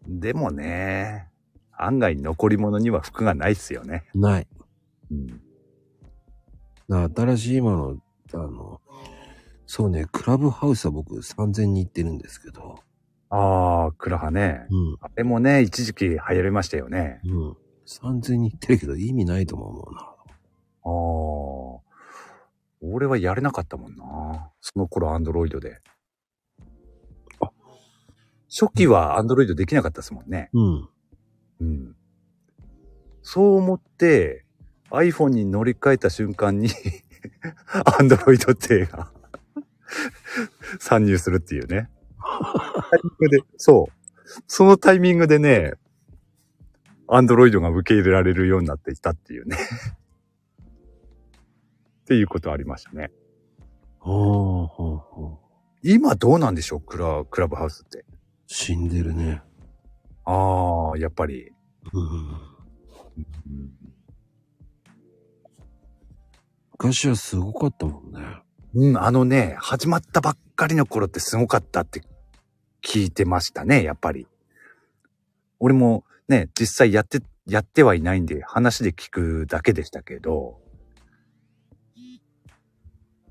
[0.06, 1.28] でもね、
[1.72, 4.04] 案外残り物には服がないっすよね。
[4.14, 4.46] ない。
[5.10, 5.26] うん。
[6.88, 7.96] だから新しい今の、
[8.34, 8.80] あの、
[9.66, 12.80] そうね、クラブハウスは僕3000人行ってるんですけど、
[13.30, 14.66] ああ、クラハね。
[14.70, 17.20] うん、あれもね、一時期流行りましたよね。
[17.24, 17.56] うん。
[17.86, 20.00] 3000人行ってるけど意味ないとも思うな。
[20.84, 21.86] ああ。
[22.80, 24.50] 俺はやれなかったもんな。
[24.60, 25.80] その頃アンドロイドで。
[27.40, 27.50] あ
[28.48, 30.50] 初期はアンドロイドできなかったですもんね。
[30.52, 30.88] うん。
[31.60, 31.96] うん。
[33.22, 34.44] そう思って、
[34.90, 36.68] iPhone に乗り換えた瞬間に、
[37.98, 39.10] アンドロイドってが
[40.80, 41.90] 参入するっていうね。
[42.90, 44.42] タイミングで、そう。
[44.48, 45.74] そのタイミングでね、
[47.08, 49.56] アンドロイドが受け入れられるようになっていたっていうね。
[52.02, 53.10] っていうことありましたね。
[53.98, 55.46] ほうほうほう。
[55.82, 56.80] 今どうなんでしょう？
[56.80, 58.04] クラ、クラブハウスって。
[58.46, 59.42] 死んでるね。
[60.24, 61.52] ああ、やっぱり。
[61.92, 62.40] うん。
[66.78, 68.20] うん昔はすごかったもんね。
[68.74, 72.02] うん、あのね、始まったばっかりの頃ってすごかったって
[72.82, 74.26] 聞いてましたね、やっぱり。
[75.58, 80.60] 俺もね、実際やって、やってはいないんで、話で聞くだけでしたけど、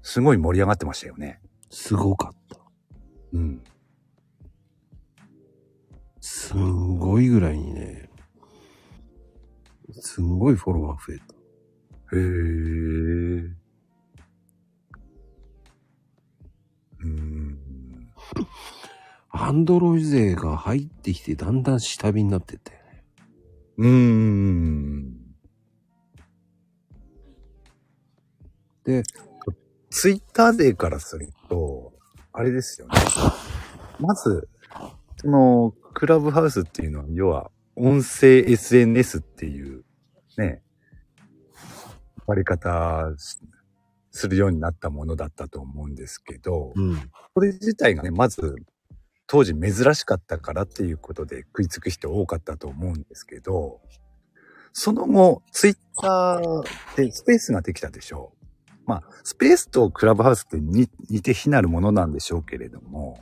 [0.01, 1.39] すごい盛り上がってましたよね。
[1.69, 2.59] すごかった。
[3.33, 3.63] うん。
[6.19, 8.09] すんごいぐらいにね、
[9.91, 11.34] すんごいフォロワー増えた。
[12.13, 12.21] へえ。
[17.01, 17.59] うん。
[19.29, 22.73] アンドロイド勢が入ってきてだんだん下火になってって。
[23.77, 25.13] うーん。
[28.85, 29.03] で、
[29.89, 31.93] ツイッターデーからすると、
[32.31, 32.93] あれですよね。
[33.99, 34.47] まず、
[35.17, 39.83] その、クラブハウスっていうのは、要は、音声 SNS っていう、
[40.37, 40.61] ね、
[42.27, 43.37] 割り方し
[44.11, 47.11] するようになったものだったと思うんですけど、うん。
[47.33, 48.55] これ自体がね、まず、
[49.27, 53.81] 当時珍しかったからっていうことで食いつく人多かったと思うんですけど、
[54.71, 56.63] その後、ツイッター
[56.95, 58.45] でスペースができたでしょう。
[58.85, 63.19] まあ、スペースとクラブハウスって似似て非なるものなんでしょうけれども、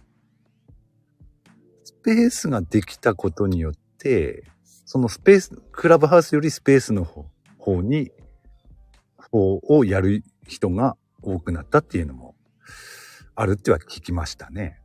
[1.84, 7.26] スペースができたことによって、そのスペース、クラブハウスよりスペースの方
[7.58, 8.12] 方に、
[9.34, 12.35] 方をやる人が多くなったっていうのも
[13.34, 14.80] あるっては聞きましたね。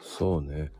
[0.00, 0.70] そうね。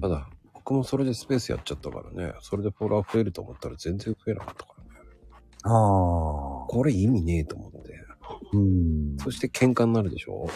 [0.00, 2.34] ただ、僕もそれでスペースやっちゃったからね。
[2.42, 4.90] それでフォロワー増えると思ったら全然増えなかったからね。
[5.64, 6.66] ああ。
[6.68, 7.78] これ意味ねえと思って。
[8.52, 9.16] うん。
[9.18, 10.48] そして喧嘩になるでしょ？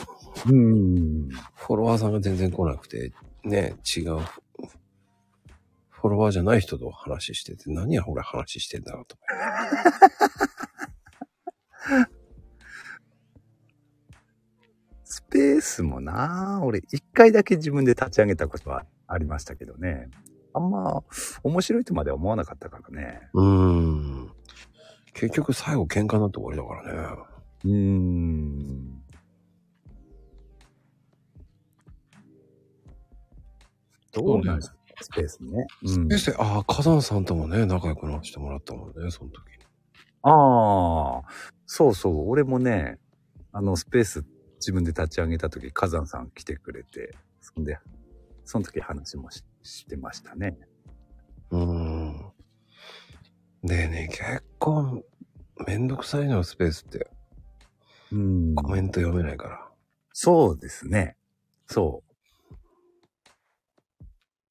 [0.47, 1.29] うん。
[1.55, 4.19] フォロワーさんが全然来なくて、ね、違う。
[6.09, 9.27] フォロワーじゃない人と話してて、何や俺話してんだろうと思
[15.05, 20.09] スペースもな俺一回だけ自分で立ち上げたことはありましたけどね。
[20.53, 21.03] あんま
[21.45, 23.21] 面白いとまでは思わなかったからね。
[23.35, 23.43] う。
[23.43, 23.93] うー
[24.25, 24.33] ん。
[25.15, 27.23] 結局最後喧嘩になって終わりだからね。
[27.65, 29.03] うーん。
[34.13, 34.76] どうなんですか？
[35.01, 35.67] スペースね。
[35.83, 39.65] うんスペースで、ああ、火山さんともね、仲良くなしてもらったもんね、その時に。
[40.23, 41.23] ああ、
[41.67, 42.29] そうそう。
[42.29, 42.99] 俺もね、
[43.53, 44.25] あの、スペース
[44.57, 47.79] 自分で立ち上げた時、火山さん来てくれて、そんで、
[48.45, 50.57] その時話もししてましたね。
[51.51, 52.33] うーん。
[53.63, 55.03] でね、結構、
[55.67, 57.11] めんどくさいのよ、スペースって。
[58.13, 59.69] うんコメント読めないから。
[60.13, 61.17] そうですね。
[61.67, 62.06] そう。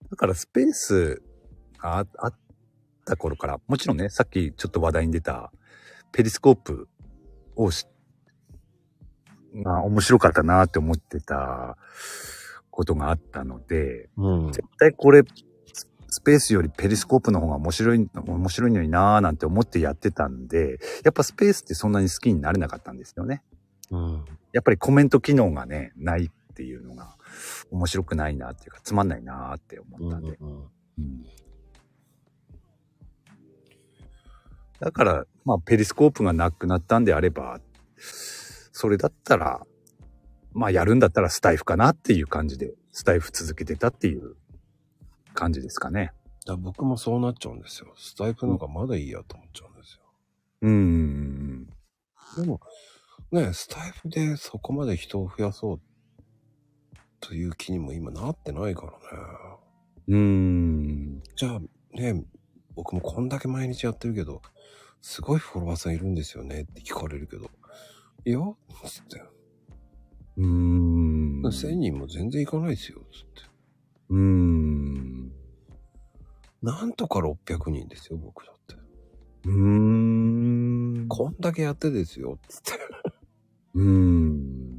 [0.10, 1.22] だからスペース
[1.78, 2.34] がああっ
[3.06, 5.52] た頃から、もちろんね、さっきちょっと話題に出た
[6.12, 6.88] ペリスコープ
[7.56, 7.88] をし、
[9.54, 11.78] まあ面白かったなって思ってた
[12.72, 14.52] ことがあったので、うん。
[14.52, 15.24] 絶対これ、
[15.74, 23.44] ススペースよりペリスコープの方が面白い、面白いのになーなんて思ってやってたんで、やっぱスペースってそんなに好きになれなかったんですよね。
[23.92, 24.26] うん。
[24.54, 27.15] やっぱりコメント機能がね、ないっていうのが
[27.72, 30.38] 面白くないなっていうか、つまんないなーって思ったんで。
[30.40, 31.26] うんうん
[34.80, 37.62] だから、まあ、ペリスコープがなくなったんであれば、
[37.98, 39.62] それだったら、
[40.54, 44.36] まあ、やるんだったらスタイフかなっていう感じで、スタイフ続けてたっていう
[45.34, 46.12] 感じですかね。
[46.46, 47.94] だ僕もそうなっちゃうんですよ。
[47.98, 50.02] スタイプの方がまだいいやと思っちゃうんですよ。
[50.62, 51.68] うーん。
[52.38, 52.60] でも、
[53.32, 55.82] ね、スタイフでそこまで人を増やそう
[57.28, 58.98] という気にも今なってないからね。
[60.10, 61.24] うーん。
[61.36, 61.62] じゃあ
[61.98, 62.24] ね、
[62.76, 64.44] 僕もこんだけ毎日やってるけど、
[65.02, 67.50] すごいフォロワーさんいるんですよねって聞かれるけど、
[68.26, 68.40] いや、
[68.86, 69.24] つって。
[70.38, 71.42] うーん。
[71.42, 73.50] 1000人も全然いかないですよ、つって。
[74.10, 75.32] うーん。
[76.62, 78.76] なんとか600人ですよ、僕だって。
[79.46, 81.08] うーん。
[81.08, 82.72] こんだけやってですよ、つって。
[83.74, 84.75] うーん。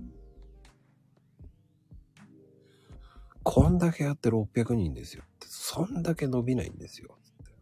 [3.48, 5.46] こんだけやって600人ですよって。
[5.48, 7.54] そんだけ伸びないんですよ、つって。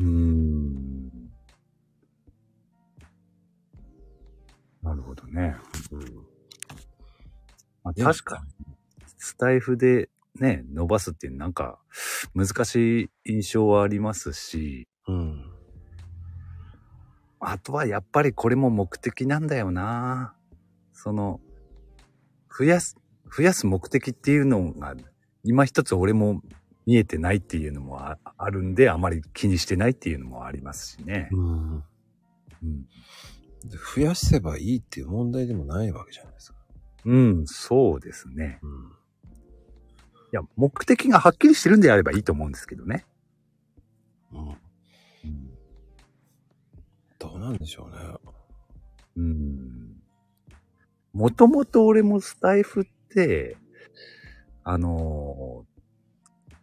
[0.00, 1.30] うーん。
[4.82, 5.54] なるほどね。
[5.92, 6.00] うん。
[7.84, 8.74] まあ、ね確かに、
[9.18, 11.78] スタイフでね、伸ばすっていうなんか
[12.34, 15.44] 難しい印象はありますし、うん。
[17.38, 20.34] あとはやっぱりこれも目的なんだよな。
[20.92, 21.40] その、
[22.58, 22.96] 増やす、
[23.32, 24.96] 増やす目的っていうのが、
[25.44, 26.42] 今一つ俺も
[26.86, 31.28] 見えてないっていうのもああるんで、あまり気にしてないっていうのもありますしね。
[31.32, 31.74] うん。
[32.62, 32.82] うん。
[33.64, 36.58] で増やせばいいっていう問題でもないわけじゃないですか。
[37.04, 38.58] うん、そうですね。
[38.62, 38.92] うん。
[40.32, 43.04] いや、目的がはっきりしてるんであればいいと思うんですけどね。
[44.32, 44.48] うん。
[44.48, 44.56] うん。
[47.18, 48.32] どうなんでしょうね。
[49.16, 50.02] うん。
[51.12, 53.56] もともと俺もスタイフって、
[54.64, 55.70] あのー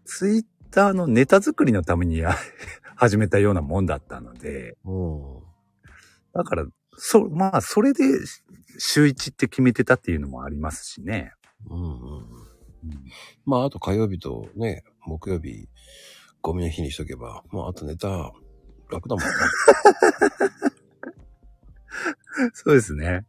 [0.07, 2.33] ツイッターのネタ作りのためにや
[2.95, 5.43] 始めたようなもんだったので、うん。
[6.33, 8.03] だから、そ、まあ、それで
[8.79, 11.33] 週一って決めてたっていうのもありますしね。
[11.69, 11.87] うんうん。
[11.87, 12.27] うん
[13.45, 15.67] まあ、あと火曜日とね、木曜日、
[16.41, 18.31] ゴミの日にしとけば、まあ、あとネタ、
[18.89, 19.31] 楽だもんね。
[22.53, 23.25] そうですね。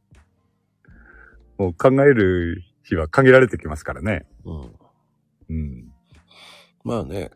[1.57, 4.27] もう考える日は限られてきますからね。
[4.49, 4.73] うん。
[5.51, 5.93] うん。
[6.85, 7.31] まあね、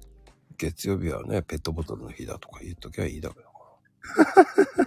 [0.57, 3.53] 月曜日はね、ペットボトルの日だとか言っときゃいいだけだか
[4.37, 4.87] ら。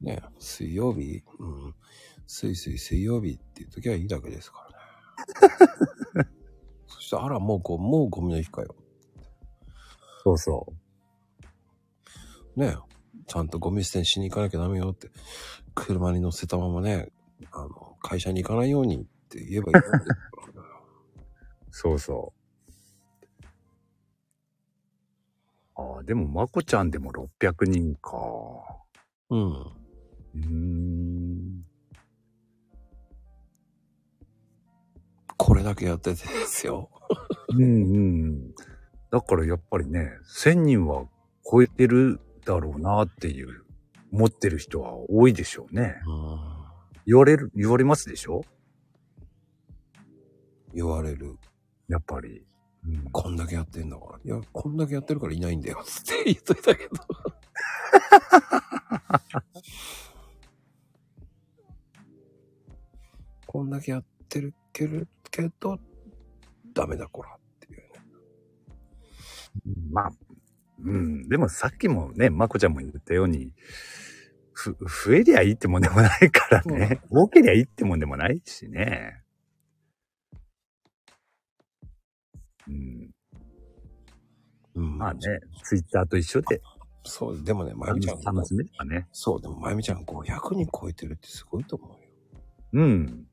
[0.00, 1.74] ね、水曜日、うん、
[2.26, 4.68] 水水水曜日って言っときゃいいだけですか
[6.14, 6.30] らね。
[6.86, 8.74] そして、あら、もうご、もうゴミの日かよ。
[10.22, 10.72] そうそ
[12.56, 12.76] ね、
[13.26, 15.10] ちゃんとゴミ捨てにしに行かなきゃダメよって、
[15.74, 17.10] 車に乗せたままね、
[17.52, 20.35] あの、会社に行かないようにって言えばいいんです。
[21.78, 23.42] そうそう。
[25.74, 28.14] ああ、でも、まこちゃんでも600人か。
[29.28, 29.50] うん。
[29.60, 31.62] うーん。
[35.36, 36.88] これだけやっててですよ。
[37.50, 37.66] うんう
[38.28, 38.54] ん。
[39.10, 41.04] だからやっぱりね、1000人は
[41.44, 43.66] 超えてるだろうなっていう、
[44.14, 45.96] 思ってる人は多いでしょうね。
[46.06, 46.40] うん。
[47.04, 48.40] 言われる、言われますでしょ？
[50.72, 51.36] 言われる。
[51.88, 52.44] やっぱり。
[52.86, 54.18] うんこんだけやってんだから。
[54.24, 55.82] いや、こんだけやってるからいないんだよ。
[55.84, 56.94] つ って言っといたけど。
[63.46, 65.80] こんだけやってるけるけど、
[66.74, 67.88] ダメだこらっていうね。
[69.90, 70.12] まあ、
[70.84, 71.28] うん。
[71.28, 73.52] でもさっきもね、まこちゃんも言ったように、
[74.52, 74.76] ふ、
[75.06, 77.00] 増えりゃいいってもんでもないからね。
[77.10, 79.22] 多けりゃいいってもんでもないしね。
[82.68, 83.14] うん。
[84.74, 84.98] うん。
[84.98, 85.20] まあね、
[85.62, 86.60] ツイッターと一緒で、
[87.04, 89.06] そう、でもね、まゆみちゃん、楽しめればね。
[89.12, 91.96] そう、でもまゆみちゃん500人超えてるってすごいと思うよ。
[92.72, 93.26] うん。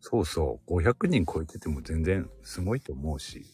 [0.00, 0.70] そうそう。
[0.74, 3.46] 500人超えてても全然すごいと思うし。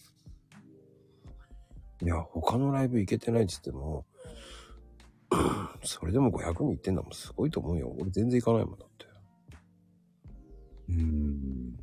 [2.01, 4.07] いや、他のライブ行けてないって言っても、
[5.83, 7.93] それでも500人いってんだもん、すごいと思うよ。
[7.99, 9.08] 俺全然行かないもんだって。
[10.89, 11.79] うーん。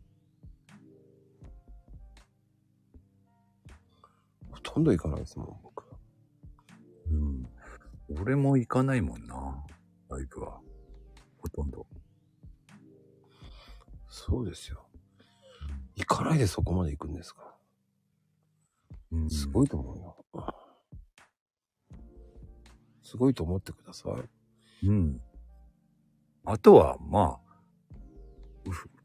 [4.51, 5.83] ほとんど行かないですもん、僕。
[7.11, 7.49] うん。
[8.21, 9.63] 俺も行かないもんな。
[10.09, 10.59] ライブは。
[11.37, 11.85] ほとんど。
[14.07, 14.87] そうですよ。
[15.95, 17.55] 行かないでそこまで行くんですか
[19.11, 20.15] うんすごいと思うよ。
[23.03, 24.09] すごいと思ってくださ
[24.83, 24.87] い。
[24.87, 25.21] うん。
[26.43, 27.44] あとは、まあ、ふ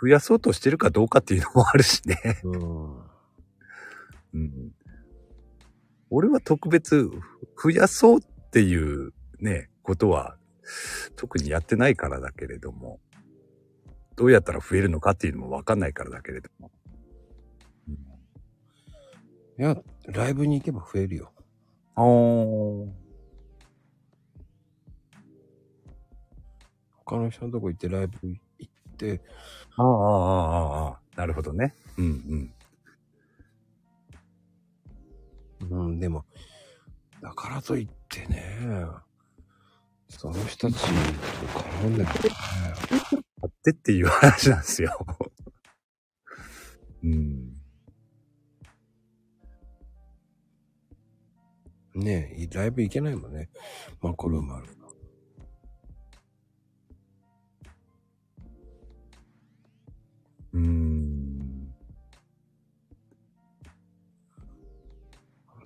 [0.00, 2.40] 増やそうとしてるかどうかっていうのもあるしね。
[2.44, 2.96] うん。
[4.34, 4.72] うん。
[6.10, 7.10] 俺は特別
[7.62, 10.36] 増やそうっていうね、ことは
[11.16, 13.00] 特にやってないからだけれども、
[14.16, 16.70] どうやったら増えるのかっていうのもわかんないからだけれども。
[17.88, 19.76] うん、いや、
[20.06, 21.32] ライブに行けば増えるよ。
[21.94, 22.88] あー
[27.04, 28.38] 他の人のとこ行ってライブ行
[29.76, 31.74] ああ、ああ、ああ、なるほどね。
[31.98, 32.52] うん
[35.60, 35.70] うん。
[35.70, 36.24] うん、でも、
[37.22, 38.58] だからといってね、
[40.08, 40.90] その人たちと
[41.58, 42.10] 絡んでるね。
[43.42, 44.98] あってっていう話なんですよ。
[47.02, 47.56] うん。
[51.94, 53.48] ねえ、ライブ行けないもんね。
[54.00, 54.79] マコルームある。
[60.52, 61.74] うーん。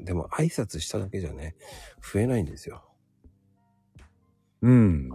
[0.01, 1.57] でも挨拶しただけじゃね、
[2.13, 2.85] 増えないんですよ。
[4.63, 5.11] うん。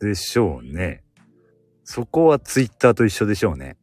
[0.00, 1.02] でしょうね。
[1.84, 3.76] そこはツイッターと一緒でしょうね。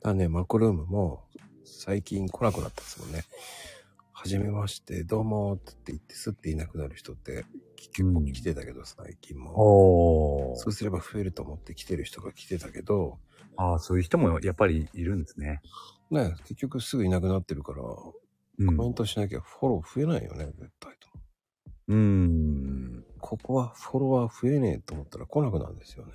[0.00, 1.24] だからね、マコルームも
[1.64, 3.24] 最近来なくなったですもんね。
[4.24, 7.44] はじめまして、どうもって言ってスッていなくなる人って
[7.76, 9.52] 結構来てたけど、最近も。
[10.52, 13.18] おそうすれば増えると思って来てる人が来てたけど、
[13.58, 15.60] ああ、そういう人もやっぱりいるんですね。
[16.10, 21.08] ね、結局すぐいなくなってるから、うコメントしなきゃフォロー増えないよね、絶対と。
[21.88, 23.04] うーん。
[23.20, 26.12] ここはフォロワー増えねえと思ったら来なくなるんですよね。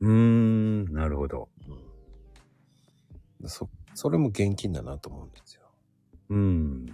[0.00, 0.84] うーん。
[0.94, 1.50] なるほど。
[3.42, 5.60] うん、そ、それも現金だなと思うんですよ。
[6.30, 6.86] うん。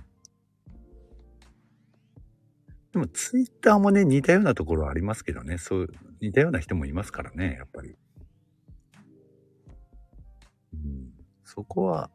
[2.96, 5.58] でもツイッターもね、似たようなところありますけどね。
[5.58, 5.88] そう、
[6.22, 7.94] 似たような人もいますからね、やっぱり。
[10.72, 11.12] うん。
[11.44, 12.10] そこは、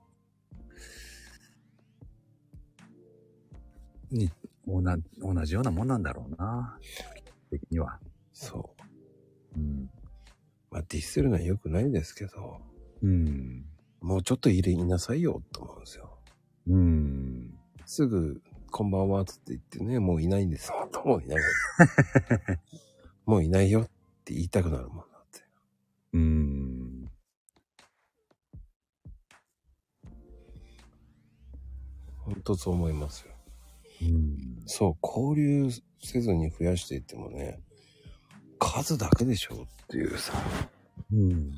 [4.10, 4.32] に、
[4.66, 6.80] 同同じようなもんなんだろうな。
[7.52, 8.00] 的には。
[8.34, 8.76] そ
[9.56, 9.60] う。
[9.60, 9.88] うん。
[10.72, 12.60] まあディスるのは良くないですけど、
[13.04, 13.66] うん。
[14.00, 16.18] もうちょっと入れいなさいよと思うんですよ。
[16.70, 17.54] うん。
[17.86, 18.42] すぐ、
[18.72, 20.90] こんばんはって言ってね、もういないんですよ。
[21.04, 21.44] もういないよ。
[23.26, 23.90] もういないよっ
[24.24, 25.44] て言いたくなるもんだって。
[26.14, 27.12] うん。
[32.18, 33.34] ほんとそう思いますよ。
[34.04, 34.64] うん。
[34.66, 35.70] そう、交流
[36.02, 37.62] せずに増やしていってもね、
[38.58, 40.34] 数だけでしょっていうさ、
[41.12, 41.52] うん。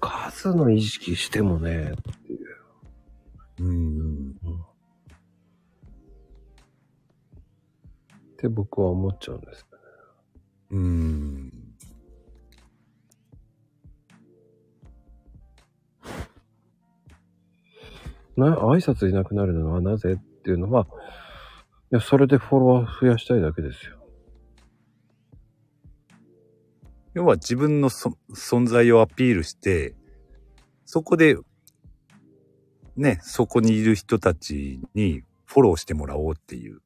[0.00, 3.64] 数の意識してもね、っていう。
[3.64, 4.29] うん。
[8.40, 9.66] って僕は思っちゃうんです。
[10.70, 11.52] うん。
[18.36, 20.86] な、挨拶いなくなるのはなぜっていうのは、
[21.92, 23.98] いや、それでフォロワー増やしたいだけですよ。
[27.12, 29.94] 要は自分のそ存在をアピールして、
[30.86, 31.36] そこで、
[32.96, 36.80] ね、そこにいる人たちにフォローしてもらおうっていう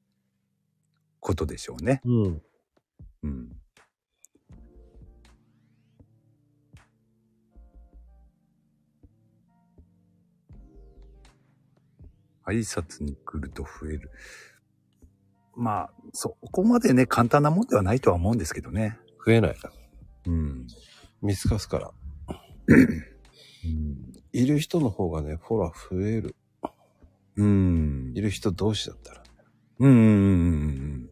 [1.24, 2.02] ことでしょうね。
[2.04, 2.42] うん。
[3.22, 3.56] うん。
[12.46, 14.10] 挨拶に来ると増える。
[15.56, 18.98] まあ、そこまでね、簡単なもんではないとは思うんですけどね。
[19.24, 19.56] 増えない。
[20.26, 20.66] うん。
[21.22, 21.90] 見透かすから。
[22.68, 24.12] うん。
[24.34, 26.36] いる人の方がね、フォロワー増える。
[27.36, 28.20] うんい。
[28.20, 29.22] る人同士だったら。
[29.80, 31.10] うん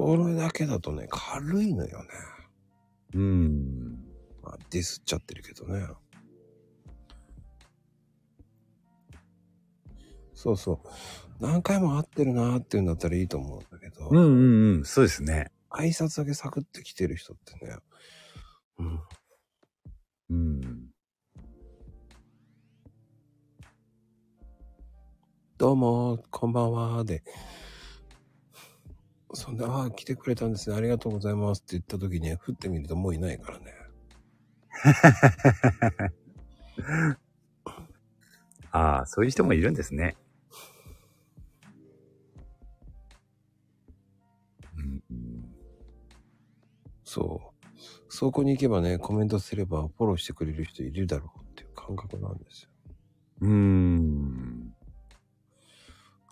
[0.00, 2.08] それだけだとね、軽いのよね。
[3.14, 3.20] うん。
[3.20, 4.04] うん。
[4.42, 5.86] まあ、ディスっちゃってるけどね。
[10.32, 10.88] そうそう。
[11.38, 14.84] 何回も会ってるなーっていうんだったらいいと思うんだけど、うんうんうん。
[14.86, 15.52] そうですね。
[15.70, 17.76] 挨拶だけサクって来てる人ってね、
[18.78, 19.00] うん、
[20.30, 20.90] うん。
[25.58, 27.22] どうも、こんばんは、で、
[29.32, 33.74] そんで、ああ、来てくれたんですね、ありがとうございますって言った時に、振ってみるともういないからね。
[38.72, 40.16] ああ、そういう人もいるんですね。
[44.76, 45.54] うんうん
[47.04, 47.66] そう。
[48.08, 52.70] そこに行けばね、コメントすればフォローしてくれる人いるだろうっていう感覚なんですよ。
[53.42, 54.74] うーん。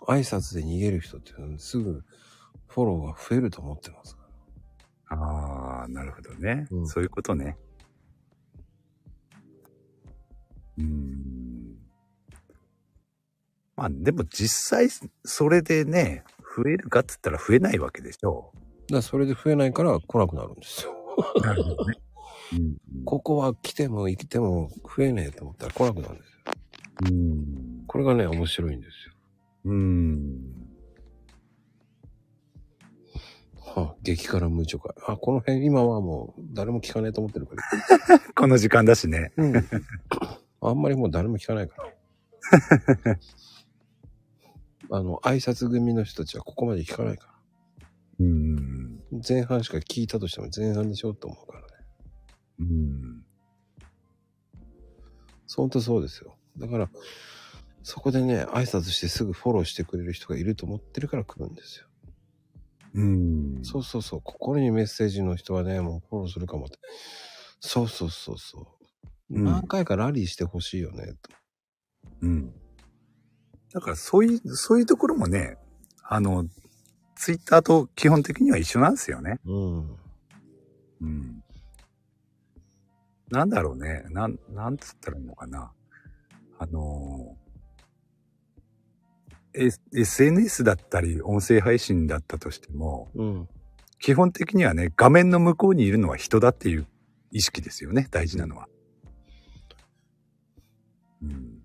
[0.07, 2.03] 挨拶で逃げる人っていうのはすぐ
[2.69, 4.17] フォローが増えると思ってます。
[5.09, 7.57] ああ、なるほどね、うんそういうことね。
[10.77, 11.75] うーん。
[13.75, 14.87] まあでも実際
[15.25, 16.23] それでね、
[16.55, 20.93] 増えるかって言ったら増えないわけでしょだからそれで増えないから来なくなるんですよ。
[21.35, 21.41] う。
[21.41, 21.95] なるほどね。
[22.53, 26.39] うんここは来ても生きても増えねえと思ったら来なくなるんですよ。
[27.09, 27.83] うん。
[27.87, 29.13] これがね、面白いんですよ。
[29.65, 30.68] うん。
[33.75, 34.93] はあ、激辛無助会。
[35.07, 38.19] あ、この辺今はもう誰も聞かないと思ってるから。
[38.35, 39.31] この時間だしね。
[39.37, 39.53] うん。
[40.61, 41.77] あんまりもう誰も聞かないか
[43.03, 43.19] ら。
[44.91, 47.85] あの、挨拶組の人たちはここまで聞かないから。
[48.19, 49.03] うん。
[49.27, 51.67] 前半しか聞いたとしても前半でしょって思うからね。
[52.59, 53.25] うん。
[55.55, 56.37] ほんとそうですよ。
[56.57, 56.89] だから、
[57.83, 61.88] そこでね、挨拶してすぐフォローしてくれる人がいると思ってるから来るんですよ。
[62.93, 63.59] うん。
[63.63, 64.21] そうそうそう。
[64.23, 66.79] 心にメッセージの人はね、もうフォローするかもって。
[67.59, 68.65] そうそうそうそう。
[69.31, 71.29] うん何回かラリーしてほしいよね、と。
[72.23, 72.53] うん。
[73.71, 75.57] だからそういう、そういうところもね、
[76.03, 76.47] あの、
[77.15, 79.39] ツイッターと基本的には一緒なんですよね。
[79.45, 79.97] うん。
[81.01, 81.43] うん。
[83.29, 84.03] なんだろうね。
[84.09, 85.71] なん、なんつったらいいのかな。
[86.57, 87.37] あの
[89.53, 93.49] SNS だったり、音声配信だったとしても、うん。
[93.99, 96.87] 基本的にはね、画面の向こうにいるのは人だっていう
[97.31, 98.07] 意識ですよね。
[98.11, 98.67] 大事なのは。
[101.21, 101.61] うん。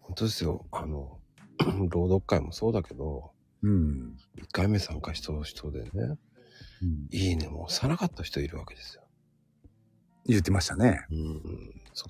[0.00, 0.66] 本当ですよ。
[0.72, 1.18] あの、
[1.90, 3.30] 朗読会もそうだけど、
[3.62, 4.16] うん。
[4.36, 5.90] 1回目参加した人でね、
[6.82, 9.02] うんいいねも押さなかった人いるわけですよ。
[10.26, 11.06] 言ってましたね。
[11.10, 11.40] うん、う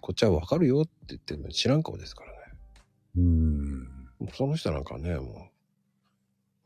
[0.01, 2.37] こっちはわかるよって言ってるのに知らん顔ですからね。
[3.17, 3.76] うん。
[4.33, 5.51] その人なんかね、も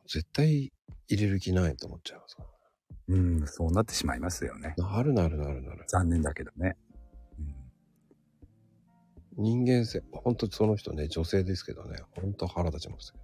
[0.06, 0.72] う、絶対
[1.09, 2.44] 入れる気ないと思っちゃいますか
[3.09, 4.74] うん、そうなってしまいますよね。
[4.78, 4.85] ら。
[4.85, 5.85] なるなるなるなる。
[5.89, 6.77] 残念だけどね。
[9.36, 13.20] 人間性、本当その人ね、女性ですけどね、本当腹立ちますよ。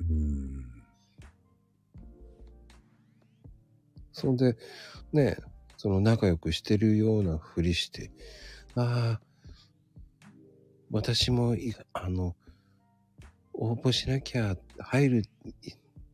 [0.00, 0.76] うん。
[4.12, 4.56] そんで、
[5.12, 5.36] ね、
[5.76, 8.10] その仲良くしてるようなふりして、
[8.74, 10.26] ああ、
[10.90, 12.34] 私もい、あの、
[13.56, 15.22] 応募しなきゃ入る、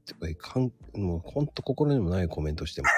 [0.06, 2.88] とかかん、もうほんと心にもないコメントしても。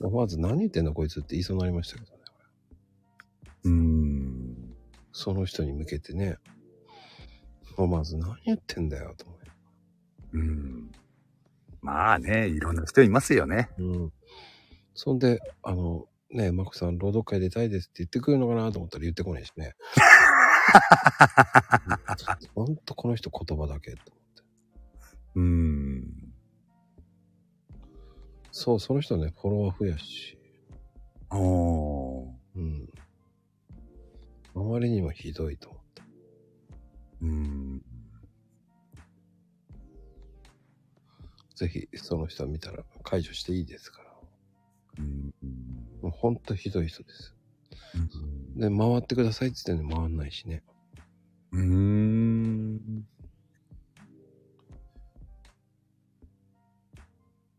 [0.10, 2.18] まず何言ってんだこいつって言いそうになりましたけどね。
[3.64, 4.74] うん。
[5.12, 6.36] その人に向けてね。
[7.76, 9.40] もうまず何言ってんだよと思
[10.32, 10.90] うん。
[11.82, 13.70] まあね、いろんな人いますよね。
[13.78, 13.84] う。
[13.84, 14.12] うん。
[14.94, 19.74] そんで、あの、ねマコさん、朗読会出たいですって言ってくるのかなと思ったら言ってこないしね。
[22.54, 24.42] ほんとこの人言葉だけと思って。
[25.36, 26.30] うん。
[28.52, 30.38] そう、その人ね、フォロワー増やし。
[31.30, 32.30] おー。
[32.56, 32.88] うん。
[34.54, 36.02] あまりにもひどいと思って。
[37.22, 37.82] うん。
[41.54, 44.10] ぜひ、その人見たら解除していいですから。
[44.98, 45.32] うん。
[46.02, 47.36] もうほんとひどい人です。
[48.56, 50.62] で、回ってくださいって言ってんのに回んないしね。
[51.52, 53.06] うん。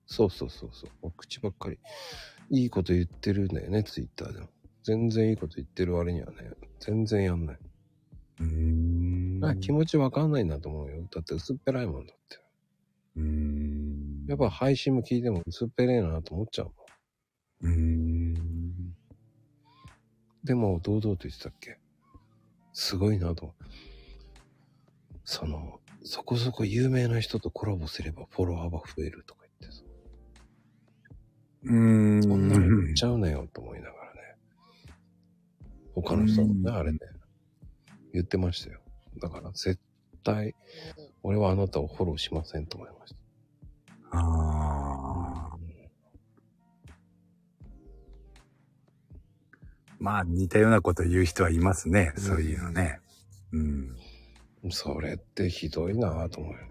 [0.05, 0.89] そうそうそうそう。
[1.01, 1.79] もう口ばっかり。
[2.49, 4.47] いいこと言ってるんだよね、ツイッターでも。
[4.83, 7.57] 全然いいこと言ってる割にはね、全然やんない。
[8.41, 9.39] うん。
[9.43, 11.07] あ気持ちわかんないなと思うよ。
[11.09, 12.39] だって薄っぺらいもんだって。
[13.15, 14.25] うん。
[14.27, 16.71] やっぱ配信も聞いても薄っぺれえなと思っちゃう
[17.63, 17.73] もん。
[17.73, 18.20] うん。
[20.43, 21.77] でも、堂々と言ってたっけ？
[22.73, 23.53] すごいなと。
[25.23, 29.83] その、そこそこ有名な人とコラボすればフォロワーが増えるとか言ってさ。
[31.65, 32.23] うん。
[32.23, 34.19] そんなの言っちゃうなよと思いながらね。
[35.93, 36.99] 他の人もね、うんあれね、
[38.13, 38.79] 言ってましたよ。
[39.21, 39.79] だから絶
[40.23, 40.55] 対、
[41.21, 43.13] 俺はあなたをフォローしませんと思いまし
[44.11, 44.17] た。
[44.17, 44.80] ああ。
[50.01, 52.11] まあ似たようなこと言う人はいますね。
[52.17, 52.99] そういうのね。
[53.53, 53.95] うん。
[54.71, 56.67] それってひどいなぁと思うよね。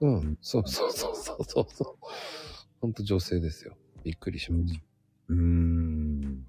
[0.00, 1.96] うん、そうそうそうそうそうそう。
[2.80, 3.76] ほんと女性ですよ。
[4.02, 4.80] びっくりしました。
[5.28, 6.46] うーん。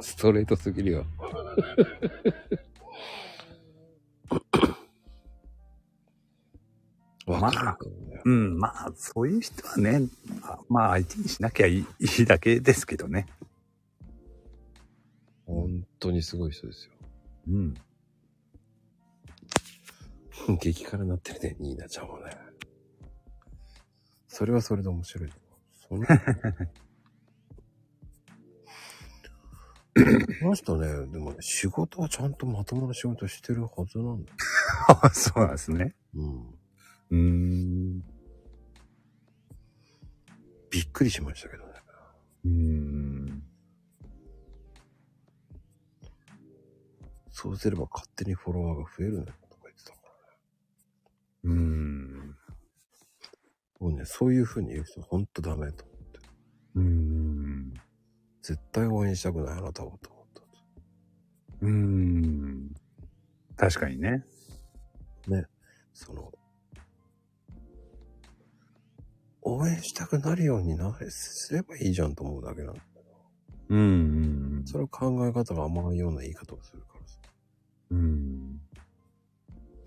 [0.00, 1.06] ストレートすぎるよ。
[7.26, 8.09] わかるかもね。
[8.24, 10.02] うん、まあ、そういう人はね、
[10.42, 13.26] あまあ、相手にしなきゃいいいいだけですけどね。
[15.46, 16.92] 本当にすごい人ですよ。
[17.48, 17.74] うん。
[20.58, 22.30] 激辛になってるね、ニーナちゃんもね。
[24.28, 25.30] それはそれで面白い。
[25.88, 26.06] そんな。
[30.40, 34.32] この人ね、でもね、仕事はちゃんとまともな仕事してるはずなんだ
[35.12, 35.94] そうなんですね。
[36.14, 36.59] うん。
[37.10, 38.00] うーん。
[40.70, 41.72] びっくりしましたけどね。
[42.44, 43.42] うーん。
[47.32, 49.96] そうすれば勝手にフォロワーが増えるね、とか言ってたか
[51.44, 51.54] らね。
[51.54, 52.36] うーん。
[53.80, 56.18] もうね、そういう風に言う人ほんとダメと思って。
[56.74, 57.72] うーん。
[58.42, 60.42] 絶対応援したくないあなたをと思った。
[61.62, 62.74] うーん。
[63.56, 64.24] 確かにね。
[65.92, 66.32] その、
[69.42, 73.16] 応援したくなるようになれ、すればいいじゃんと思うだけなんだけど。
[73.70, 77.18] うんうんそれは考え方が甘いような言い方をするからさ。
[77.90, 78.60] うん。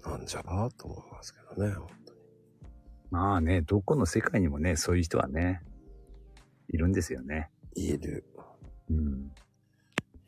[0.03, 2.19] なんじゃあと思いますけどね、本当に。
[3.11, 5.61] まあね、どこの世界にもね、そういう人はね、
[6.69, 7.49] いるんですよね。
[7.75, 8.25] いる。
[8.89, 9.31] うん。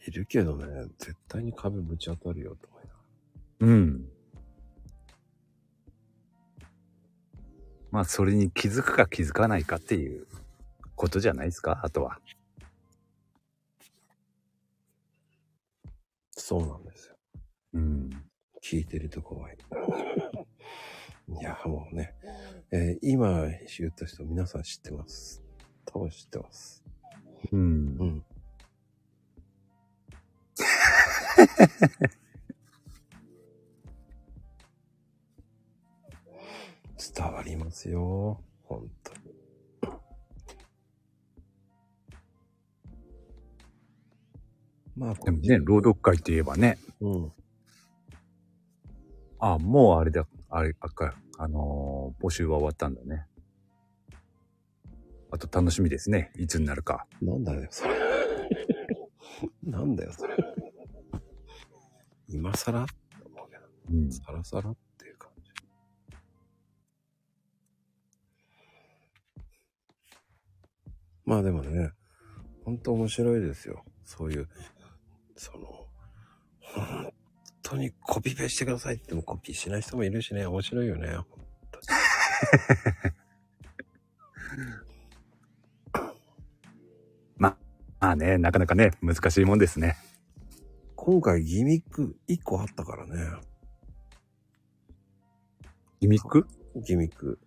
[0.07, 0.65] いるけどね、
[0.99, 2.99] 絶対に壁ぶち当たるよと思いなが
[3.59, 4.09] うん。
[7.91, 10.27] まあ、それに気づくか気づかないかっていう
[10.95, 12.19] ことじゃないですか、あとは。
[16.31, 17.15] そうなんですよ。
[17.73, 18.09] うん。
[18.63, 19.57] 聞いてると怖い。
[21.27, 22.13] いや、もうね、
[22.71, 23.47] えー今
[23.79, 25.43] 言った人皆さん知ってます。
[25.85, 26.83] 多分知ってます。
[27.51, 28.03] うんう。
[28.05, 28.25] ん。
[37.13, 38.41] 伝わりますよ。
[38.63, 39.35] 本当に。
[44.95, 47.31] まあ、でもね、朗読会って言えばね、うん。
[49.39, 53.25] あ、もうあれだ、あれ、あか、あのー募集は終わったんだね。
[55.31, 56.31] あと楽しみですね。
[56.37, 57.07] いつになるか。
[57.21, 57.93] なんだよ、それ。
[59.63, 60.35] なんだよ、それ。
[62.29, 62.83] 今更？
[62.83, 62.93] って
[63.25, 64.11] 思うけど、うん。
[64.11, 64.75] さらさらっ
[71.25, 71.91] まあでもね、
[72.63, 73.83] ほんと面白いですよ。
[74.03, 74.47] そういう、
[75.35, 75.87] その、
[76.59, 77.13] 本
[77.63, 81.07] 当にコピペしてくださいってもコピーしない人もいるしね、面白いよね。
[81.15, 81.25] 本
[81.71, 81.85] 当に
[87.37, 87.57] ま
[87.99, 89.95] あね、なかなかね、難しいもんですね。
[90.95, 93.15] 今回ギミック1個あったからね。
[96.01, 96.47] ギミック？
[96.75, 97.39] ギミック。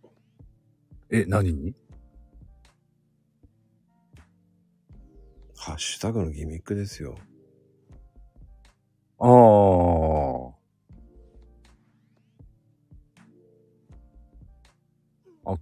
[1.10, 1.74] え、何に？
[5.58, 7.16] ハッシュタグのギミックですよ。
[9.18, 9.26] あ
[15.44, 15.52] あ。
[15.52, 15.58] あ、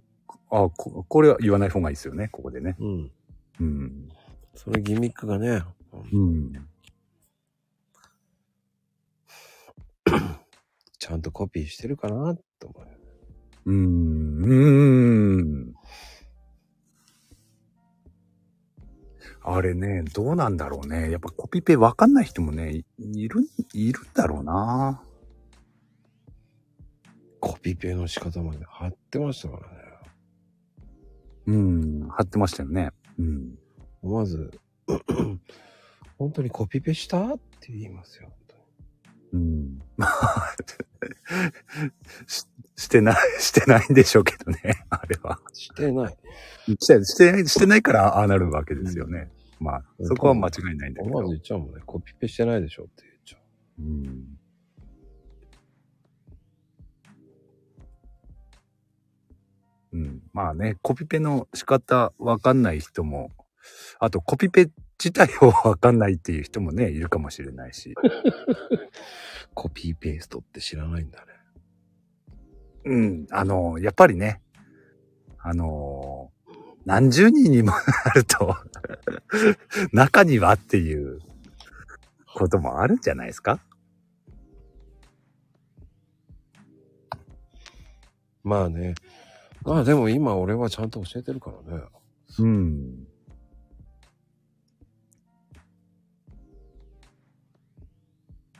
[0.50, 2.76] あこ、これは言わない方がいいですよね、ここでね。
[2.78, 3.10] うん。
[3.60, 4.08] うん。
[4.54, 5.62] そのギミックがね、
[6.12, 6.52] うん。
[10.98, 12.86] ちゃんとコピーしてるかなって思う。
[13.66, 14.44] うーん。
[14.44, 15.75] うーん。
[19.48, 21.08] あれね、どうなんだろうね。
[21.08, 25.00] やっぱコピペわかんない人もね、いいる、いるんだろうな。
[27.38, 29.76] コピペの仕方まで貼ってましたからね。
[31.46, 32.08] うん。
[32.08, 32.90] 貼ってましたよね。
[33.20, 33.54] うん。
[34.02, 34.50] まず、
[36.18, 38.28] 本当にコピペしたって言いますよ。
[38.28, 38.58] 本
[39.30, 39.82] 当にうん。
[39.96, 40.56] まあ、
[42.26, 44.84] し、してない、してないんでしょうけどね。
[44.90, 45.38] あれは。
[45.52, 46.16] してない。
[46.80, 49.30] して、して、してないからああなるわけですよね。
[49.58, 51.30] まあ、そこは間違いないんだけど思わず。
[51.30, 51.80] 言っちゃうもんね。
[51.86, 53.38] コピペしてないでしょって言っちゃ
[53.78, 53.82] う。
[53.82, 54.38] うん。
[59.92, 60.22] うん。
[60.32, 63.30] まあね、コピペの仕方わかんない人も、
[63.98, 64.70] あとコピペ
[65.02, 67.94] 自体をわかんないっていう人もね、いるかもしれないし。
[69.54, 71.32] コピーペーストって知らないんだね。
[72.84, 73.26] うん。
[73.30, 74.42] あの、やっぱりね、
[75.38, 76.15] あの
[76.86, 78.56] 何十人にもなると、
[79.92, 81.18] 中にはっていう
[82.32, 83.60] こともあるんじゃないですか？
[88.44, 88.94] まあね。
[89.62, 91.82] まあでも今俺はちゃんと教えてるからね。
[92.38, 93.08] うん。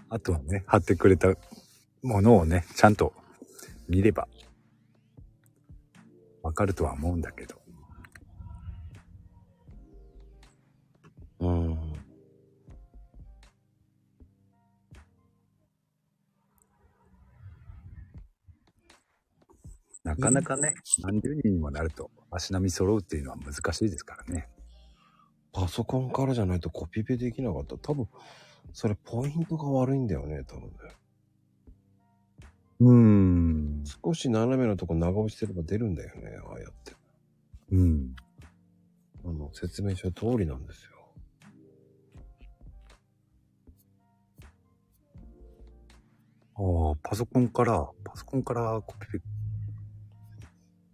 [0.09, 1.29] あとはね、貼ってくれた
[2.03, 3.13] ものをね、ちゃんと
[3.89, 4.27] 見れば、
[6.43, 7.55] わかるとは思うんだけど。
[11.47, 11.93] うん。
[20.05, 24.49] なかなかね、何十人にもなると、足並み揃うっていうのは難しいですからね。
[25.53, 27.77] パソコンからじゃないとコピペできなかった。
[27.79, 28.09] 多分、
[28.73, 30.71] それポイントが悪いんだよね、多分ね。
[32.81, 33.85] うーん。
[33.85, 36.95] 少し斜めのとこ長押ししてれば出るんだよね、ああやって。
[37.73, 38.17] うん。
[39.25, 40.96] あの、説明書通りなんですよ。
[46.59, 49.21] ああ、パソコンから、パソコンからコピペ、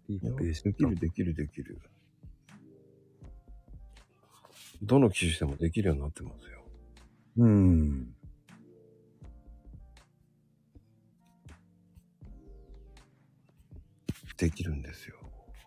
[0.09, 1.79] できる、できる、できる。
[4.81, 6.65] どの機種でもできるようになってますよ。
[7.37, 8.13] うん。
[14.35, 15.15] できるんですよ。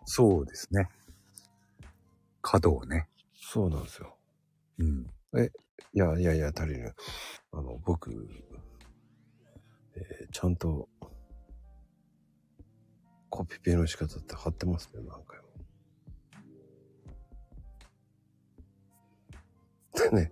[0.05, 0.87] そうですね。
[2.43, 3.07] 角をね。
[3.33, 4.15] そうなんですよ。
[4.77, 5.07] うん。
[5.93, 6.93] いやいやいや、足りる。
[7.51, 8.56] あの、僕、えー
[10.31, 10.87] ちゃんと、
[13.29, 15.39] コピペの仕方って貼ってますね、何回
[20.03, 20.11] も。
[20.11, 20.31] でね、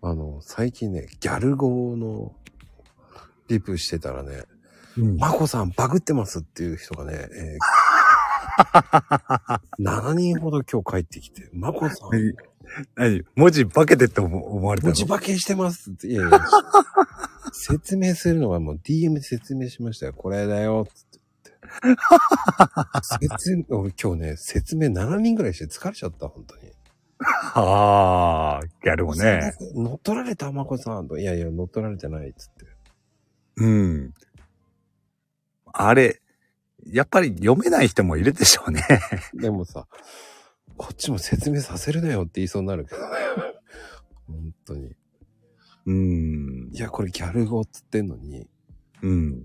[0.00, 2.34] あの、最近ね、ギャル語の
[3.48, 4.44] リプしてたらね、
[4.98, 7.82] うんマコさんバグってますっていう人がね、えー
[9.80, 12.10] 7人ほど今日帰ってきて、マコさん、
[12.96, 13.18] 何？
[13.18, 14.90] 何文字化けてって思思われたの？
[14.92, 16.08] 文字化けしてますって。
[16.08, 16.44] いやいや、
[17.52, 20.12] 説明するのはもう DM で説明しましたよ。
[20.14, 21.20] これだよ、つって
[21.82, 23.38] 言って。
[23.38, 23.64] 説
[24.02, 26.72] 今日ね、説明7人ぐらいして疲れちゃった、本当に。
[27.54, 29.52] ああ、ギャルもね。
[29.74, 31.18] 乗っ取られた、まこさんと。
[31.18, 32.66] いやいや、乗っ取られてない、つって。
[33.58, 34.14] うん。
[35.72, 36.20] あれ、
[36.86, 38.82] やっぱり読めない人もいるでしょうね。
[39.34, 39.86] でもさ、
[40.76, 43.14] こっちも説明させるなよって言いそうになるけどね。
[44.26, 44.94] 本当に。
[45.86, 46.70] うん。
[46.72, 48.48] いや、これギャル語っつってんのに、
[49.02, 49.42] うん。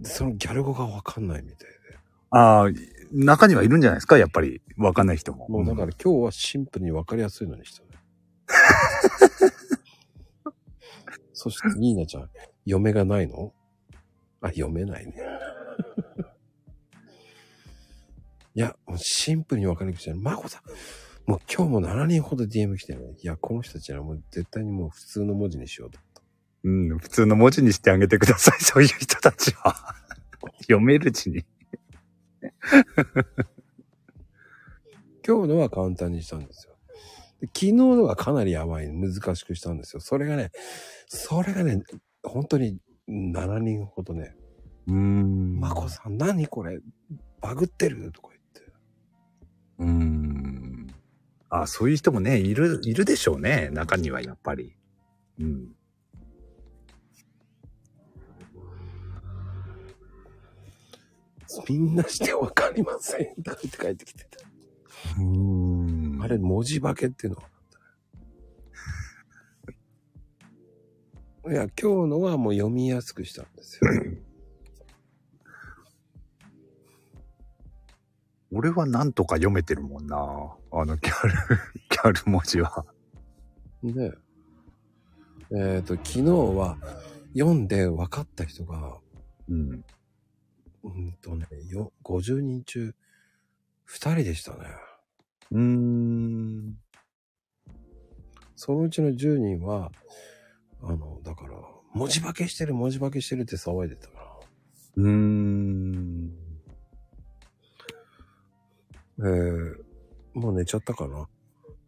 [0.00, 1.98] でそのギャル語がわかんないみたいで。
[2.30, 2.70] ああ、
[3.12, 4.18] 中にはいるんじゃないですか？
[4.18, 4.62] やっぱり。
[4.76, 5.48] わかんない人も。
[5.48, 7.88] もうだから今日はシンプルにわかりやすいのにしたね。
[11.32, 12.30] そして、ニーナちゃん、
[12.66, 13.52] 嫁がないの？
[14.42, 15.14] あ、読めないね。
[18.60, 20.18] いや、もうシンプルにわかりにくいじゃん。
[20.18, 20.60] マコさ
[21.26, 23.14] ん、もう今日も7人ほど DM 来てるね。
[23.18, 25.98] いや、この人たちはもう絶対にもう普通の文字にしようと。
[26.64, 28.60] うん、普通の文字にしてあげてください。
[28.62, 29.74] そういう人たちは。
[30.60, 31.46] 読める字に。
[35.26, 36.76] 今日のは簡単にしたんですよ。
[37.40, 40.00] で昨日のはかなりやばい、難しくしたんですよ。
[40.00, 40.50] それがね、
[41.08, 41.82] それがね、
[42.22, 42.76] 本当に
[43.08, 44.36] 7人ほどね、
[44.86, 45.58] うーん。
[45.58, 46.78] マコさん何これ？
[47.40, 48.12] バグってる？
[48.12, 48.29] とか。
[49.80, 50.86] うーん。
[51.48, 53.70] あ、そういう人もね、いる、いるでしょうね。
[53.72, 54.76] 中にはやっぱり。
[55.40, 55.74] うん。
[61.68, 64.38] みんなしてわかりませんとか言って帰ってきてた。
[65.18, 67.42] うーんあれ、文字化けっていうの
[71.42, 73.90] はいや、今日のはもう読みやすくしたんですよ。
[78.52, 80.16] 俺はなんとか読めてるもんな。
[80.16, 81.32] あの、ギャル、
[81.88, 82.84] ギャル文字は。
[83.82, 84.12] で、
[85.52, 86.76] えっ、と、昨日は
[87.32, 88.98] 読んで分かった人が、
[89.48, 89.84] うん。
[90.82, 92.94] うんとね、よ、50人中
[93.88, 94.58] 2人でしたね。
[95.52, 96.78] うーん。
[98.56, 99.90] そのうちの10人は、
[100.82, 101.56] あの、だから、
[101.92, 104.36] 文字化けしてる、文字化けしてるって騒いでたから。
[104.96, 106.49] うーん。
[109.22, 109.76] えー、
[110.34, 111.28] もう寝ちゃったかな？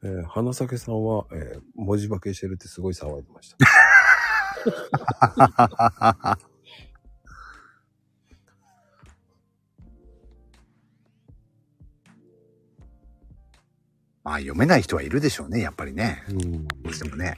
[0.04, 3.56] えー、花咲さんは、えー、文字化けしてるってすごい騒いでました。
[14.24, 16.22] まあ読めない人はいるでしょうね、やっぱりね。
[16.28, 16.68] うん。
[16.68, 17.36] どうしてもね。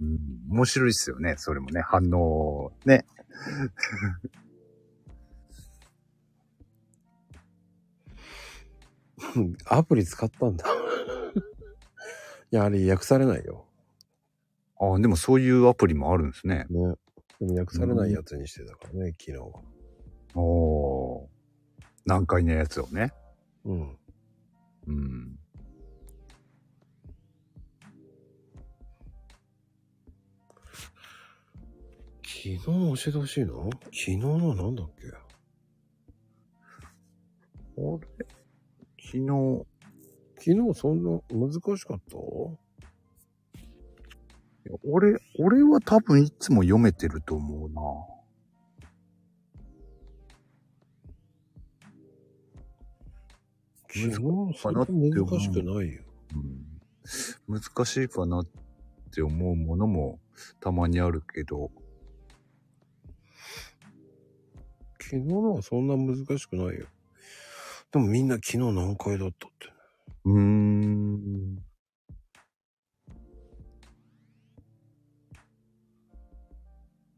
[0.00, 0.18] うん、
[0.50, 3.04] 面白いっすよね、それもね、反応、ね。
[9.66, 10.66] アプリ使ったんだ。
[10.68, 10.72] い
[12.56, 13.66] や、あれ訳されないよ。
[14.80, 16.66] ああ、でもそういうアプリもあるんですね。
[16.70, 16.94] ね。
[17.40, 19.62] でも訳されないやつにしてたからね、昨日は。
[20.34, 21.30] おお。
[22.06, 23.12] 難解なやつをね。
[23.64, 23.98] うん。
[24.86, 25.38] うん。
[32.22, 33.68] 昨日の教えてほしいの？
[33.84, 35.08] 昨日のなんだっけ？
[37.78, 37.80] あ
[38.18, 38.26] れ
[39.10, 39.66] 昨日、
[40.38, 42.16] 昨日そんな難しかった？
[44.84, 47.82] 俺、俺は多分いつも読めてると思うな。
[53.88, 54.14] 昨日
[54.56, 56.04] そんな難しくないよ。
[57.48, 58.46] うん、難しいかなっ
[59.12, 60.20] て思うものも
[60.60, 61.72] たまにあるけど、
[65.00, 66.86] 昨日のはそんな難しくないよ。
[67.92, 69.66] でもみんな昨日何回だったって。
[70.24, 71.58] うーん。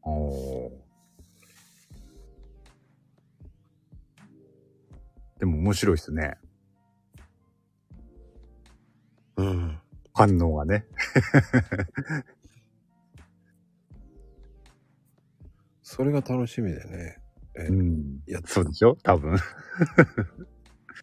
[0.05, 0.69] あー
[5.39, 6.37] でも面白いですね。
[9.37, 9.79] うん。
[10.13, 10.85] 反応がね。
[15.81, 17.19] それが楽しみでね。
[17.55, 18.19] えうん。
[18.25, 18.95] やそうでしょ？
[19.03, 19.37] 多分。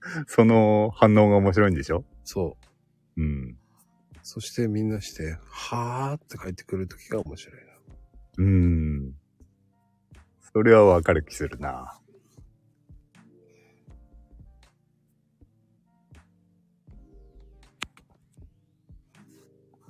[0.27, 2.05] その反応が面白いんでしょ？
[2.25, 2.57] そ
[3.17, 3.21] う。
[3.23, 3.57] うん。
[4.23, 7.73] そしてみんなして、はーって帰ってくるときが面白いな。
[8.39, 9.15] うん。
[10.53, 11.99] それはわかる気するな。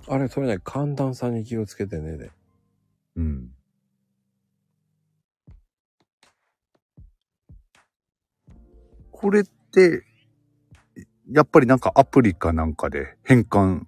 [0.09, 2.31] あれ、それね、寒暖差に気をつけてねで。
[9.72, 10.06] これって、
[11.30, 13.84] やっぱりなんかアプリかなんかで変換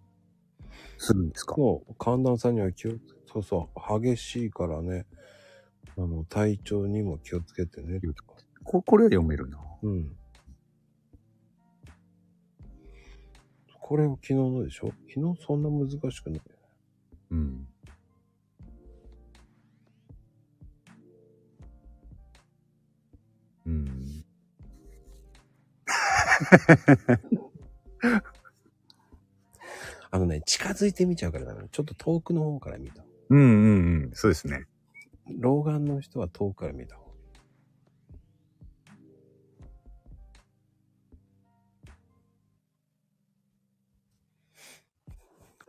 [0.96, 1.56] するんですか？
[1.56, 3.00] そう、寒暖差には気をつ
[3.32, 5.06] そうそう、激しいからね、
[5.96, 8.00] あの、体調にも気をつけてね。
[8.64, 9.58] ここれは読めるな。
[9.82, 10.16] うん。
[13.80, 14.92] これを昨日のでしょ？
[15.12, 16.40] 昨日そんな難しくない。
[17.32, 17.38] うん。
[17.38, 17.66] うん。
[30.10, 31.54] あのね、近づいてみちゃうから。
[31.70, 33.02] ちょっと遠くの方から見た。
[33.30, 33.48] うんうんう
[34.08, 34.10] ん。
[34.12, 34.66] そうですね。
[35.38, 37.12] 老眼の人は遠くから見た方が。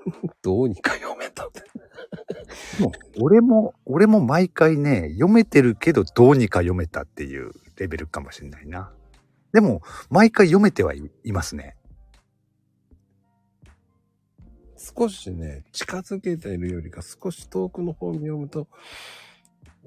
[0.42, 1.62] どうにか読めたって。
[2.82, 2.92] もう
[3.22, 8.92] 俺も、俺も毎回ね、読めてるけどどうにか読めたっていうレベルかもしれないな。
[9.54, 11.78] でも、毎回読めてはい、いますね。
[14.78, 18.68] 少しね、近づけているよりか少し遠くの方に読むと、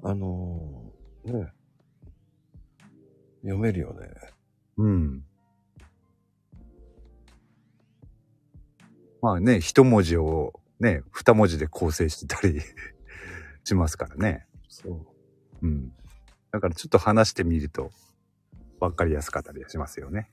[0.01, 1.53] あのーね、
[3.41, 4.09] 読めるよね。
[4.77, 5.23] うん。
[9.21, 12.61] まあね、一文字をね、二文字で構成してたり
[13.65, 14.47] しますからね。
[14.69, 14.89] そ
[15.61, 15.67] う。
[15.67, 15.93] うん。
[16.51, 17.91] だからちょっと話してみると、
[18.79, 20.29] わかりやすかったりしますよね。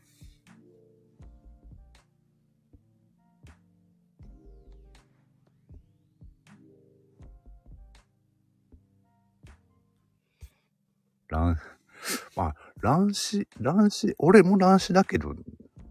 [11.29, 11.59] 乱、
[12.37, 15.35] まあ、乱視、乱視、俺も乱視だけど、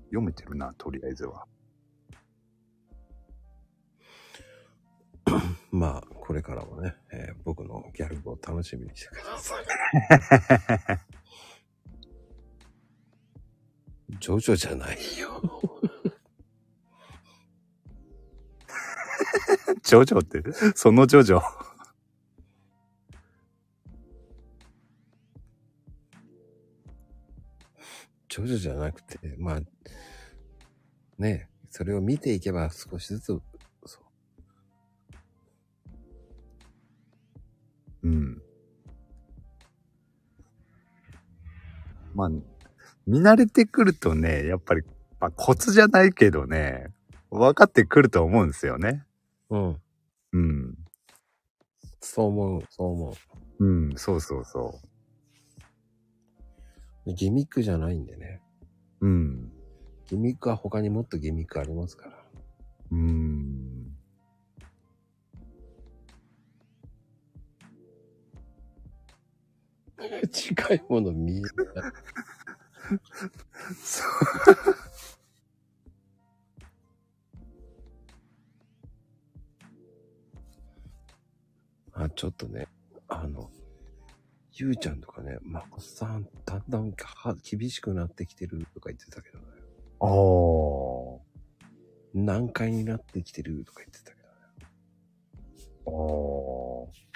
[0.06, 1.46] 読めてるな、とりあえずは。
[5.72, 9.66] まあ、これからもね、えー僕のギャルを楽しみにしてください。
[14.10, 15.42] ジョジョじゃないよ。
[19.84, 20.44] ジョジョって、
[20.76, 21.42] そのジョジョ？
[28.30, 29.62] ジョジョじゃなくて、まあ、
[31.20, 33.40] ね、それを見ていけば少しずつ、
[33.86, 34.00] そ
[38.02, 38.08] う。
[38.08, 38.42] うん。
[42.16, 42.30] まあ、
[43.06, 44.84] 見慣れてくるとね、やっぱり、
[45.20, 46.88] まあ、コツじゃないけどね、
[47.30, 49.04] 分かってくると思うんですよね。
[49.50, 49.82] うん。
[50.32, 50.78] うん。
[52.00, 53.16] そう思う、そう思
[53.60, 54.80] うん、そうそうそ
[57.06, 57.14] う。
[57.14, 58.42] ギミックじゃないんでね。
[59.02, 59.52] うん。
[60.08, 62.24] ギミックは他にもっとギミックありますから。
[62.92, 63.64] うーん。
[70.32, 71.52] 近いもの見えない。
[73.82, 74.10] そう。
[82.04, 82.68] あ、ちょっとね、
[83.08, 83.52] あの、
[84.54, 89.46] ゆうちゃんとかね、まこさん、だんだんは厳しくなってきてるとか言ってたけどね。
[90.00, 91.24] ああ。
[92.14, 94.34] 難解になってきてるとか言ってたけどね。
[95.88, 95.90] あ
[96.90, 97.13] あ。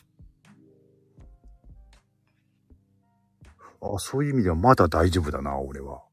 [3.82, 6.07] あそういう意味ではまだ大丈夫だな、俺は。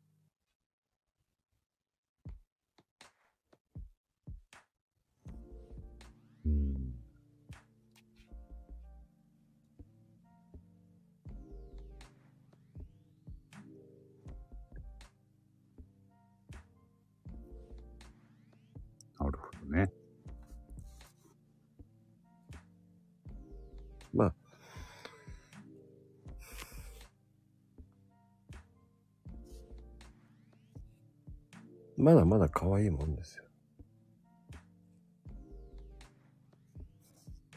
[31.96, 33.44] まだまだ可愛いもんですよ。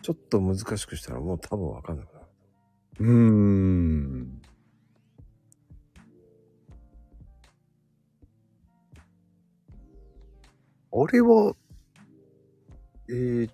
[0.02, 2.26] ちょっと難しくしたらもう多分わかんなくなる。
[3.00, 4.42] うーん。
[10.94, 11.54] あれは、
[13.10, 13.54] えー、っ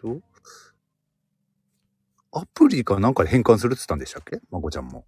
[0.00, 0.22] と、
[2.32, 4.40] アプリかなんかで変換するって言ったんでしたっけ？
[4.50, 5.04] まこちゃんも。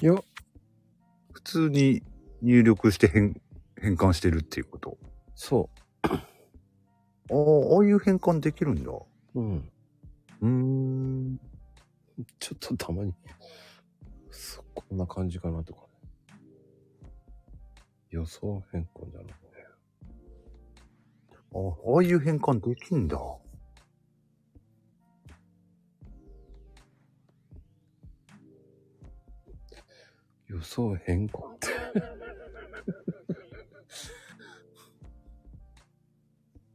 [0.00, 0.14] いや、
[1.32, 2.02] 普通に
[2.40, 3.40] 入力して変、
[3.80, 4.96] 変換してるっていうこと。
[5.34, 5.68] そ
[6.04, 6.14] ああ、
[7.34, 8.92] ああいう変換できるんだ。
[8.92, 9.06] う。
[9.34, 9.72] うん。
[10.40, 11.40] うーん。
[12.38, 13.12] ちょっとたまに、
[14.30, 15.86] そこんな感じかなとかね。
[18.10, 19.32] 予想変更だろうね。
[21.54, 21.58] あ
[21.94, 23.18] ああいう変換できんだ。
[30.48, 31.68] 予想変更って。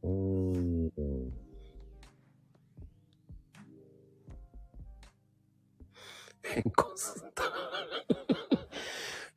[0.02, 1.44] お ー。
[6.42, 7.42] 変更すんだ。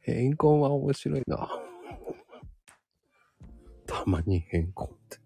[0.02, 1.50] 変更は面白いな。
[3.88, 5.18] たまに変更って。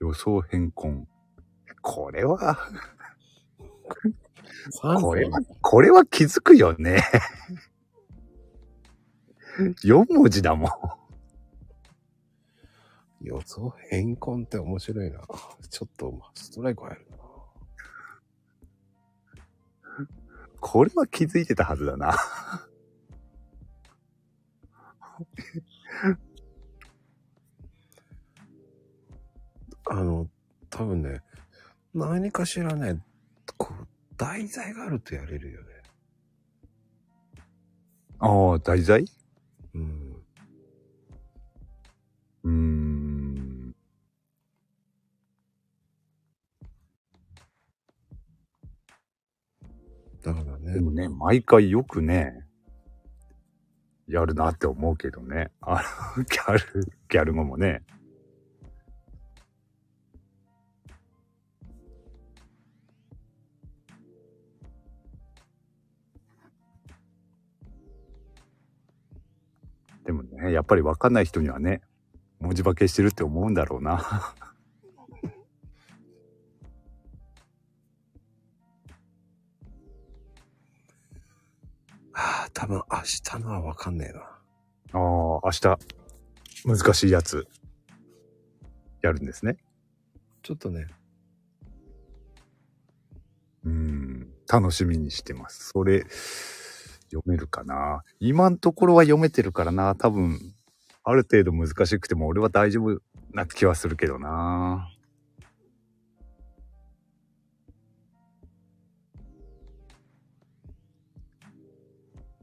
[0.00, 1.04] 予想変換。
[1.82, 2.58] これは、
[5.00, 7.02] これは、これは気づくよね。
[9.84, 10.70] 4文字だもん。
[13.22, 15.20] 予想変更って面白いな。
[15.70, 17.16] ちょっとストライク入るな。
[20.60, 22.14] これは気づいてたはずだな。
[29.88, 30.28] あの、
[30.70, 31.22] 多分ね、
[31.94, 33.00] 何かしらね、
[33.56, 33.85] こう、
[34.16, 35.68] 題材があるとやれるよね。
[38.18, 39.04] ああ、題材？
[39.74, 40.16] うん。
[42.44, 43.74] うーん。
[50.22, 52.46] だからねで、もね、毎回よくね、
[54.08, 55.50] やるなって思うけどね。
[55.60, 55.82] あ
[56.16, 57.82] の、ギャル、ギャル語もね。
[70.36, 71.80] ね、やっぱりわかんない人にはね、
[72.40, 74.34] 文字化けしてるって思うんだろうな。
[82.12, 84.20] ああ、多分明日のはわかんねえな。
[84.20, 84.28] あ
[84.94, 84.98] あ、
[85.44, 85.76] 明日、
[86.64, 87.46] 難しいやつ、
[89.02, 89.58] やるんですね。
[90.42, 90.86] ちょっとね、
[93.64, 95.70] うん、楽しみにしてます。
[95.70, 96.06] それ、
[97.10, 99.94] 読めるかな今のところは読めてるからな。
[99.94, 100.54] 多分、
[101.04, 103.00] ある程度難しくても俺は大丈夫
[103.32, 104.88] な気はするけどな。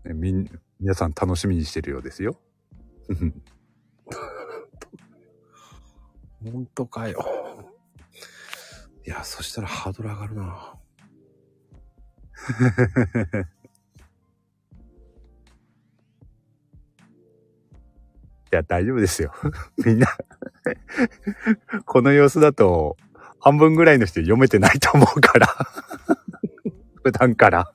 [0.06, 0.48] ねみん、
[0.80, 2.38] 皆さん楽しみにしてるようですよ。
[6.44, 7.26] 本当かよ。
[9.06, 10.76] いや、そしたらハードル上がるな。
[18.54, 19.34] いや、大丈夫ですよ。
[19.84, 20.08] みんな、
[21.86, 22.98] この様子だと、
[23.40, 25.48] 半分ぐらいの人読めてないと思うから。
[27.02, 27.74] 普段から。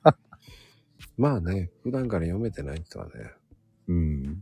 [1.17, 3.11] まあね、普段から読めてない人はね、
[3.89, 4.41] うん。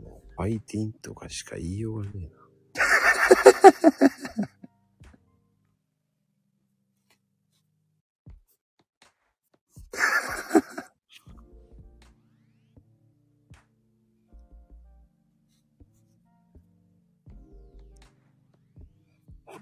[0.00, 2.38] もうファイティンとかしか言いようがねえな。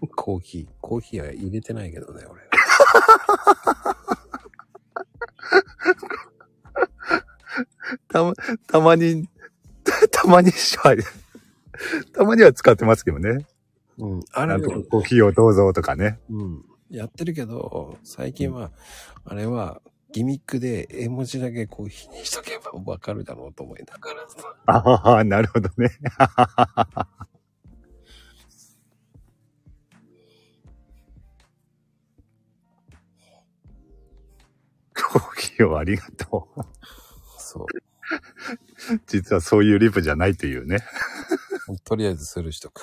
[0.14, 0.66] コーヒー。
[0.80, 2.42] コーヒーは入れてないけどね、俺。
[8.08, 8.32] たま、
[8.66, 9.28] たまに、
[10.10, 10.96] たまにしは、
[12.12, 13.46] たまには使ってますけどね。
[13.98, 14.20] うん。
[14.32, 16.18] あれなんとかコーヒーをどうぞとかね。
[16.30, 16.64] うん。
[16.90, 18.70] やってるけど、最近は、
[19.24, 19.80] あれは、
[20.12, 24.56] ギミックで絵文字だけコーヒーにしとけばわかるだろうと思いながらさ。
[24.66, 25.90] ああ、なるほどね。
[35.20, 36.62] コーヒーをありがとう。
[37.38, 37.66] そう。
[39.06, 40.80] 実はそういうリプじゃないというね。
[41.84, 42.82] とりあえずするしとく。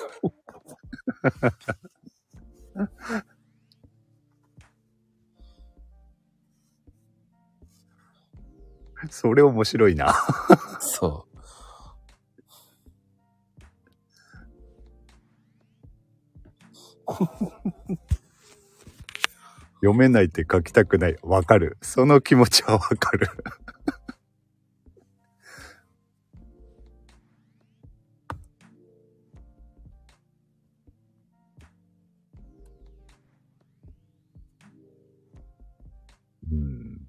[9.10, 10.12] それ面白いな。
[10.80, 11.28] そ
[19.84, 21.16] 読めないって書きたくない。
[21.22, 21.76] わかる。
[21.82, 23.28] その気持ちはわかる。
[36.50, 37.08] うん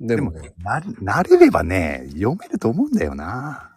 [0.00, 0.06] う。
[0.06, 3.70] ででもなれ、慣れればね、読めると思うんだよな。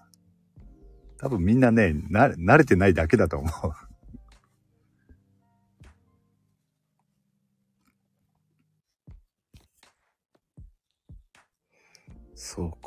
[1.18, 3.87] 多分みんなね、な、慣れてないだけだと思う。
[12.40, 12.78] そうか。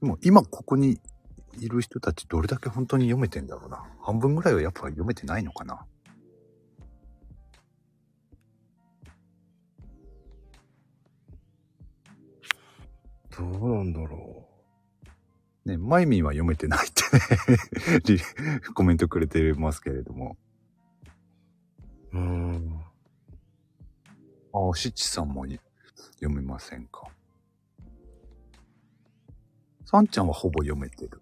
[0.00, 0.98] でも今ここに
[1.58, 3.84] いる人たちどれだけ本当に読めてんだろうな。
[4.00, 5.84] 半分ぐらいはやっぱ読めてないのかな。
[13.36, 14.48] どうなんだろ
[15.66, 18.22] うね、マイミンは読めてないってね、
[18.74, 20.38] コメントくれてますけれども。
[22.12, 22.18] う。
[22.18, 22.80] ん。
[24.52, 27.08] ああ、シチさんも読めませんか？
[29.84, 31.20] サンちゃんはほぼ読めてる。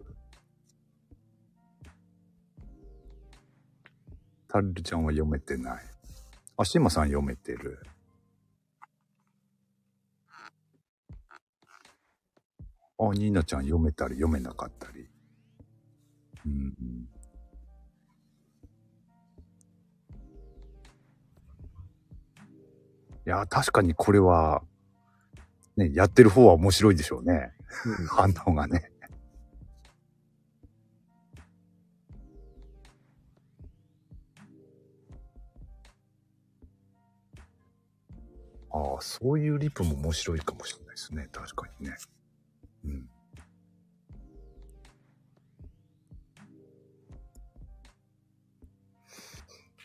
[4.47, 5.83] タルルちゃんは読めてない。
[6.57, 7.79] あ、シマさん読めてる。
[12.99, 15.07] あ、ニーナちゃん読めたり読めなかったり。
[16.45, 17.09] うん
[23.27, 24.63] いや、確かにこれは、
[25.75, 27.51] ね、やってる方は面白いでしょうね。
[28.09, 28.89] 反応がね。
[38.71, 41.27] ああ、そういうリプも面白いかもしれないですね。
[41.33, 41.97] 確かにね。
[42.85, 43.09] うん。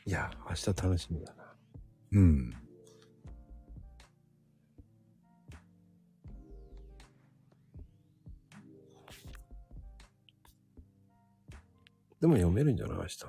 [0.06, 1.56] いや、明日楽しみだな。
[2.12, 2.61] うん。
[12.22, 12.98] でも読めるんじゃない？
[12.98, 13.24] 明日。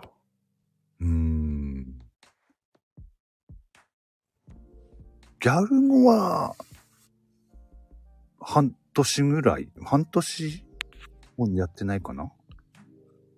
[1.01, 1.99] うーん。
[5.41, 6.55] ギャル語は、
[8.39, 10.65] 半年ぐらい、半年
[11.37, 12.31] もやってないかな？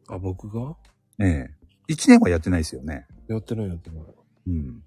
[0.10, 0.76] あ、僕が？
[1.20, 1.56] ええ。
[1.88, 3.08] 一年はやってないですよね。
[3.30, 4.04] やってないやってない。
[4.48, 4.84] うん。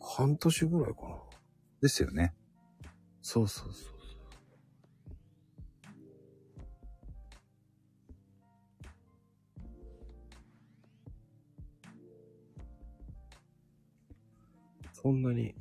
[0.00, 1.16] 半年ぐらいかな。
[1.80, 2.34] ですよね。
[3.22, 3.91] そうそうそう。
[15.02, 15.52] そんなに。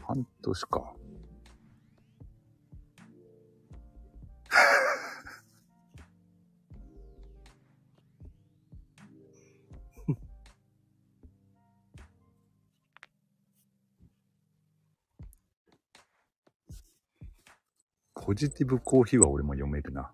[0.00, 0.94] 半年か。
[18.14, 20.10] ポジティブコーヒーは俺も読めるな。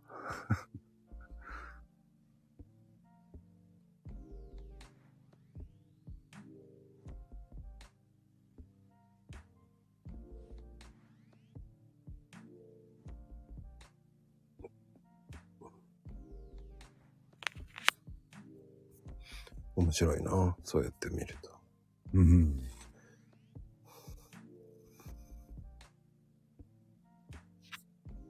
[19.77, 20.57] 面白いな。
[20.65, 21.51] そうやって見ると。
[22.15, 22.63] うん。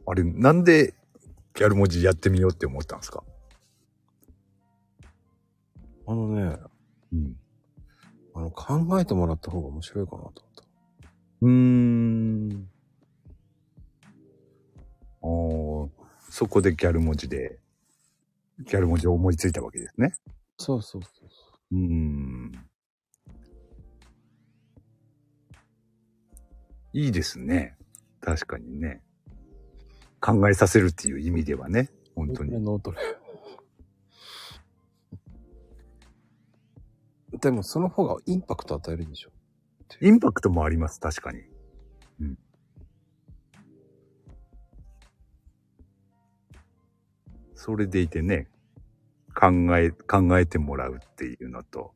[0.06, 0.94] あれ、なんで
[1.54, 3.22] ギャル文字やってみようって思ったんですか？
[6.06, 6.58] あのね、
[7.12, 7.36] うん。
[8.34, 10.64] あの、考えてもらった方が面白いかなと思った。
[11.42, 12.68] うーん。
[15.22, 15.88] あー
[16.30, 17.58] そこでギャル文字で、
[18.60, 20.14] ギャル文字を思いついたわけですね。
[20.58, 21.21] そうそうそうそ
[21.72, 22.52] うーん。
[26.92, 27.76] いいですね。
[28.20, 29.02] 確かにね。
[30.20, 31.90] 考えさせるっていう意味ではね。
[32.14, 32.52] 本当に。
[32.62, 32.98] 脳トレ。
[37.40, 39.30] でもその方がインパクト与えるでしょ。
[40.00, 41.40] インパクトもあります、確かに。
[42.20, 42.38] うん。
[47.54, 48.48] それでいてね、
[49.34, 51.94] 考え、考えてもらうっていうのと、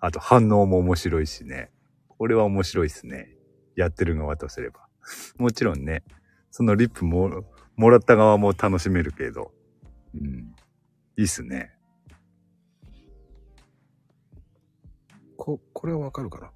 [0.00, 1.70] あと反応も面白いしね。
[2.08, 3.34] これは面白いですね。
[3.76, 4.88] やってる側とすれば。
[5.36, 6.02] もちろんね、
[6.50, 7.44] そのリップも、
[7.76, 9.52] もらった側も楽しめるけど。
[10.14, 10.54] うん。
[11.16, 11.74] いいっすね。
[15.36, 16.50] こ、これはわかるかな？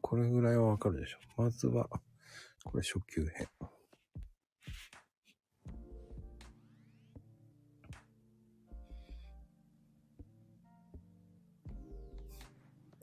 [0.00, 1.18] これぐらいはわかるでしょ。
[1.36, 1.88] まずは、
[2.64, 3.48] これ初級編。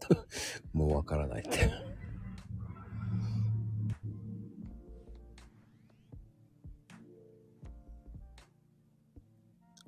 [0.73, 1.89] もうわからないって。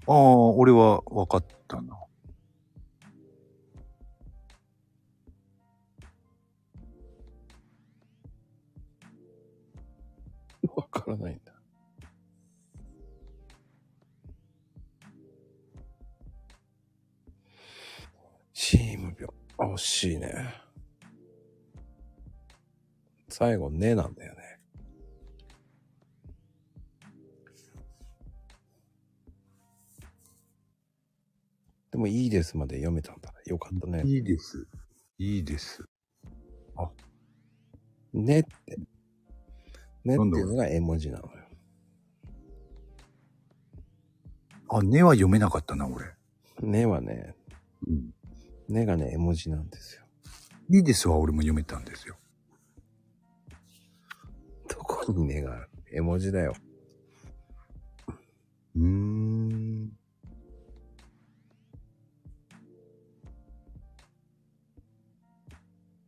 [0.08, 1.96] ああ、俺は分かったな。
[10.76, 11.54] わからないんだ。
[18.54, 19.41] チーム病。
[19.62, 20.56] あ惜しいね。
[23.30, 24.60] 最後、ねなんだよね。
[31.92, 33.32] でも、いいですまで読めたんだ。
[33.46, 34.02] よかったね。
[34.04, 34.68] いいです。
[35.20, 35.86] いいです。
[38.14, 38.78] ねって。
[40.04, 41.32] ねっていうのが絵文字なのよ。
[44.70, 46.06] あ、ねは読めなかったな、俺。
[46.62, 47.36] ねはね、
[47.88, 48.12] うん。
[48.72, 50.04] ねがね、絵文字なんですよ。
[50.70, 52.18] いいですは俺も読めたんですよ。
[54.70, 55.70] どこにねがある？
[55.92, 56.54] 絵文字だよ。
[58.76, 59.92] うーん。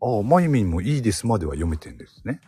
[0.02, 2.40] ああ、まゆみんもいいですまでは読めてんですね。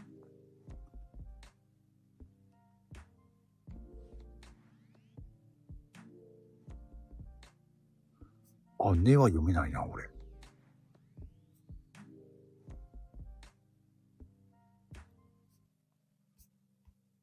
[8.80, 10.10] あ、ねは読めないな、俺。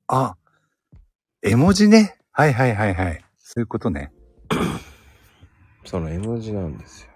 [0.09, 0.37] あ、
[1.43, 2.19] 絵文字ね。
[2.33, 3.25] はいはいはいはい。
[3.39, 4.13] そういうことね。
[5.85, 7.13] その絵文字なんですよ。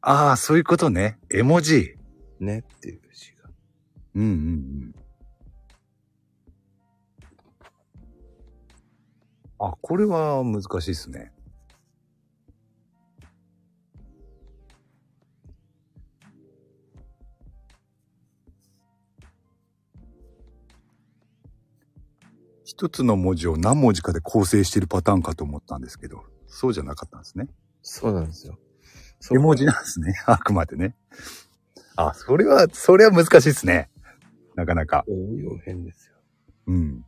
[0.00, 1.18] ああ、そういうことね。
[1.30, 1.96] 絵文字。
[2.40, 3.50] ねっていう字が。
[4.14, 4.94] うんうんうん。
[9.58, 11.32] あ、これは難しいですね。
[22.76, 27.46] 一つの文字を何文字かで構成しているパターンかと思ったんですけど、そうじゃなかったんですね。
[27.82, 28.58] そうなんですよ。
[29.30, 30.12] 絵文字なんですね。
[30.26, 30.96] あくまでね。
[31.94, 33.90] あ、それは、それは難しいですね。
[34.56, 35.04] なかなか。
[35.08, 36.16] 応用編ですよ。
[36.66, 37.04] うん。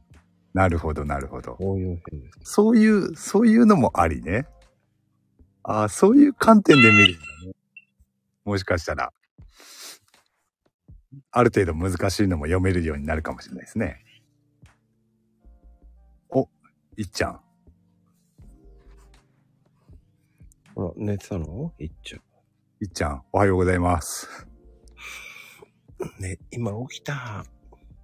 [0.55, 1.57] なるほど、なるほど。
[1.59, 2.53] 応用編です。
[2.53, 4.47] そういう、そういうのもありね。
[5.65, 7.19] ああ、そういう観点で見るんだ
[7.49, 7.53] ね。
[8.45, 9.13] もしかしたら。
[11.33, 14.05] ある程度難しいのも読めるようになるかもしれないですね。
[16.97, 17.41] お、いっちゃん。
[20.75, 21.73] ほら、寝てたの？
[21.79, 22.19] いっちゃ
[22.81, 24.29] いっちゃん、おはようございます。
[25.99, 26.23] う。
[26.23, 27.45] ね、今起きた。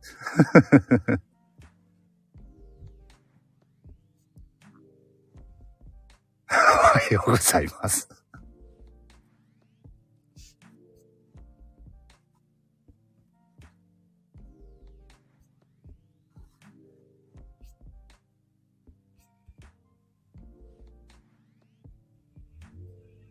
[6.50, 8.21] おはようございます。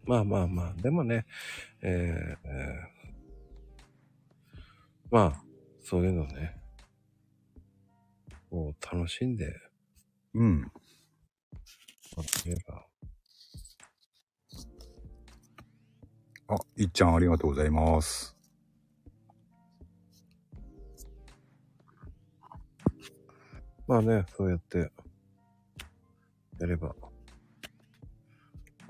[0.06, 1.26] まあまあまあ、でもね、
[1.82, 2.92] えーえー
[5.12, 5.44] まあ、
[5.84, 6.62] そういうのね、
[8.50, 9.54] こう楽しんで
[10.34, 10.62] うん。
[12.18, 12.86] もらえれば、
[16.50, 18.36] あ、いっちゃんありがとうございます。
[23.88, 24.92] まあね、そうやって、
[26.60, 26.96] やれば、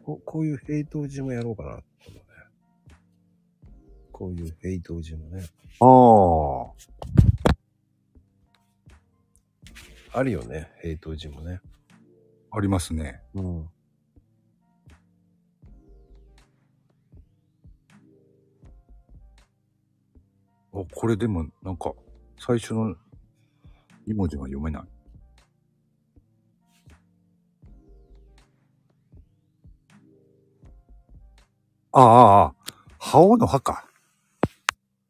[0.04, 1.84] こうこういうヘイト字もやろうかな、ね。
[4.12, 5.46] こういうヘイト字もね。
[5.80, 5.86] あ
[10.14, 11.62] あ、あるよね、ヘイト字もね。
[12.52, 13.22] ありますね。
[13.34, 13.70] うん。
[20.74, 21.94] あ、これでもなんか、
[22.38, 22.96] 最初の
[24.08, 24.84] 2文字が読めない。
[31.94, 32.54] ああ、ああ、
[33.00, 33.86] 覇王の歯か。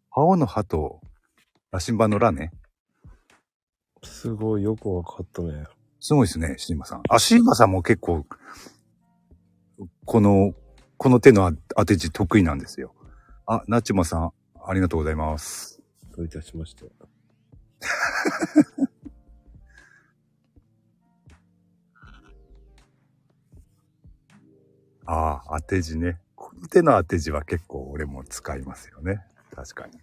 [0.09, 0.99] 覇王の歯と、
[1.71, 2.51] 羅針盤の羅ね。
[4.03, 5.65] すごいよくわかったね。
[5.99, 7.03] すごいですね、シーマさん。
[7.07, 8.25] あ、シーマさんも結構、
[10.05, 10.53] この、
[10.97, 12.95] この手のあ当て字得意なんですよ。
[13.45, 14.31] あ、なちまさん、
[14.65, 15.81] ありがとうございます。
[16.15, 16.85] どういたしまして。
[25.05, 26.19] ああ、当て字ね。
[26.69, 29.21] 手の当て字は結構俺も使いますよね。
[29.55, 29.99] 確かに。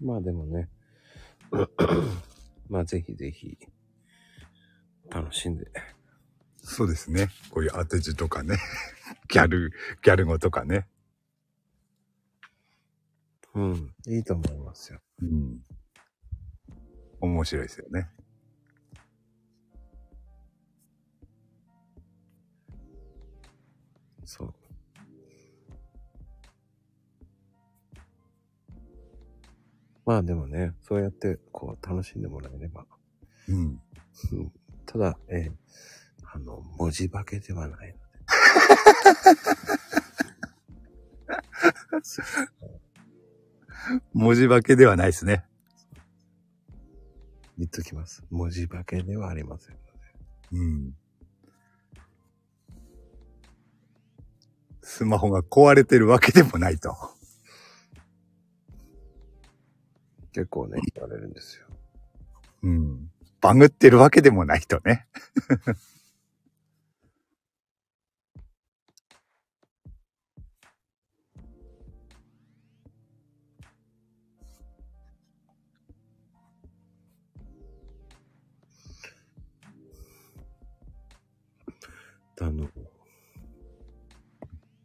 [0.00, 0.68] まあでもね。
[2.68, 3.56] まあぜひぜひ、
[5.08, 5.70] 楽しんで。
[6.56, 7.28] そうですね。
[7.50, 8.56] こういう当て字とかね。
[9.28, 9.72] ギャル、
[10.02, 10.88] ギャル語とかね。
[13.54, 13.94] うん。
[14.06, 15.00] いいと思いますよ。
[15.20, 15.60] うん。
[17.20, 18.08] 面白いですよね。
[24.24, 24.54] そう。
[30.04, 32.86] まあでもね、そうやってこう楽しんでもらえれば。
[33.48, 33.56] うん。
[33.56, 33.80] うん
[34.84, 35.52] ただ、えー
[36.34, 38.02] あの、文字化けではないので。
[44.12, 45.44] 文字化けではないですね。
[47.58, 48.24] 言っときます。
[48.30, 49.88] 文字化けではありませんので。
[50.52, 50.94] うん。
[54.82, 56.94] スマホが壊れてるわけでもないと。
[60.32, 61.66] 結構ね、言われるんですよ。
[62.62, 63.10] うん。
[63.40, 65.06] バグってるわけでもないとね。
[82.42, 82.68] あの、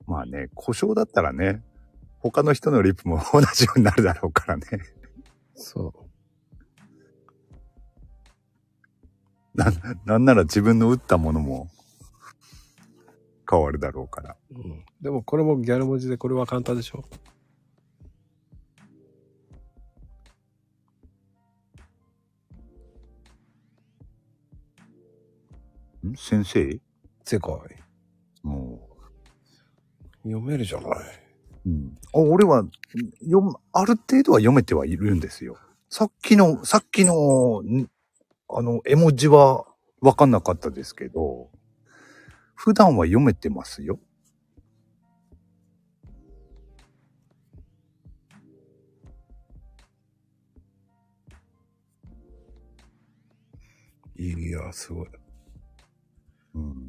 [0.05, 1.63] まあね、故障だったらね、
[2.19, 4.63] 他の人のリップも 同じようになるだろうからね。
[5.55, 5.91] そ
[9.55, 9.65] な、
[10.05, 11.67] なんなら自分の打ったものも
[13.49, 14.37] 変わるだろうから。
[14.51, 14.55] う。
[14.55, 14.85] うん。
[15.01, 17.03] でもこれもギャル文字でこれは簡単でしょ？
[26.07, 26.15] ん？
[26.15, 26.86] 先生？
[27.27, 27.51] 世界。
[28.41, 28.79] も
[30.23, 30.89] 読めるじゃない。
[31.65, 31.69] う。
[31.69, 31.97] うん。
[32.13, 32.63] あ、俺は、
[33.19, 35.57] 読む、ある程度は読めてはいるんですよ。
[35.89, 37.89] さっきの、さっきの、ん
[38.47, 39.65] あの、絵文字は
[39.99, 41.49] わかんなかったですけど、
[42.55, 43.99] 普段は読めてますよ。
[54.15, 55.07] いや、すごい。
[56.55, 56.86] うん。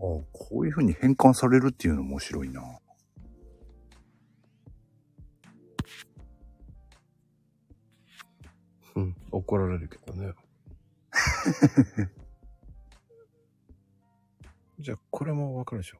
[0.00, 0.24] こ
[0.60, 2.62] ういう風に変換されるっていうの面白いな。
[8.96, 9.14] うん。
[9.30, 10.32] 怒られるけどね。
[14.78, 15.98] じゃあ、これもわかるでしょ。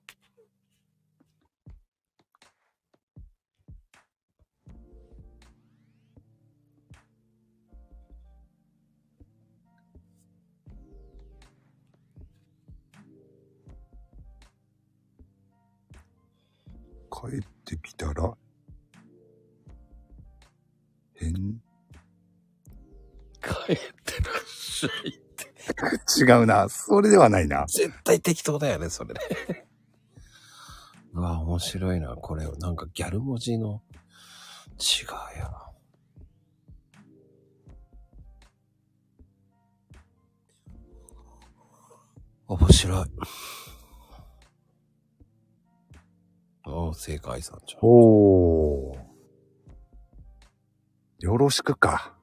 [26.21, 26.69] 違うな。
[26.69, 27.67] それではないな。
[27.67, 29.21] 絶対適当だよね、それね。
[31.13, 32.51] うわ、面白いな、これ。
[32.59, 33.83] なんかギャル文字の
[34.79, 35.05] 違
[35.37, 35.51] いや。
[42.47, 43.07] 面白い。
[46.67, 47.81] おお、正解さんじゃん。
[47.83, 48.99] おー。
[51.21, 52.20] よろしくか。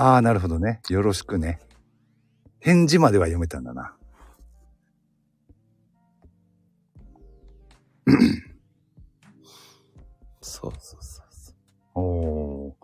[0.00, 0.80] ああ、なるほどね。
[0.90, 1.58] よろしくね。
[2.60, 3.96] 返事までは読めたんだな。
[10.40, 11.56] そうそうそうそう。
[11.96, 12.74] おー。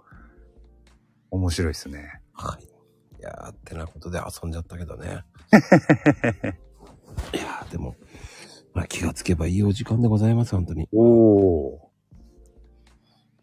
[1.30, 2.20] 面白いですね。
[2.32, 2.64] はい。
[2.64, 5.24] いやー、ってなことで遊んじゃったけどね。
[7.32, 7.94] いやー、でも、
[8.72, 10.88] まあ気がつけばいいお時間でございます、本当に。
[10.92, 11.80] おー。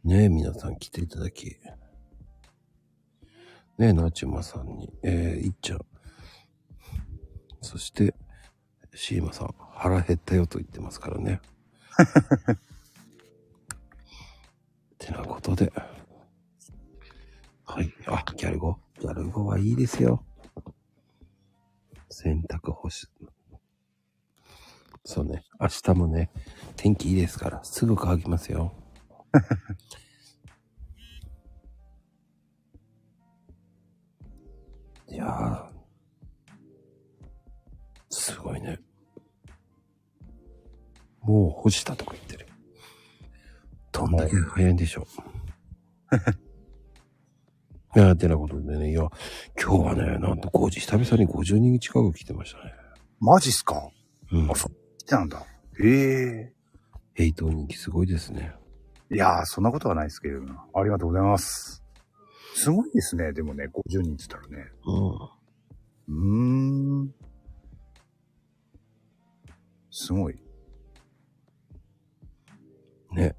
[0.04, 1.56] ねえ、皆さん来ていただき。
[3.82, 5.80] ね、なちまさんに、えー、いっちゃん。
[7.62, 8.14] そして、
[8.94, 11.42] シーマさん、腹減ったよと言ってますからね。
[15.00, 15.74] てなことで。
[17.66, 17.92] はい。
[18.06, 18.78] あ、ギャル語。
[19.00, 20.24] ギャル語はいいですよ。
[22.08, 23.08] 洗濯干し。
[25.04, 25.44] そうね。
[25.60, 26.30] 明日もね、
[26.76, 28.76] 天気いいですから、すぐ乾きますよ。
[35.12, 35.66] いやー、
[38.10, 38.80] すごいね。
[41.22, 42.48] もう干したとか言ってる。
[43.92, 45.06] どんだけ早いんでしょ
[46.14, 46.16] う。
[48.00, 49.02] いや、てなことでね、いや、
[49.62, 52.74] 今日はね、なんと5時、久々に50人近く来てましたね。
[53.20, 53.90] マジっすか？
[54.32, 54.56] うんあ、。
[54.56, 54.72] そう。
[55.00, 55.46] 来てなんだ。
[55.84, 56.54] へえ。
[57.14, 58.56] ヘイト人気すごいですね。
[59.12, 60.62] いやー、そんなことはないですけれども。
[60.74, 61.81] ありがとうございます。
[62.56, 63.32] すごいですね。
[63.34, 64.70] でもね、50人って言ったらね。
[64.86, 66.06] うん。
[66.08, 67.14] うーん。
[69.90, 70.36] すごい。
[73.14, 73.36] ね。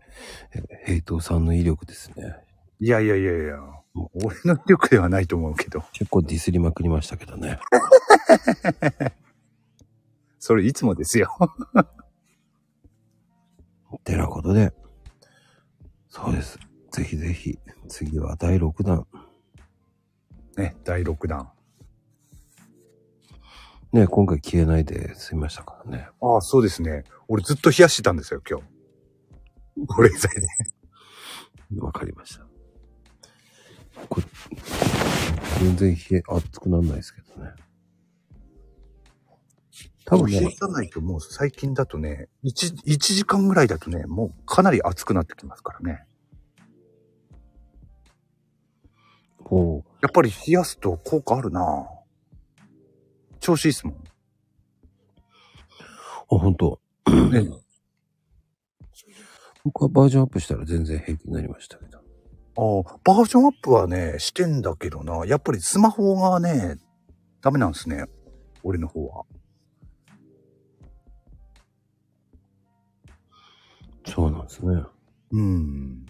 [0.55, 2.37] えヘイトさんの威力ですね。
[2.81, 3.59] いやいやいやいや。
[3.95, 5.83] 俺の威力ではないと思うけど。
[5.93, 7.61] 結構ディスりまくりましたけどね。
[10.39, 11.29] それいつもですよ。
[14.05, 14.73] てなことで、
[16.09, 16.59] そうです。
[16.93, 19.07] ぜひぜひ、次は第6弾。
[20.59, 21.51] ね、第6弾。
[23.93, 26.09] ね、今回消えないで済みましたからね。
[26.21, 27.05] ああ、そうですね。
[27.29, 28.67] 俺ずっと冷やしてたんですよ、今日。
[29.89, 30.47] 保冷剤で。
[31.81, 32.47] わかりました。
[34.09, 34.27] これ、
[35.61, 37.53] 全然冷え、熱くならないですけどね。
[40.05, 46.05] 多分ね、冷えさないともう最近だとね、1、1時間ぐらいだとね、もうかなり熱くなってきますからね。
[49.53, 51.87] もやっぱり冷やすと効果あるな
[53.41, 53.95] 調子いいっすもん。
[53.95, 53.99] う、
[56.33, 56.81] あ、本当
[57.31, 57.49] ね、
[59.65, 61.99] 僕はバージョンアップしたら全然平気になりましたけど。
[61.99, 65.27] ああ、バージョンアップはね、してんだけどな。
[65.27, 66.77] やっぱりスマホがね、
[67.41, 68.07] ダメなんですね。
[68.63, 69.25] 俺の方は。
[74.07, 74.83] そうなんですね。
[75.33, 76.07] うん。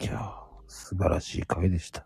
[0.00, 0.32] いやー、
[0.66, 2.04] 素晴らしい回でした。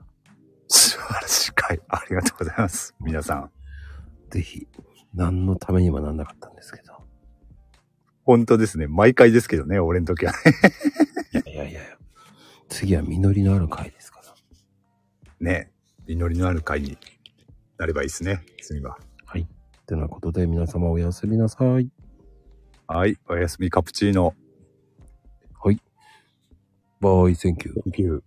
[0.69, 1.81] 素晴らしい回。
[1.89, 2.95] ありがとうございます。
[3.01, 3.51] 皆さん。
[4.31, 4.69] ぜひ、
[5.15, 6.95] 何のためにもなんなかったんですけど。
[8.25, 8.87] 本当ですね。
[8.87, 10.39] 毎回ですけどね、俺の時はね。
[11.53, 11.81] いやいやいや。
[12.69, 14.35] 次は実りのある回ですから。
[15.41, 15.73] ね。
[16.07, 16.97] 祈りのある回に
[17.77, 18.45] なればいいですね。
[18.63, 18.99] 次は。
[19.25, 19.49] はい。
[19.87, 21.91] てなことで皆様おやすみなさい。
[22.87, 23.17] はい。
[23.29, 24.35] おやすみカプチーノ。
[27.01, 27.25] はい。
[27.25, 27.77] Bye、Thank you。
[27.85, 28.23] Thank you.